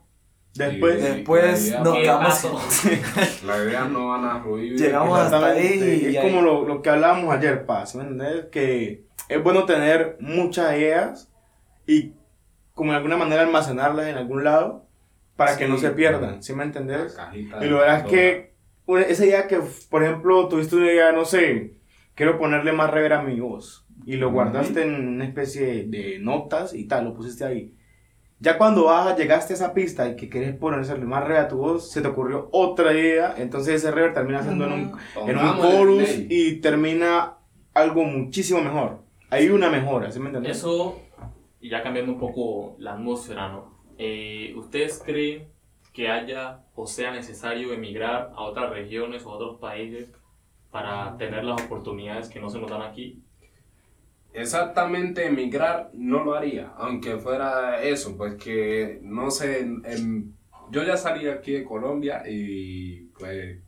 Después, 0.55 1.03
después 1.03 1.67
idea 1.67 1.81
nos 1.81 1.99
quedamos. 1.99 2.45
Las 3.45 3.59
ideas 3.67 3.91
no 3.91 4.09
van 4.09 4.25
a 4.25 4.43
fluir. 4.43 4.75
Llegamos 4.79 5.19
hasta 5.19 5.47
ahí 5.49 6.01
y 6.03 6.07
es 6.07 6.17
ahí- 6.17 6.23
como 6.31 6.41
lo, 6.41 6.67
lo 6.67 6.81
que 6.81 6.89
hablábamos 6.89 7.35
ayer, 7.35 7.67
Paz, 7.67 7.95
¿me 7.95 8.05
entiendes? 8.05 8.47
Que 8.47 9.05
es 9.29 9.43
bueno 9.43 9.67
tener 9.67 10.17
muchas 10.21 10.73
ideas 10.77 11.31
y 11.87 12.15
como 12.75 12.93
de 12.93 12.99
alguna 12.99 13.17
manera 13.19 13.43
almacenarlas 13.43 14.07
en 14.07 14.17
algún 14.17 14.45
lado 14.45 14.87
para 15.37 15.59
que 15.59 15.69
no 15.69 15.77
se 15.77 15.91
pierdan, 15.91 16.43
¿sí 16.43 16.55
me 16.55 16.65
entendés? 16.65 17.19
Y 17.35 17.67
lo 17.67 17.79
verdad 17.79 17.99
es 17.99 18.05
que 18.05 18.56
una- 18.87 19.03
esa 19.03 19.25
idea 19.27 19.47
que, 19.49 19.61
por 19.91 20.03
ejemplo, 20.05 20.49
tuviste 20.49 20.77
una 20.77 20.87
idea, 20.87 21.13
no 21.13 21.25
sé, 21.25 21.75
quiero 22.15 22.39
ponerle 22.39 22.73
más 22.73 22.91
rever 22.91 23.13
a 23.15 23.23
mi 23.23 23.39
voz. 23.41 23.87
Y 24.05 24.17
lo 24.17 24.31
guardaste 24.31 24.83
en 24.83 24.95
una 25.09 25.25
especie 25.25 25.85
de 25.85 26.19
notas 26.21 26.75
y 26.75 26.87
tal, 26.87 27.05
lo 27.07 27.15
pusiste 27.15 27.45
ahí. 27.45 27.75
Ya 28.39 28.59
cuando 28.59 28.85
bajas, 28.85 29.17
llegaste 29.19 29.55
a 29.55 29.57
esa 29.57 29.73
pista 29.75 30.09
y 30.09 30.15
que 30.17 30.29
querés 30.29 30.55
ponerle 30.55 31.05
más 31.07 31.25
rever 31.25 31.43
a 31.43 31.49
tu 31.49 31.57
voz, 31.57 31.91
se 31.91 32.03
te 32.03 32.09
ocurrió 32.09 32.49
otra 32.53 32.93
idea, 32.93 33.35
entonces 33.39 33.77
ese 33.77 33.91
rever 33.91 34.13
termina 34.13 34.43
siendo 34.43 34.67
en 34.67 34.73
un, 34.73 34.93
en 35.31 35.39
un 35.39 35.43
chorus 35.73 36.09
y 36.31 36.57
termina 36.61 37.39
algo 37.75 38.05
muchísimo 38.05 38.61
mejor. 38.61 38.99
Hay 39.31 39.49
una 39.49 39.71
mejora, 39.71 40.13
¿sí 40.13 40.21
me 40.21 40.27
entiendes? 40.27 40.59
Eso, 40.59 41.01
y 41.61 41.71
ya 41.71 41.83
cambiando 41.83 42.13
un 42.13 42.19
poco 42.19 42.77
la 42.79 42.93
atmósfera, 42.93 43.49
¿no? 43.49 43.75
Eh, 43.99 44.53
¿Ustedes 44.57 45.03
creen 45.05 45.49
que 45.97 46.11
haya 46.11 46.61
o 46.75 46.87
sea 46.87 47.11
necesario 47.11 47.73
emigrar 47.73 48.31
a 48.37 48.43
otras 48.43 48.69
regiones 48.69 49.25
o 49.25 49.31
a 49.31 49.37
otros 49.37 49.59
países 49.59 50.11
para 50.71 51.17
tener 51.17 51.43
las 51.43 51.63
oportunidades 51.63 52.29
que 52.29 52.39
no 52.39 52.51
se 52.51 52.59
nos 52.59 52.71
dan 52.71 52.83
aquí? 52.83 53.23
Exactamente 54.35 55.25
emigrar 55.25 55.89
no 55.95 56.23
lo 56.23 56.35
haría, 56.35 56.75
aunque 56.77 57.17
fuera 57.17 57.83
eso, 57.83 58.15
pues 58.15 58.35
que 58.35 59.01
no 59.03 59.31
sé, 59.31 59.67
yo 60.71 60.85
ya 60.85 60.99
salí 60.99 61.29
aquí 61.29 61.53
de 61.53 61.65
Colombia 61.65 62.23
y 62.29 63.07
pues 63.19 63.59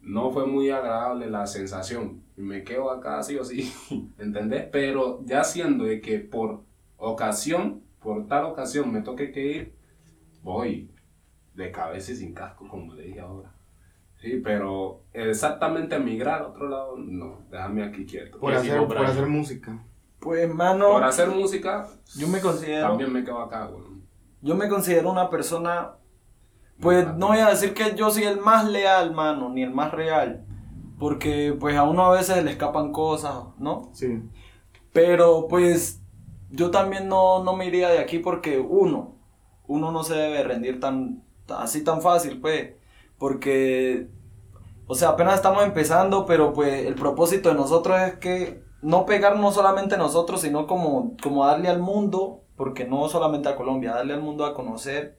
no 0.00 0.30
fue 0.30 0.46
muy 0.46 0.70
agradable 0.70 1.28
la 1.28 1.48
sensación. 1.48 2.22
Me 2.36 2.62
quedo 2.62 2.92
acá 2.92 3.24
sí 3.24 3.36
o 3.36 3.44
sí, 3.44 3.72
¿entendés? 4.18 4.68
Pero 4.70 5.20
ya 5.24 5.42
siendo 5.42 5.82
de 5.82 6.00
que 6.00 6.20
por 6.20 6.62
ocasión, 6.96 7.82
por 7.98 8.28
tal 8.28 8.44
ocasión 8.44 8.92
me 8.92 9.02
toque 9.02 9.32
que 9.32 9.46
ir, 9.46 9.72
voy 10.44 10.88
de 11.58 11.72
cabeza 11.72 12.12
y 12.12 12.16
sin 12.16 12.32
casco, 12.32 12.66
como 12.68 12.94
le 12.94 13.02
dije 13.02 13.20
ahora. 13.20 13.52
Sí, 14.20 14.40
pero 14.42 15.02
exactamente 15.12 15.96
emigrar 15.96 16.42
a 16.42 16.46
otro 16.48 16.68
lado, 16.68 16.96
no, 16.96 17.40
déjame 17.50 17.84
aquí 17.84 18.06
quieto. 18.06 18.38
por, 18.38 18.54
hacer 18.54 19.26
música. 19.26 19.84
pues 20.18 20.52
mano, 20.52 20.92
Por 20.92 21.04
hacer 21.04 21.28
música, 21.28 21.88
yo 22.16 22.28
me 22.28 22.40
considero 22.40 22.88
también 22.88 23.12
me 23.12 23.24
quedo 23.24 23.40
acá, 23.40 23.66
güey. 23.66 23.84
yo 24.40 24.54
me 24.54 24.68
considero 24.68 25.10
una 25.10 25.30
persona 25.30 25.94
pues 26.80 27.06
no 27.16 27.28
voy 27.28 27.38
a 27.38 27.50
decir 27.50 27.74
que 27.74 27.96
yo 27.96 28.10
soy 28.10 28.22
el 28.22 28.38
más 28.38 28.68
leal, 28.68 29.12
mano, 29.12 29.50
ni 29.50 29.62
el 29.64 29.72
más 29.72 29.92
real, 29.92 30.44
porque 30.98 31.56
pues 31.58 31.76
a 31.76 31.82
uno 31.82 32.04
a 32.04 32.16
veces 32.16 32.44
le 32.44 32.52
escapan 32.52 32.92
cosas, 32.92 33.34
¿no? 33.58 33.90
Sí. 33.92 34.22
Pero 34.92 35.48
pues 35.48 36.00
yo 36.50 36.70
también 36.70 37.08
no, 37.08 37.42
no 37.42 37.56
me 37.56 37.66
iría 37.66 37.88
de 37.88 37.98
aquí 37.98 38.20
porque 38.20 38.60
uno, 38.60 39.16
uno 39.66 39.90
no 39.90 40.04
se 40.04 40.14
debe 40.14 40.44
rendir 40.44 40.78
tan 40.78 41.24
así 41.50 41.84
tan 41.84 42.02
fácil, 42.02 42.40
pues, 42.40 42.74
porque, 43.18 44.08
o 44.86 44.94
sea, 44.94 45.10
apenas 45.10 45.36
estamos 45.36 45.64
empezando, 45.64 46.26
pero 46.26 46.52
pues 46.52 46.86
el 46.86 46.94
propósito 46.94 47.48
de 47.50 47.54
nosotros 47.56 48.00
es 48.00 48.14
que 48.18 48.62
no 48.82 49.06
pegarnos 49.06 49.54
solamente 49.54 49.96
nosotros, 49.98 50.40
sino 50.40 50.66
como, 50.66 51.16
como 51.22 51.46
darle 51.46 51.68
al 51.68 51.80
mundo, 51.80 52.42
porque 52.56 52.84
no 52.86 53.08
solamente 53.08 53.48
a 53.48 53.56
Colombia, 53.56 53.92
darle 53.94 54.14
al 54.14 54.22
mundo 54.22 54.44
a 54.46 54.54
conocer 54.54 55.18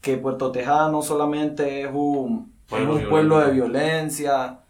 que 0.00 0.16
Puerto 0.16 0.52
Tejada 0.52 0.90
no 0.90 1.02
solamente 1.02 1.82
es 1.82 1.90
un, 1.92 2.54
es 2.64 2.68
Pueblo 2.70 2.94
un 2.94 3.08
pueblo 3.08 3.38
de 3.40 3.52
violencia 3.52 4.60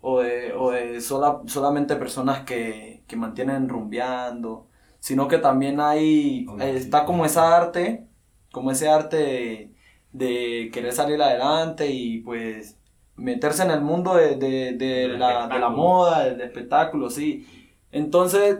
o 0.00 0.20
de, 0.20 0.52
o 0.54 0.70
de 0.70 1.00
sola- 1.00 1.42
solamente 1.46 1.96
personas 1.96 2.44
que, 2.44 3.04
que 3.08 3.16
mantienen 3.16 3.68
rumbeando, 3.68 4.68
sino 5.00 5.28
que 5.28 5.38
también 5.38 5.80
hay, 5.80 6.46
está 6.60 7.04
como 7.04 7.24
esa 7.24 7.56
arte, 7.56 8.08
como 8.52 8.70
ese 8.70 8.88
arte 8.88 9.74
de, 10.12 10.70
querer 10.72 10.92
salir 10.92 11.20
adelante 11.20 11.90
y 11.90 12.18
pues 12.20 12.78
meterse 13.16 13.62
en 13.62 13.70
el 13.70 13.80
mundo 13.80 14.14
de, 14.14 14.36
de, 14.36 14.72
de 14.72 15.08
la, 15.08 15.48
de 15.48 15.58
la 15.58 15.68
moda, 15.70 16.24
del 16.24 16.40
espectáculo, 16.40 17.10
sí. 17.10 17.46
Entonces, 17.92 18.58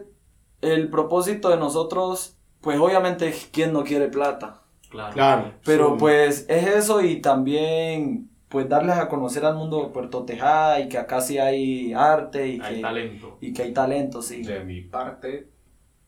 el 0.63 0.89
propósito 0.89 1.51
de 1.51 1.57
nosotros, 1.59 2.37
pues 2.61 2.79
obviamente, 2.79 3.35
¿quién 3.53 3.73
no 3.73 3.85
quiere 3.85 4.09
plata? 4.09 4.63
Claro. 4.89 5.13
Claro. 5.15 5.53
Pero 5.65 5.91
sí. 5.91 5.97
pues 5.99 6.47
es 6.49 6.67
eso 6.67 7.03
y 7.03 7.21
también 7.21 8.31
pues 8.49 8.69
darles 8.69 8.97
a 8.97 9.09
conocer 9.09 9.45
al 9.45 9.57
mundo 9.57 9.83
de 9.83 9.93
Puerto 9.93 10.25
Tejada 10.25 10.81
y 10.81 10.89
que 10.89 10.99
acá 10.99 11.21
sí 11.21 11.39
hay 11.39 11.93
arte 11.93 12.49
y, 12.49 12.61
Hay 12.61 12.77
que, 12.77 12.81
talento. 12.81 13.39
y 13.41 13.53
que 13.53 13.63
hay 13.63 13.73
talento, 13.73 14.23
sí. 14.23 14.43
De 14.43 14.65
mi 14.65 14.83
parte, 14.83 15.51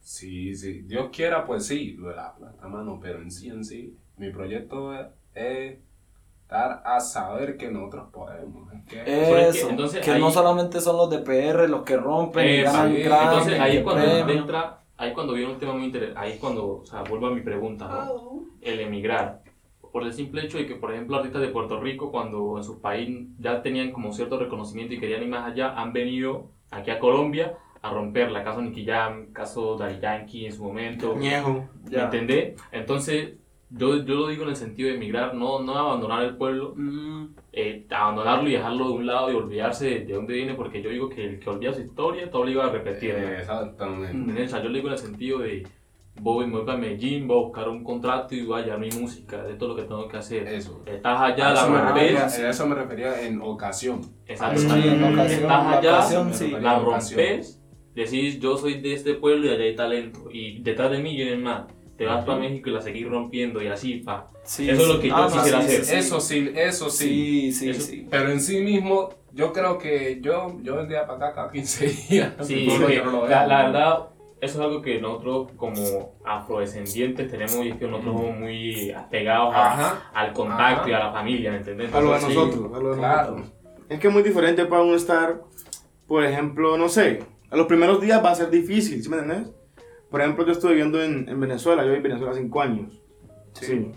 sí, 0.01 0.55
sí, 0.55 0.83
Dios 0.83 1.11
quiera, 1.13 1.45
pues 1.45 1.67
sí, 1.67 1.93
lo 1.93 2.09
de 2.09 2.17
la 2.17 2.35
plata, 2.35 2.69
mano, 2.69 2.99
pero 3.03 3.21
en 3.21 3.31
sí, 3.31 3.49
en 3.49 3.65
sí, 3.65 3.97
mi 4.17 4.31
proyecto 4.31 4.95
es, 5.39 5.73
es 5.75 5.79
dar 6.49 6.83
a 6.85 7.01
saber 7.01 7.57
que 7.57 7.71
nosotros 7.71 8.09
podemos. 8.13 8.73
es 8.73 8.85
que- 8.87 9.03
Pero 9.05 9.37
es 9.39 9.53
que, 9.53 9.59
Eso, 9.59 9.71
entonces, 9.71 10.05
que 10.05 10.11
ahí- 10.13 10.21
no 10.21 10.31
solamente 10.31 10.81
son 10.81 10.97
los 10.97 11.11
de 11.11 11.19
PR 11.19 11.69
los 11.69 11.83
que 11.83 11.97
rompen 11.97 12.47
y 12.47 12.51
Eso, 12.61 12.73
ganan 12.73 12.95
sí. 12.97 13.03
grandes, 13.03 13.29
Entonces 13.33 13.61
ahí 13.61 13.77
es 13.79 13.83
cuando 13.83 14.03
premios. 14.05 14.31
entra, 14.37 14.81
ahí 14.97 15.13
cuando 15.13 15.33
viene 15.35 15.53
un 15.53 15.59
tema 15.59 15.73
muy 15.75 15.85
interesante, 15.85 16.21
ahí 16.21 16.33
es 16.33 16.39
cuando, 16.39 16.79
o 16.79 16.87
sea, 16.87 17.03
vuelvo 17.03 17.27
a 17.27 17.31
mi 17.33 17.41
pregunta, 17.43 17.87
¿no? 17.89 18.45
El 18.63 18.81
emigrar. 18.81 19.43
Por 19.93 20.03
el 20.05 20.13
simple 20.13 20.45
hecho 20.45 20.59
de 20.59 20.67
que, 20.67 20.75
por 20.75 20.93
ejemplo, 20.93 21.17
artistas 21.17 21.41
de 21.43 21.49
Puerto 21.49 21.81
Rico, 21.81 22.11
cuando 22.13 22.57
en 22.59 22.65
su 22.65 22.81
país 22.81 23.27
ya 23.39 23.63
tenían 23.63 23.91
como 23.91 24.13
cierto 24.13 24.39
reconocimiento 24.39 24.95
y 24.95 25.01
querían 25.01 25.23
ir 25.23 25.29
más 25.29 25.51
allá, 25.51 25.75
han 25.79 25.93
venido 25.93 26.51
aquí 26.71 26.91
a 26.91 26.99
Colombia 26.99 27.55
a 27.81 27.91
romperla, 27.91 28.43
caso 28.45 28.61
Nicky 28.61 28.85
Jam, 28.85 29.33
caso 29.33 29.77
Daddy 29.77 30.01
Yankee 30.01 30.47
en 30.47 30.53
su 30.53 30.63
momento, 30.65 31.15
Ñejo. 31.17 31.69
¿me 31.91 32.01
entendés? 32.03 32.61
Entonces, 32.73 33.35
yo, 33.71 34.05
yo 34.05 34.15
lo 34.15 34.29
digo 34.29 34.45
en 34.45 34.51
el 34.51 34.57
sentido 34.57 34.89
de 34.89 34.97
emigrar, 34.97 35.35
no, 35.35 35.61
no 35.61 35.77
abandonar 35.77 36.23
el 36.25 36.37
pueblo, 36.37 36.75
Mm, 36.77 37.35
eh, 37.53 37.87
abandonarlo 37.91 38.49
y 38.49 38.53
dejarlo 38.53 38.87
de 38.89 38.93
un 38.95 39.07
lado 39.07 39.31
y 39.33 39.35
olvidarse 39.35 39.85
de, 39.87 40.01
de 40.07 40.15
dónde 40.15 40.35
viene, 40.35 40.55
porque 40.55 40.81
yo 40.83 40.91
digo 40.91 41.09
que 41.09 41.25
el 41.25 41.41
que 41.41 41.51
olvida 41.51 41.73
su 41.75 41.81
historia, 41.83 42.25
está 42.25 42.39
obligado 42.39 42.71
a 42.71 42.73
repetirla. 42.73 43.33
Eh, 43.33 43.39
Exactamente. 43.41 44.17
¿Entendés? 44.17 44.47
O 44.47 44.51
sea, 44.57 44.63
yo 44.63 44.69
lo 44.69 44.75
digo 44.75 44.87
en 44.89 44.93
el 44.95 44.99
sentido 44.99 45.39
de 45.41 45.67
voy, 46.21 46.47
me 46.47 46.57
voy 46.57 46.67
para 46.67 46.79
Medellín, 46.79 47.29
voy 47.29 47.39
a 47.39 47.43
buscar 47.45 47.69
un 47.69 47.85
contrato 47.85 48.35
y 48.35 48.45
voy 48.45 48.61
a 48.61 48.65
llevar 48.65 48.81
mi 48.81 48.91
música, 48.91 49.43
de 49.45 49.55
todo 49.55 49.71
lo 49.71 49.77
que 49.77 49.83
tengo 49.83 50.09
que 50.09 50.17
hacer. 50.17 50.47
Eso. 50.49 50.83
Estás 50.87 51.21
allá, 51.21 51.51
a, 51.51 51.55
la 51.55 51.61
eso 51.61 51.71
me 51.71 51.81
refería, 51.81 52.21
rompes. 52.21 52.39
a 52.41 52.51
eso 52.51 52.67
me 52.67 52.75
refería 52.75 53.27
en 53.27 53.41
ocasión. 53.41 54.01
Exacto. 54.27 54.61
Sí, 54.61 54.67
en 54.69 55.05
ocasión, 55.05 55.43
Estás 55.43 55.77
allá, 55.77 55.93
ocasión, 55.93 56.35
sí. 56.35 56.51
la 56.61 56.77
a 56.77 56.79
rompes, 56.81 57.63
decís 57.95 58.41
yo 58.41 58.57
soy 58.57 58.81
de 58.81 58.95
este 58.95 59.15
pueblo 59.15 59.47
y 59.47 59.51
allá 59.51 59.65
hay 59.65 59.77
talento. 59.77 60.29
Y 60.33 60.61
detrás 60.63 60.91
de 60.91 60.99
mí 60.99 61.15
vienen 61.15 61.43
más. 61.43 61.67
Te 61.99 62.07
vas 62.07 62.25
para 62.25 62.39
México 62.39 62.71
y 62.71 62.73
la 62.73 62.81
seguís 62.81 63.09
rompiendo 63.09 63.61
y 63.61 63.67
así, 63.67 63.95
pa. 63.97 64.31
sí, 64.45 64.71
Eso 64.71 64.83
es 64.83 64.89
lo 64.89 65.01
que 65.01 65.09
yo 65.09 65.17
Ah, 65.17 65.29
quisiera 65.33 65.61
sí, 65.63 65.67
hacer. 65.67 65.85
sí, 65.85 65.95
Eso 65.97 66.21
sí, 66.21 66.53
eso 66.55 66.91
sí. 66.91 67.05
Sí, 67.09 67.53
sí, 67.53 67.71
Eso- 67.71 67.83
sí. 67.83 68.07
Pero 68.09 68.31
en 68.31 68.41
sí 68.41 68.61
mismo, 68.61 69.11
yo 69.33 69.53
creo 69.53 69.79
que 69.79 70.21
yo, 70.23 70.57
yo 70.63 70.77
vendría 70.77 71.07
para 71.09 71.27
acá 71.27 71.35
cada 71.35 71.51
15 71.51 71.87
días. 72.09 72.35
Sí, 72.43 72.67
porque 72.71 73.03
no 73.05 73.27
la, 73.27 73.47
la 73.49 73.63
verdad, 73.65 73.99
eso 74.41 74.59
es 74.61 74.65
algo 74.65 74.81
que 74.81 75.01
nosotros 75.01 75.49
como 75.57 76.15
afrodescendientes 76.25 77.29
tenemos 77.29 77.57
y 77.67 77.71
es 77.71 77.77
que 77.77 77.87
nosotros 77.89 78.15
somos 78.15 78.37
muy 78.39 78.93
apegados 78.93 79.53
a- 79.57 80.11
al 80.15 80.33
contacto 80.33 80.83
Ajá. 80.83 80.91
y 80.91 80.93
a 80.93 80.99
la 81.01 81.13
familia, 81.13 81.51
¿me 81.51 81.57
entendés? 81.59 81.93
A 81.93 82.01
lo 82.01 82.13
de 82.15 82.21
nosotros, 82.21 82.73
a 82.75 82.79
lo 82.79 82.91
de 82.93 82.97
Claro. 82.99 83.31
nosotros. 83.33 83.53
Es 83.89 83.99
que 83.99 84.07
es 84.07 84.13
muy 84.15 84.23
diferente 84.23 84.65
para 84.67 84.83
uno 84.83 84.95
estar, 84.95 85.41
por 86.07 86.25
ejemplo, 86.25 86.79
no 86.79 86.89
sé, 86.89 87.25
a 87.51 87.57
los 87.57 87.67
primeros 87.67 88.01
días 88.01 88.25
va 88.25 88.31
a 88.31 88.35
ser 88.37 88.51
difícil, 88.51 89.03
¿sí 89.03 89.09
me 89.09 89.17
entiendes? 89.19 89.51
Por 90.11 90.21
ejemplo, 90.21 90.45
yo 90.47 90.53
estuve 90.53 90.73
viviendo 90.73 91.03
en, 91.03 91.29
en 91.29 91.39
Venezuela, 91.41 91.83
yo 91.83 91.89
viví 91.89 91.99
en 91.99 92.03
Venezuela 92.05 92.35
cinco 92.35 92.61
años. 92.63 93.01
Sí. 93.53 93.91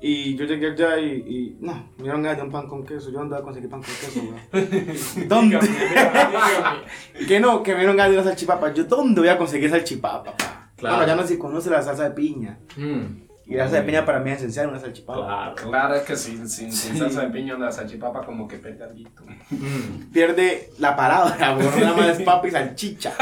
Y 0.00 0.36
yo 0.36 0.44
llegué 0.44 0.70
allá 0.70 0.98
y, 1.00 1.06
y 1.10 1.56
no, 1.60 1.74
me 1.96 2.04
dieron 2.04 2.22
ganas 2.22 2.38
de 2.38 2.44
un 2.44 2.50
pan 2.52 2.68
con 2.68 2.84
queso. 2.86 3.10
Yo 3.10 3.20
andaba 3.20 3.42
a 3.42 3.44
conseguir 3.44 3.68
pan 3.68 3.80
con 3.82 3.90
queso, 3.90 4.20
weón. 4.20 5.28
¿Dónde? 5.28 5.58
que 7.28 7.40
no, 7.40 7.62
que 7.62 7.72
me 7.72 7.78
dieron 7.78 7.96
ganas 7.96 8.12
de 8.12 8.18
una 8.18 8.28
salchipapa. 8.28 8.72
Yo, 8.72 8.84
¿dónde 8.84 9.20
voy 9.20 9.28
a 9.30 9.38
conseguir 9.38 9.70
salchipapa? 9.70 10.34
Claro. 10.76 10.96
Bueno, 10.96 11.06
ya 11.12 11.16
no 11.20 11.26
si 11.26 11.36
conoce 11.38 11.70
la 11.70 11.82
salsa 11.82 12.04
de 12.04 12.10
piña. 12.12 12.60
Mm, 12.76 13.22
Y 13.46 13.54
la 13.56 13.64
salsa 13.64 13.80
de 13.80 13.86
piña 13.86 14.04
para 14.04 14.20
mí 14.20 14.30
es 14.30 14.38
esencial, 14.38 14.68
una 14.68 14.78
salchipapa. 14.78 15.54
claro. 15.54 15.54
Claro, 15.70 15.94
es 15.96 16.02
que 16.02 16.14
sin, 16.16 16.48
sin, 16.48 16.72
sin 16.72 16.92
Sí. 16.92 16.98
salsa 16.98 17.22
de 17.22 17.30
piña 17.30 17.58
la 17.58 17.72
salchipapa 17.72 18.24
como 18.24 18.46
que 18.46 18.58
pega 18.58 18.84
algo. 18.86 19.10
Mm. 19.50 20.12
pierde 20.12 20.70
la 20.78 20.94
palabra, 20.94 21.56
porque 21.60 21.80
no 21.80 21.86
nada 21.86 21.96
más 21.96 22.18
es 22.18 22.22
papa 22.24 22.46
y 22.46 22.50
salchicha. 22.52 23.12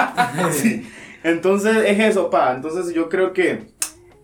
Sí. 0.51 0.87
Entonces 1.27 1.79
es 1.89 1.99
eso, 1.99 2.31
pa. 2.31 2.55
Entonces 2.55 2.95
yo 2.95 3.09
creo 3.09 3.33
que 3.33 3.75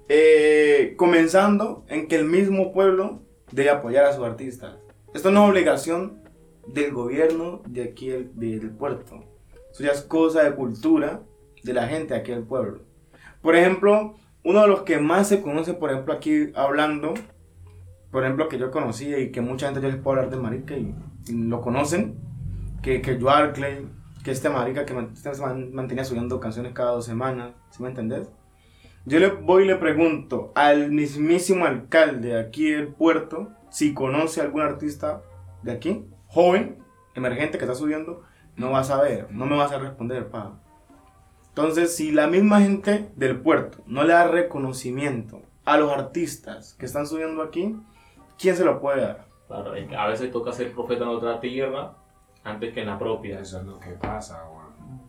eh, 0.09 0.95
comenzando 0.97 1.85
en 1.89 2.07
que 2.07 2.15
el 2.15 2.25
mismo 2.25 2.73
pueblo 2.73 3.23
debe 3.51 3.71
apoyar 3.71 4.05
a 4.05 4.13
sus 4.13 4.25
artistas. 4.25 4.77
Esto 5.13 5.33
no 5.33 5.43
es 5.43 5.51
obligación 5.51 6.23
del 6.69 6.93
gobierno 6.93 7.61
de 7.67 7.83
aquí 7.83 8.09
del, 8.09 8.71
puerto. 8.71 9.25
Eso 9.73 9.83
ya 9.83 9.91
es 9.91 10.03
cosa 10.03 10.45
de 10.45 10.55
cultura 10.55 11.23
de 11.65 11.73
la 11.73 11.89
gente 11.89 12.15
de 12.15 12.21
aquí 12.21 12.31
del 12.31 12.45
pueblo. 12.45 12.83
Por 13.41 13.57
ejemplo, 13.57 14.15
uno 14.45 14.63
de 14.63 14.69
los 14.69 14.83
que 14.83 15.01
más 15.01 15.27
se 15.27 15.43
conoce, 15.43 15.75
por 15.75 15.91
ejemplo, 15.91 16.15
aquí 16.15 16.53
hablando, 16.55 17.15
por 18.13 18.23
ejemplo, 18.23 18.49
que 18.49 18.59
yo 18.59 18.71
conocía 18.71 19.19
y 19.19 19.33
que 19.33 19.41
mucha 19.41 19.67
gente 19.67 19.83
yo 19.83 19.89
les 19.89 20.01
puedo 20.01 20.19
hablar 20.19 20.31
de 20.31 20.41
marica 20.41 20.77
y, 20.77 20.95
y 21.27 21.33
lo 21.33 21.63
conocen, 21.63 22.15
que, 22.81 23.03
que 23.03 23.19
Joar 23.19 23.55
Clay, 23.55 23.89
que 24.23 24.31
este 24.31 24.49
marica 24.49 24.85
que 24.85 24.95
este 25.13 25.31
man 25.41 25.73
mantenía 25.73 26.05
subiendo 26.05 26.41
canciones 26.41 26.73
cada 26.73 26.93
dos 26.93 27.05
semanas, 27.05 27.53
¿sí 27.71 27.83
me 27.83 27.89
entendés? 27.89 28.31
Yo 29.05 29.19
le 29.19 29.29
voy 29.29 29.65
y 29.65 29.67
le 29.67 29.77
pregunto 29.77 30.53
al 30.55 30.93
mismísimo 30.93 31.65
alcalde 31.65 32.29
de 32.29 32.41
aquí 32.41 32.71
del 32.71 32.89
puerto 32.89 33.49
si 33.69 33.95
conoce 33.95 34.41
a 34.41 34.45
algún 34.45 34.63
artista 34.63 35.23
de 35.63 35.73
aquí, 35.73 36.07
joven, 36.29 36.79
emergente 37.15 37.59
que 37.59 37.65
está 37.65 37.75
subiendo, 37.75 38.23
no 38.57 38.71
vas 38.71 38.91
a 38.91 39.01
ver, 39.01 39.31
no 39.33 39.47
me 39.47 39.57
vas 39.57 39.73
a 39.73 39.79
responder, 39.79 40.29
pa. 40.29 40.59
Entonces, 41.49 41.97
si 41.97 42.13
la 42.13 42.29
misma 42.29 42.61
gente 42.61 43.11
del 43.17 43.41
puerto 43.41 43.79
no 43.87 44.05
le 44.05 44.13
da 44.13 44.29
reconocimiento 44.29 45.43
a 45.65 45.77
los 45.79 45.91
artistas 45.93 46.75
que 46.75 46.87
están 46.87 47.07
subiendo 47.07 47.43
aquí, 47.43 47.77
¿quién 48.39 48.57
se 48.57 48.65
lo 48.65 48.81
puede 48.81 49.03
dar? 49.03 49.27
A 49.99 50.07
veces 50.09 50.31
toca 50.31 50.53
ser 50.53 50.73
profeta 50.73 51.03
en 51.05 51.11
otra 51.11 51.41
tierra 51.41 51.97
antes 52.45 52.73
que 52.75 52.81
en 52.81 52.87
la 52.89 52.99
propia. 52.99 53.41
Eso 53.41 53.59
es 53.61 53.65
lo 53.67 53.79
que 53.79 53.91
pasa, 53.91 54.45
weón. 54.51 55.03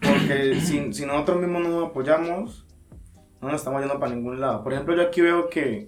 Porque 0.00 0.54
si, 0.60 0.92
si 0.92 1.06
nosotros 1.06 1.40
mismos 1.40 1.62
no 1.62 1.68
nos 1.68 1.90
apoyamos, 1.90 2.66
no 3.40 3.48
nos 3.48 3.56
estamos 3.60 3.80
yendo 3.80 3.98
para 3.98 4.14
ningún 4.14 4.40
lado. 4.40 4.62
Por 4.62 4.72
ejemplo, 4.72 4.94
yo 4.94 5.02
aquí 5.02 5.20
veo 5.20 5.48
que 5.48 5.86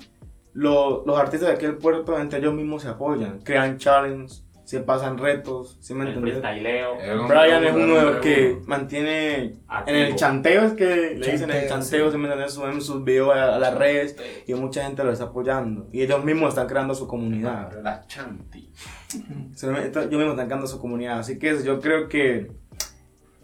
lo- 0.53 1.05
los 1.07 1.19
artistas 1.19 1.49
de 1.51 1.55
aquí 1.57 1.67
del 1.67 1.77
puerto 1.79 2.19
entre 2.19 2.39
ellos 2.39 2.55
mismos 2.55 2.83
se 2.83 2.89
apoyan, 2.89 3.41
crean 3.41 3.79
challenges, 3.79 4.47
se 4.65 4.81
pasan 4.81 5.19
retos, 5.19 5.77
¿sí 5.81 5.93
me 5.95 6.05
El 6.05 6.15
entiendes? 6.17 6.43
Eh, 6.45 7.17
Brian 7.29 7.65
es 7.65 7.75
uno 7.75 7.95
de 7.97 8.03
los 8.03 8.17
que 8.19 8.59
mantiene 8.67 9.57
Activo. 9.69 9.97
en 9.99 10.05
el 10.05 10.15
chanteo, 10.15 10.63
es 10.65 10.73
que 10.75 11.17
le 11.19 11.33
dicen 11.33 11.51
el 11.51 11.69
Chanteo, 11.69 12.11
¿sí 12.11 12.17
me 12.19 12.29
entiendes? 12.29 12.55
Suben 12.55 12.81
sus 12.81 13.03
videos 13.05 13.35
a, 13.35 13.57
a 13.57 13.59
las 13.59 13.75
redes 13.77 14.17
y 14.47 14.55
mucha 14.55 14.85
gente 14.85 15.03
lo 15.05 15.13
está 15.13 15.25
apoyando. 15.25 15.89
Y 15.93 16.03
ellos 16.03 16.25
mismos 16.25 16.51
están 16.51 16.69
creando 16.69 16.95
su 16.95 17.07
comunidad. 17.09 17.69
Claro, 17.71 17.83
La 17.83 18.07
chanti. 18.07 18.73
Se 19.55 19.67
me- 19.67 19.85
esto- 19.85 20.09
Yo 20.09 20.17
mismo 20.19 20.31
están 20.33 20.47
creando 20.47 20.67
su 20.67 20.81
comunidad. 20.81 21.19
Así 21.19 21.39
que 21.39 21.63
yo 21.65 21.81
creo 21.81 22.09
que 22.09 22.51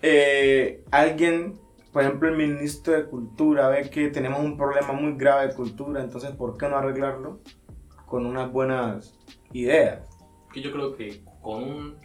eh, 0.03 0.85
alguien, 0.91 1.59
por 1.93 2.03
ejemplo, 2.03 2.29
el 2.29 2.37
ministro 2.37 2.93
de 2.95 3.05
Cultura, 3.07 3.69
ve 3.69 3.91
que 3.91 4.09
tenemos 4.09 4.41
un 4.41 4.57
problema 4.57 4.93
muy 4.93 5.15
grave 5.17 5.49
de 5.49 5.55
cultura, 5.55 6.01
entonces, 6.03 6.31
¿por 6.31 6.57
qué 6.57 6.69
no 6.69 6.77
arreglarlo 6.77 7.41
con 8.07 8.25
unas 8.25 8.51
buenas 8.53 9.15
ideas? 9.53 10.01
Que 10.53 10.61
yo 10.63 10.73
creo 10.73 10.97
que 10.97 11.23
con 11.43 11.63
un 11.65 11.97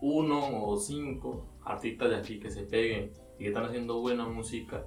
uno 0.00 0.62
o 0.64 0.78
cinco 0.78 1.46
artistas 1.64 2.10
de 2.10 2.16
aquí 2.16 2.38
que 2.38 2.50
se 2.50 2.62
peguen 2.62 3.12
y 3.38 3.42
que 3.42 3.48
están 3.48 3.64
haciendo 3.64 4.00
buena 4.00 4.24
música, 4.26 4.84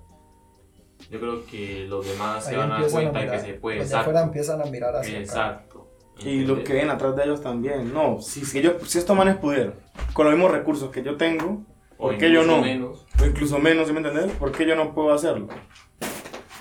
yo 1.09 1.20
creo 1.20 1.45
que 1.45 1.86
los 1.89 2.05
demás 2.07 2.45
se 2.45 2.55
van 2.55 2.72
a 2.72 2.76
dar 2.76 2.86
a 2.86 2.89
cuenta 2.89 3.20
de 3.20 3.30
que 3.32 3.39
se 3.39 3.53
puede. 3.55 3.78
Los 3.80 3.89
de 3.89 3.95
Exacto. 3.95 4.09
afuera 4.12 4.26
empiezan 4.26 4.62
a 4.62 4.66
mirar 4.66 4.95
hacia 4.95 5.14
acá. 5.14 5.20
Exacto. 5.22 5.88
Y 6.24 6.41
los 6.45 6.59
que 6.59 6.74
vienen 6.74 6.91
atrás 6.91 7.16
de 7.16 7.24
ellos 7.24 7.41
también. 7.41 7.91
No, 7.93 8.22
si, 8.22 8.45
si, 8.45 8.59
ellos, 8.59 8.76
si 8.88 8.99
estos 8.99 9.18
manes 9.18 9.38
pudieran, 9.38 9.74
con 10.14 10.26
los 10.28 10.36
mismos 10.36 10.51
recursos 10.51 10.91
que 10.91 11.01
yo 11.01 11.18
tengo, 11.18 11.64
O 11.97 12.07
¿por 12.09 12.18
qué 12.18 12.32
yo 12.32 12.41
incluso 12.41 12.57
no? 12.57 12.62
menos. 12.64 13.07
o 13.20 13.26
incluso 13.26 13.59
menos, 13.59 13.88
¿sí 13.88 13.93
me 13.93 13.99
entendés? 13.99 14.32
¿Por 14.34 14.51
qué 14.51 14.68
yo 14.68 14.76
no 14.76 14.93
puedo 14.93 15.12
hacerlo? 15.14 15.47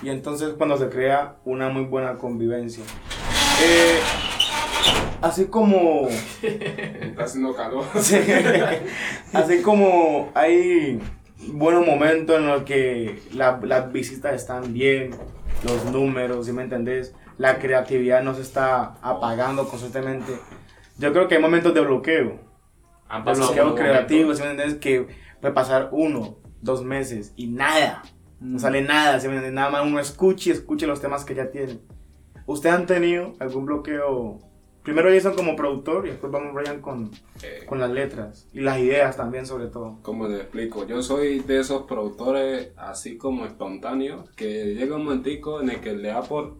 Y 0.01 0.09
entonces 0.09 0.55
cuando 0.57 0.77
se 0.77 0.89
crea 0.89 1.35
una 1.45 1.69
muy 1.69 1.83
buena 1.83 2.17
convivencia. 2.17 2.83
Eh, 3.63 3.99
así 5.21 5.45
como... 5.45 6.07
Está 6.41 7.23
haciendo 7.23 7.53
calor. 7.55 7.83
Sí. 7.99 8.17
Así 9.33 9.61
como 9.61 10.31
hay 10.33 10.99
buenos 11.47 11.85
momentos 11.85 12.37
en 12.37 12.47
los 12.47 12.63
que 12.63 13.21
la- 13.33 13.59
las 13.63 13.91
visitas 13.91 14.33
están 14.35 14.73
bien, 14.73 15.11
los 15.63 15.85
números, 15.85 16.45
¿sí 16.45 16.51
me 16.53 16.63
entendés? 16.63 17.13
La 17.37 17.59
creatividad 17.59 18.21
no 18.23 18.33
se 18.35 18.41
está 18.41 18.95
apagando 19.01 19.67
constantemente. 19.67 20.33
Yo 20.97 21.11
creo 21.13 21.27
que 21.27 21.35
hay 21.35 21.41
momentos 21.41 21.73
de 21.73 21.81
bloqueo, 21.81 22.39
Han 23.09 23.25
de 23.25 23.33
bloqueo 23.33 23.75
creativo. 23.75 24.35
¿sí 24.35 24.43
me 24.43 24.51
entendés? 24.51 24.75
Que 24.79 25.07
puede 25.39 25.53
pasar 25.53 25.89
uno, 25.91 26.37
dos 26.61 26.83
meses 26.83 27.33
y 27.35 27.47
nada, 27.47 28.03
no 28.39 28.59
sale 28.59 28.81
nada, 28.83 29.19
¿sí 29.19 29.27
me 29.27 29.33
entendés? 29.35 29.53
Nada 29.53 29.69
más 29.71 29.83
uno 29.85 29.99
escuche 29.99 30.49
y 30.51 30.53
escuche 30.53 30.85
los 30.85 31.01
temas 31.01 31.25
que 31.25 31.33
ya 31.33 31.49
tiene. 31.49 31.79
¿Ustedes 32.45 32.75
han 32.75 32.85
tenido 32.85 33.33
algún 33.39 33.65
bloqueo? 33.65 34.39
Primero 34.83 35.09
Jason 35.13 35.35
como 35.35 35.55
productor 35.55 36.07
y 36.07 36.09
después 36.09 36.31
vamos 36.31 36.53
Brian 36.55 36.81
con, 36.81 37.11
Eh, 37.43 37.65
con 37.67 37.79
las 37.79 37.91
letras 37.91 38.47
y 38.51 38.61
las 38.61 38.79
ideas 38.79 39.15
también 39.15 39.45
sobre 39.45 39.67
todo. 39.67 39.99
¿Cómo 40.01 40.27
te 40.27 40.37
explico? 40.37 40.85
Yo 40.87 41.01
soy 41.03 41.39
de 41.39 41.59
esos 41.59 41.83
productores 41.83 42.71
así 42.77 43.17
como 43.17 43.45
espontáneos 43.45 44.29
que 44.31 44.73
llega 44.73 44.95
un 44.95 45.03
momentico 45.05 45.61
en 45.61 45.69
el 45.69 45.81
que 45.81 45.93
le 45.93 46.09
da 46.09 46.21
por... 46.23 46.57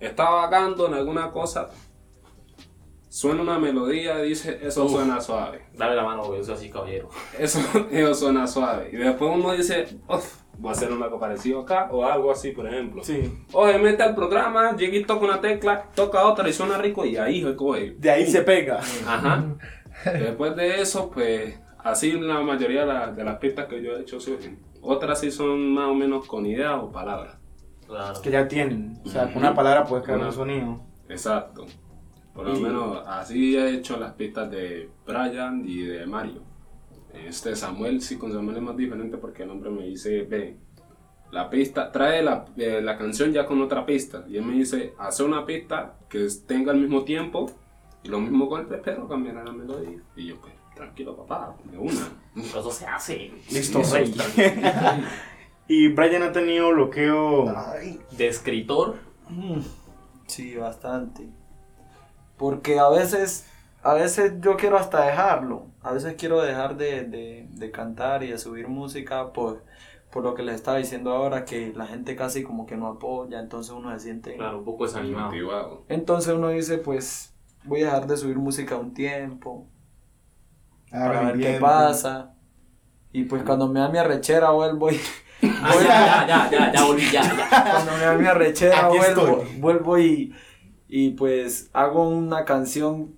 Está 0.00 0.28
vagando 0.30 0.88
en 0.88 0.94
alguna 0.94 1.30
cosa, 1.30 1.70
suena 3.08 3.42
una 3.42 3.58
melodía 3.60 4.24
y 4.24 4.30
dice, 4.30 4.58
eso 4.62 4.84
Uf. 4.86 4.90
suena 4.92 5.20
suave. 5.20 5.66
Dale 5.76 5.94
la 5.94 6.02
mano, 6.02 6.24
güey, 6.24 6.40
eso 6.40 6.52
así, 6.54 6.68
caballero. 6.68 7.08
Eso, 7.38 7.60
eso 7.92 8.14
suena 8.14 8.46
suave. 8.48 8.90
Y 8.92 8.96
después 8.96 9.30
uno 9.32 9.52
dice, 9.52 9.86
"Uf, 10.08 10.42
voy 10.64 10.70
a 10.70 10.72
hacer 10.72 10.90
algo 10.90 11.18
parecido 11.20 11.60
acá 11.60 11.88
o 11.92 12.04
algo 12.04 12.30
así, 12.32 12.50
por 12.52 12.66
ejemplo. 12.66 13.04
Sí. 13.04 13.30
Oye, 13.52 13.78
mete 13.78 14.02
al 14.02 14.14
programa, 14.14 14.74
llega 14.74 14.96
y 14.96 15.04
toca 15.04 15.24
una 15.26 15.40
tecla, 15.40 15.90
toca 15.94 16.24
otra 16.26 16.48
y 16.48 16.52
suena 16.54 16.78
rico 16.78 17.04
y 17.04 17.16
ahí 17.18 17.44
coge. 17.54 17.94
De 17.98 18.10
ahí 18.10 18.26
se 18.26 18.40
pega. 18.42 18.78
Ajá. 19.06 19.44
Después 20.04 20.56
de 20.56 20.80
eso, 20.80 21.10
pues, 21.10 21.60
así 21.78 22.12
la 22.12 22.40
mayoría 22.40 22.80
de, 22.80 22.86
la- 22.94 23.12
de 23.12 23.24
las 23.24 23.36
pistas 23.38 23.66
que 23.66 23.82
yo 23.82 23.92
he 23.96 24.00
hecho 24.00 24.18
surgen. 24.18 24.58
Otras 24.80 25.20
sí 25.20 25.30
son 25.30 25.72
más 25.74 25.88
o 25.88 25.94
menos 25.94 26.26
con 26.26 26.44
ideas 26.46 26.78
o 26.82 26.90
palabras. 26.90 27.36
Claro. 27.86 28.20
Que 28.22 28.30
ya 28.30 28.48
tienen. 28.48 28.98
O 29.04 29.08
sea, 29.08 29.24
con 29.26 29.36
una 29.42 29.54
palabra 29.54 29.84
puedes 29.84 30.04
crear 30.04 30.18
Una- 30.18 30.28
un 30.28 30.34
sonido. 30.34 30.80
Exacto. 31.08 31.66
Por 32.34 32.46
lo 32.48 32.56
Y- 32.56 32.60
menos 32.60 33.02
así 33.06 33.56
he 33.56 33.74
hecho 33.74 33.98
las 33.98 34.14
pistas 34.14 34.50
de 34.50 34.88
Brian 35.06 35.62
y 35.68 35.82
de 35.82 36.06
Mario. 36.06 36.42
Este 37.14 37.54
Samuel, 37.56 38.00
sí, 38.00 38.16
con 38.16 38.32
Samuel 38.32 38.56
es 38.58 38.62
más 38.62 38.76
diferente 38.76 39.16
porque 39.18 39.42
el 39.44 39.50
hombre 39.50 39.70
me 39.70 39.84
dice, 39.84 40.22
ve, 40.22 40.56
la 41.30 41.48
pista, 41.50 41.90
trae 41.90 42.22
la, 42.22 42.44
eh, 42.56 42.80
la 42.82 42.96
canción 42.98 43.32
ya 43.32 43.46
con 43.46 43.60
otra 43.62 43.84
pista. 43.86 44.24
Y 44.28 44.36
él 44.36 44.44
me 44.44 44.54
dice, 44.54 44.94
hace 44.98 45.22
una 45.24 45.44
pista 45.46 45.96
que 46.08 46.26
tenga 46.46 46.72
el 46.72 46.80
mismo 46.80 47.04
tiempo 47.04 47.50
y 48.02 48.08
los 48.08 48.20
mismos 48.20 48.48
golpes, 48.48 48.80
pero 48.84 49.08
cambiará 49.08 49.44
la 49.44 49.52
melodía. 49.52 50.00
Y 50.16 50.26
yo, 50.28 50.40
pues, 50.40 50.52
tranquilo, 50.74 51.16
papá, 51.16 51.56
de 51.64 51.78
una. 51.78 52.08
Pero 52.34 52.60
eso 52.60 52.70
se 52.70 52.86
hace. 52.86 53.32
Listo, 53.50 53.82
Sí, 53.82 53.92
rey. 53.94 54.14
Y 55.66 55.88
Brian 55.88 56.22
ha 56.22 56.32
tenido 56.32 56.68
bloqueo. 56.70 57.46
De 58.10 58.28
escritor, 58.28 58.96
Mm, 59.30 59.60
Sí, 60.26 60.54
bastante. 60.56 61.26
Porque 62.36 62.78
a 62.78 62.90
veces, 62.90 63.46
a 63.84 63.94
veces 63.94 64.34
yo 64.40 64.56
quiero 64.56 64.76
hasta 64.78 65.04
dejarlo. 65.06 65.66
A 65.82 65.92
veces 65.92 66.14
quiero 66.18 66.40
dejar 66.42 66.76
de, 66.76 67.04
de, 67.04 67.46
de 67.50 67.70
cantar 67.70 68.22
y 68.22 68.28
de 68.30 68.38
subir 68.38 68.66
música 68.68 69.32
por, 69.32 69.64
por 70.10 70.24
lo 70.24 70.34
que 70.34 70.42
les 70.42 70.54
estaba 70.56 70.78
diciendo 70.78 71.12
ahora, 71.12 71.44
que 71.44 71.72
la 71.74 71.86
gente 71.86 72.16
casi 72.16 72.42
como 72.42 72.66
que 72.66 72.76
no 72.76 72.86
apoya, 72.88 73.40
entonces 73.40 73.72
uno 73.72 73.92
se 73.92 74.00
siente... 74.00 74.36
claro, 74.36 74.58
un 74.58 74.64
poco 74.64 74.84
desanimado. 74.86 75.26
Motivado. 75.26 75.84
Entonces 75.88 76.32
uno 76.34 76.48
dice, 76.48 76.78
pues 76.78 77.34
voy 77.64 77.82
a 77.82 77.86
dejar 77.86 78.06
de 78.06 78.16
subir 78.16 78.38
música 78.38 78.76
un 78.76 78.94
tiempo, 78.94 79.68
Ah, 80.92 81.06
para 81.08 81.32
ver 81.32 81.38
qué 81.40 81.58
pasa. 81.60 82.34
Y 83.12 83.24
pues 83.24 83.42
cuando 83.42 83.68
me 83.68 83.80
da 83.80 83.88
mi 83.88 83.98
arrechera 83.98 84.50
vuelvo 84.50 84.90
y... 84.90 85.00
Ah, 85.42 85.74
ya, 85.82 86.26
ya, 86.26 86.26
ya, 86.26 86.50
ya, 86.50 86.72
ya 86.72 86.84
volví, 86.84 87.10
ya, 87.10 87.22
ya. 87.22 87.48
cuando 87.72 87.92
me 87.92 88.04
da 88.04 88.14
mi 88.14 88.26
arrechera 88.26 88.86
Aquí 88.86 88.96
vuelvo, 88.96 89.42
estoy. 89.42 89.60
vuelvo 89.60 89.98
y, 89.98 90.34
y 90.88 91.10
pues 91.10 91.68
hago 91.74 92.08
una 92.08 92.44
canción 92.44 93.16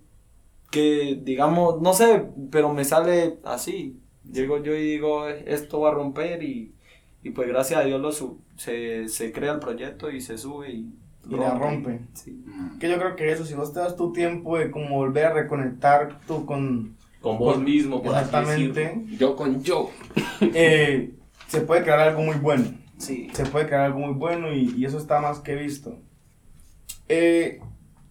que 0.77 1.21
digamos, 1.23 1.81
no 1.81 1.93
sé, 1.95 2.25
pero 2.51 2.73
me 2.73 2.85
sale 2.85 3.39
así. 3.45 4.01
Llego 4.31 4.63
yo 4.63 4.75
y 4.75 4.83
digo, 4.83 5.29
esto 5.29 5.81
va 5.81 5.91
a 5.91 5.95
romper 5.95 6.43
y, 6.43 6.75
y 7.23 7.31
pues 7.31 7.49
gracias 7.49 7.81
a 7.81 7.85
Dios 7.85 8.01
lo 8.01 8.11
su- 8.13 8.41
se, 8.57 9.09
se 9.09 9.33
crea 9.33 9.53
el 9.53 9.61
proyecto 9.61 10.11
y 10.11 10.21
se 10.21 10.37
sube 10.39 10.71
y, 10.73 10.93
Y 11.29 11.37
la 11.37 11.55
rompe. 11.55 12.01
Sí. 12.15 12.45
Que 12.81 12.89
yo 12.91 12.99
creo 12.99 13.17
que 13.17 13.31
eso, 13.31 13.45
si 13.45 13.55
vos 13.55 13.73
te 13.73 13.81
das 13.81 13.97
tu 13.97 14.13
tiempo 14.13 14.59
de 14.59 14.71
como 14.71 14.97
volver 14.97 15.27
a 15.27 15.33
reconectar 15.33 16.21
tú 16.27 16.45
con... 16.47 16.97
Con 17.21 17.39
vos 17.39 17.59
mismo, 17.59 18.03
por 18.03 18.15
así. 18.15 18.27
Exactamente. 18.27 19.05
Yo 19.19 19.35
con 19.37 19.63
yo. 19.65 19.91
eh, 20.55 21.15
se 21.49 21.61
puede 21.63 21.83
crear 21.83 21.99
algo 22.01 22.23
muy 22.23 22.37
bueno. 22.37 22.67
Sí. 22.99 23.29
se 23.33 23.45
puede 23.47 23.67
crear 23.67 23.83
algo 23.83 23.99
muy 23.99 24.15
bueno 24.15 24.53
y, 24.55 24.75
y 24.77 24.85
eso 24.85 24.97
está 24.99 25.21
más 25.21 25.41
que 25.41 25.55
visto. 25.55 25.99
Eh, 27.09 27.61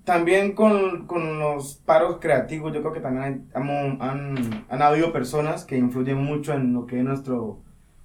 también 0.06 0.53
con, 0.53 1.08
con 1.08 1.39
los 1.39 1.76
paros 1.76 2.18
creativos, 2.22 2.74
yo 2.74 2.82
creo 2.82 2.93
que 2.93 2.99
también 3.01 3.24
hay- 3.24 3.60
han, 4.01 4.66
han 4.70 4.82
habido 4.82 5.12
personas 5.12 5.66
que 5.66 5.78
influyen 5.78 6.18
mucho 6.24 6.53
en 6.53 6.74
lo 6.74 6.86
que 6.86 6.99
es 6.99 7.03
nuestro 7.03 7.60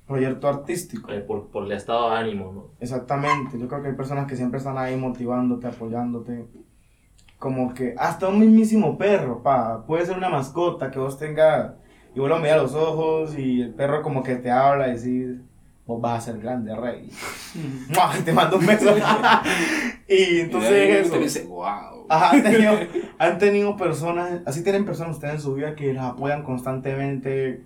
proyecto 0.07 0.49
artístico. 0.49 1.11
Eh, 1.13 1.21
por, 1.21 1.49
por 1.51 1.65
el 1.65 1.73
estado 1.73 2.11
de 2.11 2.17
ánimo, 2.17 2.53
¿no? 2.53 2.65
Exactamente, 2.81 3.59
yo 3.59 3.69
creo 3.69 3.83
que 3.83 3.89
hay 3.89 3.95
personas 3.95 4.27
que 4.27 4.37
siempre 4.37 4.59
están 4.59 4.79
ahí 4.79 4.97
motivándote, 4.97 5.69
apoyándote. 5.69 6.47
Como 7.39 7.73
que 7.73 7.95
hasta 7.97 8.29
un 8.29 8.41
mismísimo 8.41 8.99
perro, 8.99 9.43
pa, 9.43 9.87
puede 9.87 10.05
ser 10.07 10.17
una 10.19 10.29
mascota 10.29 10.91
que 10.91 10.99
vos 10.99 11.19
tengas 11.19 11.73
y 12.15 12.21
vos 12.21 12.29
lo 12.29 12.39
miras 12.39 12.59
a 12.59 12.63
los 12.63 12.75
ojos 12.75 13.39
y 13.39 13.63
el 13.63 13.75
perro 13.75 14.03
como 14.03 14.23
que 14.23 14.37
te 14.37 14.51
habla 14.51 14.89
y 14.89 14.97
decís, 14.97 15.41
vos 15.91 16.01
vas 16.01 16.19
a 16.23 16.33
ser 16.33 16.41
grande, 16.41 16.75
rey. 16.75 17.11
Te 18.25 18.33
mando 18.33 18.57
un 18.59 18.67
beso. 18.67 18.95
y 20.09 20.41
entonces 20.41 20.71
de 20.71 21.01
eso. 21.01 21.19
dice, 21.19 21.43
wow. 21.47 22.07
Ajá, 22.09 22.31
han 22.31 22.43
tenido, 22.43 22.73
han 23.19 23.39
tenido 23.39 23.77
personas, 23.77 24.41
así 24.47 24.63
tienen 24.65 24.85
personas 24.85 25.15
ustedes 25.17 25.35
en 25.35 25.41
su 25.41 25.55
vida 25.55 25.75
que 25.75 25.93
las 25.93 26.05
apoyan 26.07 26.43
constantemente. 26.43 27.65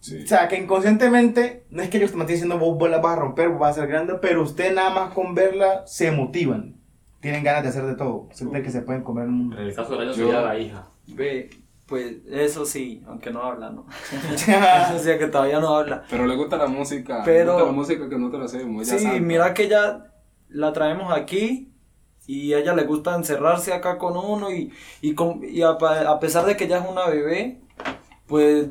Sí. 0.00 0.22
O 0.22 0.26
sea, 0.26 0.48
que 0.48 0.56
inconscientemente, 0.56 1.64
no 1.70 1.82
es 1.82 1.88
que 1.88 1.96
ellos 1.98 2.10
te 2.12 2.16
estén 2.18 2.26
diciendo 2.34 2.58
vos, 2.58 2.78
vos 2.78 2.88
la 2.90 2.98
vas 2.98 3.16
a 3.16 3.20
romper, 3.20 3.48
vos 3.48 3.60
vas 3.60 3.76
a 3.76 3.80
ser 3.80 3.88
grande, 3.88 4.14
pero 4.20 4.42
usted 4.42 4.74
nada 4.74 4.90
más 4.90 5.12
con 5.12 5.34
verla 5.34 5.82
se 5.86 6.10
motivan. 6.10 6.76
Tienen 7.20 7.42
ganas 7.42 7.64
de 7.64 7.68
hacer 7.70 7.84
de 7.84 7.96
todo. 7.96 8.28
Sienten 8.32 8.62
que 8.62 8.70
se 8.70 8.82
pueden 8.82 9.02
comer 9.02 9.24
el 9.24 9.30
mundo. 9.30 9.58
En 9.58 9.64
el 9.64 9.74
caso 9.74 9.92
del 9.92 10.02
año 10.02 10.12
Yo- 10.12 10.26
sería 10.26 10.40
la 10.40 10.58
hija. 10.58 10.86
Ve, 11.08 11.50
pues 11.88 12.16
eso 12.30 12.64
sí, 12.66 13.02
aunque 13.08 13.30
no 13.30 13.42
habla, 13.42 13.70
¿no? 13.70 13.86
eso 14.36 14.98
sí, 14.98 15.18
que 15.18 15.26
todavía 15.26 15.58
no 15.58 15.74
habla. 15.74 16.04
Pero 16.10 16.26
le 16.26 16.36
gusta 16.36 16.56
la 16.58 16.66
música. 16.66 17.22
Pero- 17.24 17.44
Le 17.44 17.52
gusta 17.52 17.66
la 17.66 17.72
música 17.72 18.08
que 18.08 18.18
no 18.18 18.30
te 18.30 18.38
la 18.38 18.44
hacemos. 18.44 18.86
Sí, 18.86 19.06
mira 19.20 19.54
que 19.54 19.68
ya 19.68 20.04
la 20.50 20.72
traemos 20.72 21.12
aquí 21.12 21.72
y 22.26 22.52
a 22.52 22.58
ella 22.58 22.74
le 22.74 22.84
gusta 22.84 23.14
encerrarse 23.16 23.72
acá 23.72 23.96
con 23.98 24.16
uno 24.16 24.50
y, 24.52 24.70
y, 25.00 25.14
con- 25.14 25.40
y 25.42 25.62
a, 25.62 25.70
a 25.70 26.20
pesar 26.20 26.44
de 26.44 26.56
que 26.56 26.64
ella 26.64 26.78
es 26.78 26.88
una 26.88 27.06
bebé, 27.06 27.60
pues 28.26 28.66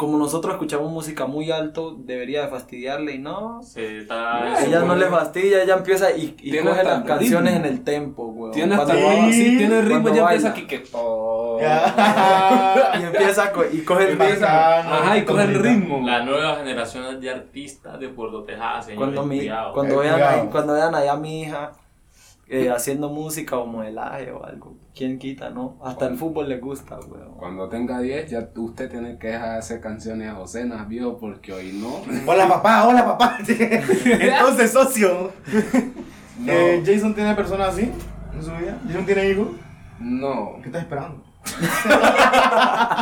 como 0.00 0.16
nosotros 0.16 0.54
escuchamos 0.54 0.90
música 0.90 1.26
muy 1.26 1.50
alto, 1.50 1.94
debería 1.98 2.40
de 2.42 2.48
fastidiarle 2.48 3.12
y 3.16 3.18
no. 3.18 3.58
A 3.58 3.80
está... 3.80 4.64
ella 4.64 4.80
no 4.80 4.96
le 4.96 5.06
fastidia, 5.06 5.62
ella 5.62 5.74
empieza 5.74 6.10
y, 6.16 6.34
y 6.40 6.50
Tiene 6.50 6.70
coge 6.70 6.82
las 6.84 7.02
canciones 7.04 7.52
ritmo. 7.52 7.66
en 7.66 7.72
el 7.74 7.84
tempo, 7.84 8.24
weón. 8.28 8.52
Tiene 8.52 8.74
hasta 8.74 8.94
Cuando 8.98 9.32
Sí, 9.32 9.44
sí, 9.44 9.56
tiene 9.58 9.80
ritmo 9.82 10.00
cuando 10.02 10.14
ya 10.16 10.22
baila. 10.24 10.48
empieza 10.48 10.48
aquí 10.48 10.66
que. 10.66 10.88
oh. 10.94 11.60
y 12.98 13.02
empieza 13.02 13.44
a 13.44 13.52
co- 13.52 13.64
y 13.70 13.78
coge 13.82 14.04
el 14.04 14.10
Empieza- 14.12 14.76
ritmo. 14.82 14.94
Ajá, 14.94 15.18
y 15.18 15.24
coge 15.24 15.42
el 15.44 15.54
ritmo. 15.62 16.00
La 16.06 16.22
nueva 16.24 16.56
generación 16.56 17.20
de 17.20 17.30
artistas 17.30 18.00
de 18.00 18.08
Puerto 18.08 18.42
Texas, 18.44 18.86
señores, 18.86 19.14
Cuando, 19.14 19.24
mi, 19.26 19.38
cuidado. 19.40 19.72
cuando, 19.74 20.02
Eh, 20.02 20.06
vean 20.10 20.48
cuando 20.50 20.72
vean 20.72 20.94
allá 20.94 21.12
a 21.12 21.16
mi 21.16 21.42
hija 21.42 21.72
eh, 22.52 22.68
haciendo 22.68 23.10
música 23.10 23.56
o 23.58 23.66
modelaje 23.66 24.32
o 24.32 24.44
algo, 24.44 24.76
¿quién 24.92 25.20
quita, 25.20 25.50
no? 25.50 25.78
Hasta 25.84 26.08
el 26.08 26.16
fútbol 26.16 26.48
le 26.48 26.58
gusta, 26.58 26.98
weón. 26.98 27.34
Cuando 27.38 27.68
tenga 27.68 28.00
10, 28.00 28.28
ya 28.28 28.50
usted 28.56 28.90
tiene 28.90 29.18
que 29.18 29.28
dejar 29.28 29.52
de 29.52 29.58
hacer 29.58 29.80
canciones 29.80 30.32
ocenas, 30.34 30.88
viejo, 30.88 31.16
porque 31.16 31.52
hoy 31.52 31.72
no. 31.72 32.02
Hola 32.26 32.48
papá, 32.48 32.88
hola 32.88 33.04
papá. 33.04 33.38
Entonces, 33.48 34.72
socio. 34.72 35.32
No. 36.40 36.50
Eh, 36.50 36.82
Jason 36.86 37.14
tiene 37.14 37.34
personas 37.34 37.74
así 37.74 37.82
en 37.82 38.42
su 38.42 38.50
vida. 38.52 38.80
Jason 38.86 39.04
tiene 39.04 39.28
hijos. 39.28 39.48
No, 39.98 40.54
¿Qué 40.62 40.68
estás 40.68 40.84
esperando? 40.84 41.22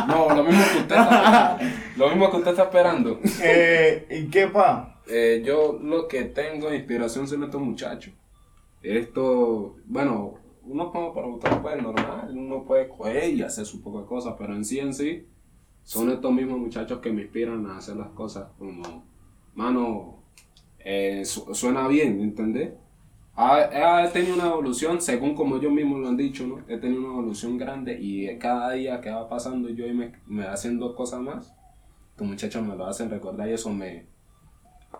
no, 0.09 0.35
lo 0.35 0.43
mismo 0.43 0.61
que 0.73 0.79
usted 0.79 0.95
está, 0.97 1.57
lo 1.95 2.09
mismo 2.09 2.31
que 2.31 2.37
usted 2.37 2.51
está 2.51 2.63
esperando. 2.63 3.21
Eh, 3.41 4.07
¿Y 4.09 4.29
qué 4.29 4.47
pa? 4.47 4.99
Eh, 5.07 5.41
yo 5.45 5.79
lo 5.81 6.09
que 6.09 6.23
tengo 6.25 6.69
de 6.69 6.75
inspiración 6.75 7.29
son 7.29 7.45
estos 7.45 7.61
muchachos. 7.61 8.13
Esto, 8.81 9.75
bueno, 9.85 10.35
uno 10.63 10.91
como 10.91 11.13
productor 11.13 11.61
pues 11.61 11.81
normal, 11.81 12.31
uno 12.35 12.63
puede 12.63 12.87
coger 12.87 13.33
y 13.33 13.41
hacer 13.41 13.65
su 13.65 13.81
poco 13.81 14.01
de 14.01 14.07
cosas, 14.07 14.35
pero 14.37 14.55
en 14.55 14.63
sí 14.63 14.79
en 14.79 14.93
sí 14.93 15.25
son 15.83 16.09
estos 16.11 16.31
mismos 16.31 16.59
muchachos 16.59 16.99
que 16.99 17.11
me 17.11 17.23
inspiran 17.23 17.65
a 17.67 17.77
hacer 17.77 17.97
las 17.97 18.09
cosas 18.09 18.47
como, 18.57 19.03
mano, 19.55 20.19
eh, 20.79 21.23
su- 21.25 21.53
suena 21.55 21.87
bien, 21.87 22.21
¿entendés? 22.21 22.73
Ha, 23.35 24.03
ha 24.03 24.11
tenido 24.11 24.35
una 24.35 24.47
evolución, 24.47 25.01
según 25.01 25.33
como 25.35 25.57
ellos 25.57 25.71
mismos 25.71 25.99
lo 26.01 26.09
han 26.09 26.17
dicho, 26.17 26.45
¿no? 26.45 26.59
He 26.67 26.77
tenido 26.77 27.01
una 27.01 27.09
evolución 27.13 27.57
grande 27.57 27.97
y 27.99 28.37
cada 28.37 28.71
día 28.73 29.01
que 29.01 29.09
va 29.11 29.29
pasando 29.29 29.69
yo 29.69 29.87
y 29.87 29.93
me, 29.93 30.13
me 30.27 30.43
haciendo 30.45 30.95
cosas 30.95 31.21
más, 31.21 31.53
estos 32.11 32.27
muchachos 32.27 32.65
me 32.65 32.75
lo 32.75 32.85
hacen 32.85 33.09
recordar 33.09 33.49
y 33.49 33.53
eso 33.53 33.69
me... 33.71 34.07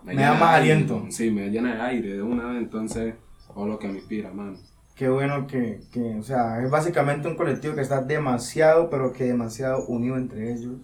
Me 0.02 0.14
da 0.14 0.20
llena 0.32 0.34
más 0.40 0.54
aliento. 0.60 1.06
Sí, 1.10 1.30
me 1.30 1.50
llena 1.50 1.74
de 1.74 1.80
aire 1.82 2.14
de 2.14 2.22
una 2.22 2.46
vez, 2.46 2.58
entonces, 2.58 3.14
es 3.56 3.66
lo 3.66 3.78
que 3.78 3.88
me 3.88 3.94
inspira, 3.98 4.32
mano. 4.32 4.56
Qué 4.94 5.08
bueno 5.08 5.46
que, 5.46 5.80
que, 5.92 6.16
o 6.18 6.22
sea, 6.22 6.62
es 6.62 6.70
básicamente 6.70 7.26
un 7.28 7.36
colectivo 7.36 7.74
que 7.74 7.80
está 7.80 8.02
demasiado, 8.02 8.90
pero 8.90 9.12
que 9.12 9.24
demasiado 9.24 9.86
unido 9.86 10.16
entre 10.16 10.52
ellos. 10.52 10.74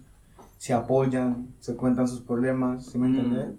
Se 0.58 0.72
apoyan, 0.72 1.48
se 1.58 1.76
cuentan 1.76 2.08
sus 2.08 2.22
problemas, 2.22 2.86
¿sí 2.86 2.98
me 2.98 3.08
Mm. 3.08 3.14
entiendes? 3.18 3.54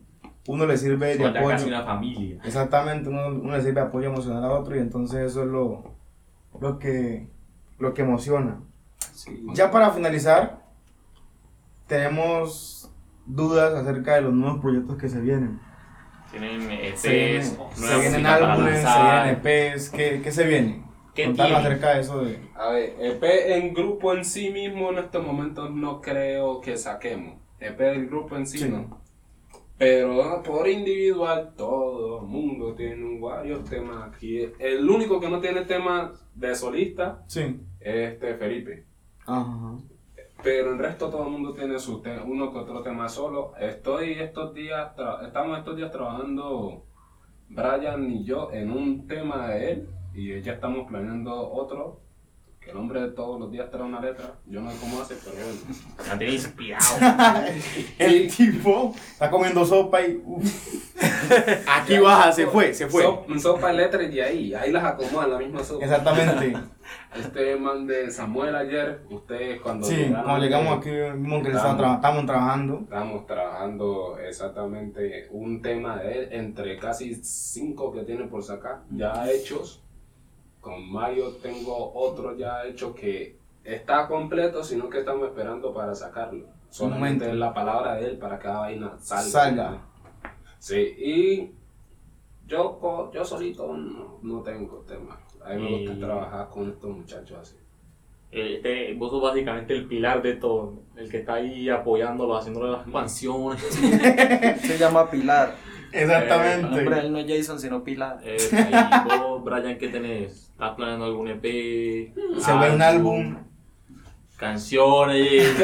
Uno 0.48 0.66
le 0.66 0.78
sirve 0.78 1.16
de 1.18 1.26
apoyo. 1.26 1.50
casi 1.50 1.68
una 1.68 1.84
familia. 1.84 2.40
Exactamente, 2.44 3.10
uno, 3.10 3.28
uno 3.28 3.52
le 3.56 3.62
sirve 3.62 3.82
de 3.82 3.88
apoyo 3.88 4.08
emocional 4.08 4.44
a 4.46 4.52
otro 4.52 4.76
y 4.76 4.80
entonces 4.80 5.20
eso 5.20 5.42
es 5.44 5.48
lo, 5.50 5.84
lo, 6.60 6.80
que, 6.80 7.30
lo 7.80 7.94
que 7.94 8.02
emociona. 8.02 8.62
Sí. 9.14 9.46
Ya 9.54 9.70
para 9.72 9.92
finalizar, 9.92 10.64
tenemos 11.88 12.92
dudas 13.26 13.74
acerca 13.74 14.16
de 14.16 14.22
los 14.22 14.34
nuevos 14.34 14.60
proyectos 14.62 14.98
que 14.98 15.10
se 15.10 15.20
vienen. 15.22 15.60
Tienen 16.32 16.72
EPs, 16.72 17.00
Se, 17.02 17.10
vienen- 17.10 17.44
se 17.44 17.58
nueva 17.82 17.98
vienen 18.00 18.12
música 18.22 18.40
para 18.40 18.54
álbumes, 18.54 18.80
se 18.80 19.02
vienen 19.04 19.30
EPs, 19.74 19.90
¿qué, 19.90 20.22
qué 20.24 20.32
se 20.32 20.48
viene? 20.48 20.84
¿Qué 21.16 21.26
acerca 21.26 21.96
de 21.96 22.02
eso 22.02 22.24
de... 22.24 22.40
A 22.56 22.70
ver, 22.70 22.96
EP 23.00 23.24
en 23.56 23.74
grupo 23.74 24.14
en 24.14 24.24
sí 24.24 24.52
mismo 24.52 24.92
en 24.92 25.00
estos 25.00 25.26
momentos 25.26 25.72
no 25.72 26.00
creo 26.02 26.62
que 26.62 26.78
saquemos. 26.78 27.40
EP 27.60 27.78
del 27.80 28.06
grupo 28.08 28.36
en 28.36 28.46
sí, 28.46 28.60
Sí. 28.60 28.70
no. 28.70 29.02
Pero 29.80 30.42
por 30.44 30.68
individual 30.68 31.54
todo 31.56 32.22
el 32.22 32.28
mundo 32.28 32.74
tiene 32.76 33.20
varios 33.20 33.64
temas 33.66 34.08
aquí. 34.08 34.48
El 34.60 34.88
único 34.90 35.20
que 35.20 35.30
no 35.30 35.40
tiene 35.40 35.62
temas 35.66 36.12
de 36.36 36.56
solista 36.56 37.24
Sí. 37.28 37.62
es 37.80 38.14
este 38.14 38.36
Felipe. 38.36 38.86
Ajá. 39.26 39.78
Pero 40.44 40.72
el 40.74 40.80
resto 40.80 41.10
todo 41.10 41.24
el 41.24 41.30
mundo 41.32 41.54
tiene 41.54 41.80
su 41.80 42.02
te- 42.02 42.20
uno 42.20 42.52
que 42.52 42.60
otro 42.60 42.82
tema 42.82 43.10
solo. 43.10 43.54
Estoy 43.60 44.14
estos 44.14 44.54
días, 44.54 44.96
tra- 44.96 45.26
estamos 45.26 45.58
estos 45.58 45.76
días 45.76 45.92
trabajando 45.92 46.84
Brian 47.50 48.10
y 48.12 48.24
yo 48.24 48.50
en 48.54 48.72
un 48.72 49.08
tema 49.08 49.48
de 49.50 49.72
él 49.72 49.90
y 50.14 50.42
ya 50.42 50.54
estamos 50.54 50.88
planeando 50.88 51.52
otro 51.52 52.02
que 52.62 52.72
el 52.72 52.78
hombre 52.78 53.02
de 53.02 53.10
todos 53.12 53.40
los 53.40 53.52
días 53.52 53.70
trae 53.72 53.84
una 53.84 54.00
letra. 54.02 54.36
Yo 54.46 54.62
no 54.62 54.70
sé 54.72 54.78
cómo 54.80 55.02
hace, 55.02 55.16
pero 55.24 55.38
bueno. 55.38 56.32
Inspirado. 56.34 56.86
El 58.00 58.30
tipo 58.36 58.94
está 58.96 59.30
comiendo 59.32 59.66
sopa 59.66 60.02
y. 60.02 60.22
uf. 60.24 60.94
Aquí 61.68 61.98
baja, 62.00 62.32
se 62.32 62.46
fue, 62.48 62.74
se 62.74 62.88
fue. 62.88 63.04
Sop- 63.04 63.38
sopa 63.40 63.68
de 63.68 63.74
letras 63.76 64.04
y 64.04 64.16
de 64.16 64.24
ahí, 64.24 64.54
ahí 64.54 64.72
las 64.72 64.84
acomoda 64.84 65.26
en 65.26 65.32
la 65.32 65.38
misma 65.40 65.64
sopa. 65.64 65.84
Exactamente. 65.86 66.54
Este 67.20 67.56
man 67.58 67.88
de 67.88 68.10
Samuel 68.12 68.56
ayer, 68.56 69.02
ustedes 69.10 69.62
cuando 69.62 69.86
Sí, 69.88 69.96
llegaron 69.96 70.24
cuando 70.26 70.44
llegamos 70.46 70.78
aquí, 70.78 70.90
vimos 70.92 71.44
que 71.44 71.50
estaban 71.50 71.78
tra- 71.78 71.96
estamos 71.96 72.26
trabajando. 72.26 72.80
Estamos 72.84 73.26
trabajando 73.26 74.18
exactamente 74.20 75.28
un 75.32 75.62
tema 75.62 75.98
de 75.98 76.20
él 76.24 76.28
entre 76.32 76.78
casi 76.78 77.16
cinco 77.16 77.92
que 77.92 78.04
tiene 78.04 78.26
por 78.28 78.44
sacar, 78.44 78.84
ya 78.92 79.30
hechos. 79.30 79.82
Con 80.62 80.92
Mario 80.92 81.32
tengo 81.42 81.94
otro 81.94 82.36
ya 82.36 82.66
hecho 82.66 82.94
que 82.94 83.38
está 83.64 84.08
completo, 84.08 84.64
sino 84.64 84.90
que 84.90 85.00
estamos 85.00 85.28
esperando 85.28 85.74
para 85.74 85.96
sacarlo. 85.96 86.46
Solamente 86.70 87.26
momento. 87.26 87.26
es 87.26 87.36
la 87.36 87.54
palabra 87.54 87.96
de 87.96 88.06
él 88.08 88.18
para 88.18 88.38
que 88.38 88.44
cada 88.44 88.60
vaina 88.60 88.98
salga. 89.00 89.30
Salga. 89.32 89.82
Sí, 90.60 90.76
y 90.98 91.52
yo, 92.48 93.10
yo 93.14 93.24
solito 93.24 93.74
no, 93.76 94.20
no 94.22 94.42
tengo 94.42 94.84
tema. 94.88 95.18
A 95.48 95.54
mí 95.54 95.62
me 95.64 95.78
gusta 95.78 95.94
Y- 95.94 96.00
trabajar 96.00 96.50
con 96.50 96.70
estos 96.70 96.90
muchachos 96.96 97.38
así. 97.42 97.56
Este, 98.30 98.94
vos 98.96 99.10
sos 99.10 99.22
básicamente 99.22 99.74
el 99.74 99.88
pilar 99.88 100.22
de 100.22 100.36
todo. 100.36 100.82
El 100.98 101.10
que 101.10 101.20
está 101.20 101.36
ahí 101.36 101.70
apoyándolo, 101.70 102.36
haciéndole 102.36 102.72
las 102.74 102.86
canciones. 102.90 103.62
Se 104.62 104.78
llama 104.78 105.10
Pilar. 105.10 105.56
Eh, 105.94 106.02
El 106.02 106.08
nombre 106.10 106.28
de 106.28 106.34
Exactamente. 106.60 107.00
él 107.00 107.12
no 107.14 107.20
es 107.20 107.26
Jason, 107.38 107.60
sino 107.60 107.84
Pilar. 107.86 108.20
Eh, 108.24 108.36
y 108.52 109.18
vos, 109.20 109.44
Brian, 109.46 109.78
¿qué 109.78 109.88
tenés? 109.88 110.50
¿Estás 110.50 110.76
planeando 110.76 111.06
algún 111.06 111.30
EP? 111.30 111.42
Se 112.40 112.54
ve 112.58 112.76
un 112.76 112.82
álbum. 112.82 113.38
Canciones. 114.38 115.56
¿Qué 115.58 115.64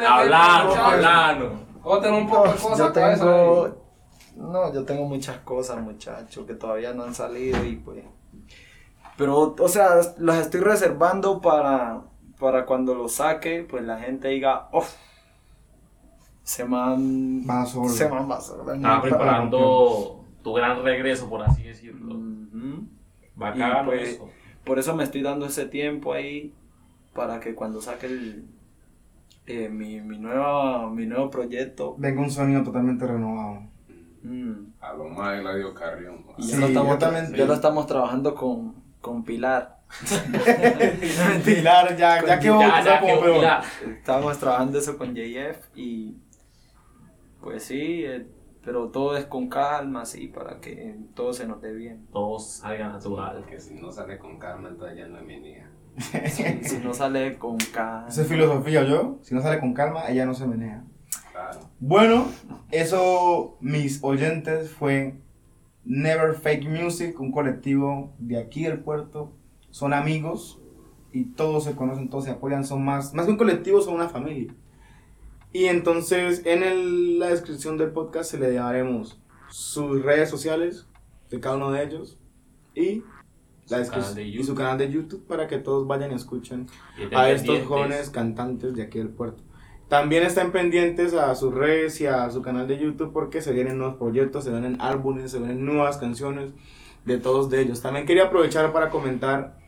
no 0.00 0.08
hablando. 0.08 1.66
Vos 1.82 2.00
tenés 2.00 2.20
un 2.22 2.28
poco 2.28 2.48
de 2.48 2.54
cosas 2.54 2.78
yo 2.78 2.92
tengo. 2.92 3.86
No, 4.36 4.72
yo 4.72 4.84
tengo 4.84 5.04
muchas 5.06 5.38
cosas, 5.38 5.80
muchachos, 5.82 6.46
que 6.46 6.54
todavía 6.54 6.92
no 6.92 7.02
han 7.04 7.14
salido 7.14 7.64
y 7.64 7.76
pues. 7.76 8.04
Pero, 9.16 9.54
o 9.58 9.68
sea, 9.68 9.96
las 10.18 10.38
estoy 10.38 10.60
reservando 10.60 11.40
para, 11.40 12.02
para 12.38 12.66
cuando 12.66 12.94
los 12.94 13.12
saque, 13.12 13.66
pues 13.68 13.82
la 13.84 13.98
gente 13.98 14.28
diga, 14.28 14.68
oh, 14.72 14.84
se 16.42 16.64
man. 16.64 17.42
Va 17.48 17.64
solo. 17.66 17.88
Se 17.88 18.08
man 18.08 18.30
va 18.30 18.40
solo. 18.40 18.72
Estaba 18.72 19.02
preparando 19.02 20.24
tu 20.42 20.52
gran 20.52 20.82
regreso, 20.82 21.28
por 21.28 21.42
así 21.42 21.62
decirlo. 21.64 22.16
Bacano 23.34 23.82
Y, 23.82 23.86
pues, 23.96 24.08
eso. 24.10 24.28
Por 24.64 24.78
eso 24.78 24.94
me 24.96 25.04
estoy 25.04 25.22
dando 25.22 25.46
ese 25.46 25.66
tiempo 25.66 26.12
ahí 26.12 26.52
para 27.14 27.40
que 27.40 27.54
cuando 27.54 27.80
saque 27.80 28.06
el, 28.06 28.46
eh, 29.46 29.68
mi, 29.68 30.00
mi, 30.00 30.18
nueva, 30.18 30.90
mi 30.90 31.06
nuevo 31.06 31.30
proyecto, 31.30 31.94
Venga 31.98 32.20
un 32.20 32.30
sonido 32.30 32.62
totalmente 32.62 33.06
renovado. 33.06 33.60
mm, 34.22 34.52
A 34.80 34.92
lo 34.92 35.08
más 35.08 35.38
Eladio 35.38 35.72
Carrión. 35.72 36.24
Sí, 36.38 36.52
ya, 36.52 36.58
lo 36.58 36.66
estamos, 36.66 36.98
también- 36.98 37.32
ya 37.34 37.44
lo 37.46 37.54
estamos 37.54 37.86
trabajando 37.86 38.34
con, 38.34 38.74
con 39.00 39.24
Pilar. 39.24 39.76
Pilar, 41.44 41.96
ya, 41.96 42.24
ya 42.24 42.38
como 42.40 42.60
quedó, 42.60 43.20
peor. 43.20 43.34
mira. 43.36 43.62
Estábamos 43.98 44.38
trabajando 44.38 44.78
eso 44.78 44.98
con 44.98 45.14
JF 45.14 45.58
y 45.76 46.16
pues 47.40 47.62
sí, 47.62 48.04
eh, 48.04 48.26
pero 48.64 48.88
todo 48.88 49.16
es 49.16 49.26
con 49.26 49.48
calma, 49.48 50.04
sí, 50.04 50.26
para 50.26 50.58
que 50.60 50.96
todo 51.14 51.32
se 51.32 51.46
nos 51.46 51.62
dé 51.62 51.72
bien. 51.72 52.06
Todos 52.12 52.48
salgan 52.48 52.92
natural. 52.92 53.44
Que 53.46 53.60
si 53.60 53.74
no 53.74 53.92
sale 53.92 54.18
con 54.18 54.38
calma, 54.38 54.68
entonces 54.68 54.98
ya 54.98 55.06
no 55.06 55.18
es 55.18 55.24
mi 55.24 55.38
niña. 55.38 55.70
Si, 55.98 56.42
si 56.64 56.78
no 56.78 56.92
sale 56.92 57.38
con 57.38 57.56
calma. 57.56 58.06
Esa 58.08 58.22
es 58.22 58.28
filosofía, 58.28 58.82
yo. 58.82 59.18
Si 59.22 59.34
no 59.34 59.40
sale 59.40 59.60
con 59.60 59.72
calma, 59.72 60.08
ella 60.08 60.26
no 60.26 60.34
se 60.34 60.46
menea. 60.46 60.84
Claro. 61.32 61.60
Bueno, 61.78 62.26
eso, 62.70 63.56
mis 63.60 64.02
oyentes, 64.02 64.70
fue 64.70 65.14
Never 65.86 66.34
Fake 66.34 66.68
Music, 66.68 67.18
un 67.20 67.30
colectivo 67.32 68.12
de 68.18 68.38
aquí 68.38 68.64
del 68.64 68.80
puerto. 68.80 69.32
Son 69.70 69.92
amigos 69.94 70.60
y 71.12 71.24
todos 71.26 71.64
se 71.64 71.74
conocen, 71.76 72.10
todos 72.10 72.24
se 72.24 72.30
apoyan, 72.30 72.64
son 72.64 72.84
más, 72.84 73.14
más 73.14 73.24
que 73.26 73.32
un 73.32 73.38
colectivo, 73.38 73.80
son 73.80 73.94
una 73.94 74.08
familia. 74.08 74.52
Y 75.52 75.66
entonces 75.66 76.42
en 76.44 76.62
el- 76.62 77.18
la 77.18 77.28
descripción 77.28 77.78
del 77.78 77.90
podcast 77.92 78.30
se 78.30 78.38
le 78.38 78.52
daremos 78.52 79.18
sus 79.48 80.02
redes 80.02 80.28
sociales 80.28 80.86
de 81.30 81.40
cada 81.40 81.56
uno 81.56 81.70
de 81.72 81.84
ellos 81.84 82.18
y, 82.74 83.02
la 83.68 83.78
Su 83.78 83.84
descrip- 83.84 83.90
canal 84.00 84.14
de 84.16 84.22
y 84.24 84.32
su 84.32 84.38
YouTube. 84.38 84.56
canal 84.56 84.78
de 84.78 84.90
YouTube 84.92 85.26
para 85.26 85.46
que 85.46 85.58
todos 85.58 85.86
vayan 85.86 86.10
y 86.12 86.14
escuchen 86.14 86.66
Y 87.10 87.14
a 87.14 87.30
estos 87.30 87.64
jóvenes 87.64 88.10
cantantes 88.10 88.74
de 88.74 88.82
aquí 88.82 88.98
del 88.98 89.08
puerto. 89.08 89.42
También 89.88 90.24
están 90.24 90.50
pendientes 90.50 91.14
a 91.14 91.34
sus 91.36 91.54
redes 91.54 92.00
y 92.00 92.06
a 92.06 92.28
su 92.30 92.42
canal 92.42 92.66
de 92.66 92.78
YouTube 92.78 93.12
porque 93.12 93.40
se 93.40 93.52
vienen 93.52 93.78
nuevos 93.78 93.96
proyectos, 93.96 94.42
se 94.42 94.50
vienen 94.50 94.80
álbumes, 94.80 95.30
se 95.30 95.38
vienen 95.38 95.64
nuevas 95.64 95.98
canciones 95.98 96.52
de 97.04 97.18
todos 97.18 97.52
ellos. 97.52 97.82
También 97.82 98.04
quería 98.04 98.24
aprovechar 98.24 98.72
para 98.72 98.90
comentar 98.90 99.58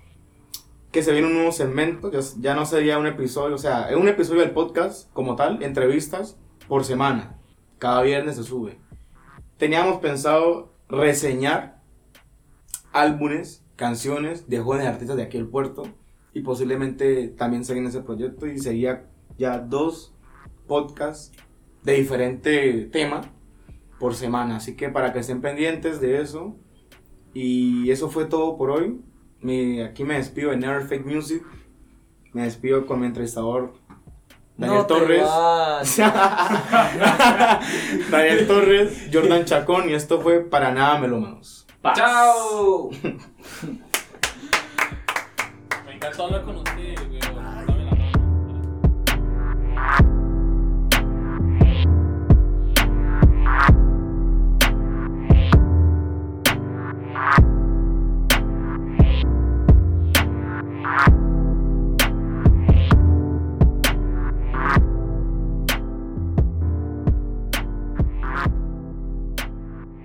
que 0.90 1.02
se 1.02 1.12
viene 1.12 1.28
un 1.28 1.34
nuevo 1.34 1.52
segmento, 1.52 2.10
ya, 2.10 2.18
ya 2.40 2.54
no 2.54 2.66
sería 2.66 2.98
un 2.98 3.06
episodio, 3.06 3.54
o 3.54 3.58
sea, 3.58 3.90
es 3.90 3.96
un 3.96 4.08
episodio 4.08 4.40
del 4.40 4.50
podcast 4.50 5.12
como 5.12 5.36
tal, 5.36 5.62
entrevistas 5.62 6.36
por 6.66 6.84
semana. 6.84 7.38
Cada 7.78 8.02
viernes 8.02 8.36
se 8.36 8.42
sube. 8.42 8.78
Teníamos 9.56 10.00
pensado 10.00 10.72
reseñar 10.88 11.80
álbumes, 12.92 13.62
canciones 13.76 14.48
de 14.48 14.58
jóvenes 14.58 14.88
artistas 14.88 15.16
de 15.16 15.22
aquí 15.22 15.36
del 15.36 15.46
puerto 15.46 15.84
y 16.32 16.40
posiblemente 16.40 17.28
también 17.28 17.64
seguir 17.64 17.82
en 17.82 17.88
ese 17.90 18.00
proyecto 18.00 18.46
y 18.46 18.58
sería 18.58 19.06
ya 19.38 19.58
dos 19.58 20.14
podcasts 20.66 21.32
de 21.82 21.94
diferente 21.94 22.88
tema 22.92 23.22
por 23.98 24.14
semana. 24.14 24.56
Así 24.56 24.76
que 24.76 24.88
para 24.88 25.12
que 25.12 25.20
estén 25.20 25.40
pendientes 25.40 26.00
de 26.00 26.20
eso. 26.20 26.56
Y 27.32 27.90
eso 27.90 28.10
fue 28.10 28.26
todo 28.26 28.56
por 28.56 28.70
hoy. 28.70 29.00
Aquí 29.84 30.04
me 30.04 30.16
despido 30.16 30.50
de 30.50 30.56
Never 30.56 30.82
Fake 30.82 31.06
Music. 31.06 31.42
Me 32.32 32.42
despido 32.42 32.86
con 32.86 33.00
mi 33.00 33.06
entrevistador 33.06 33.74
Daniel 34.56 34.80
No 34.80 34.86
Torres. 34.86 35.26
Daniel 38.10 38.46
Torres, 38.46 39.08
Jordan 39.12 39.44
Chacón 39.44 39.88
y 39.88 39.94
esto 39.94 40.20
fue 40.20 40.40
Para 40.40 40.72
Nada 40.72 40.98
Melómanos. 40.98 41.66
Paz. 41.80 41.96
¡Chao! 41.96 42.90
Me 45.86 45.94
encantó 45.94 46.24
hablar 46.24 46.44
con 46.44 46.56
ustedes, 46.56 47.00
weón. 47.08 47.57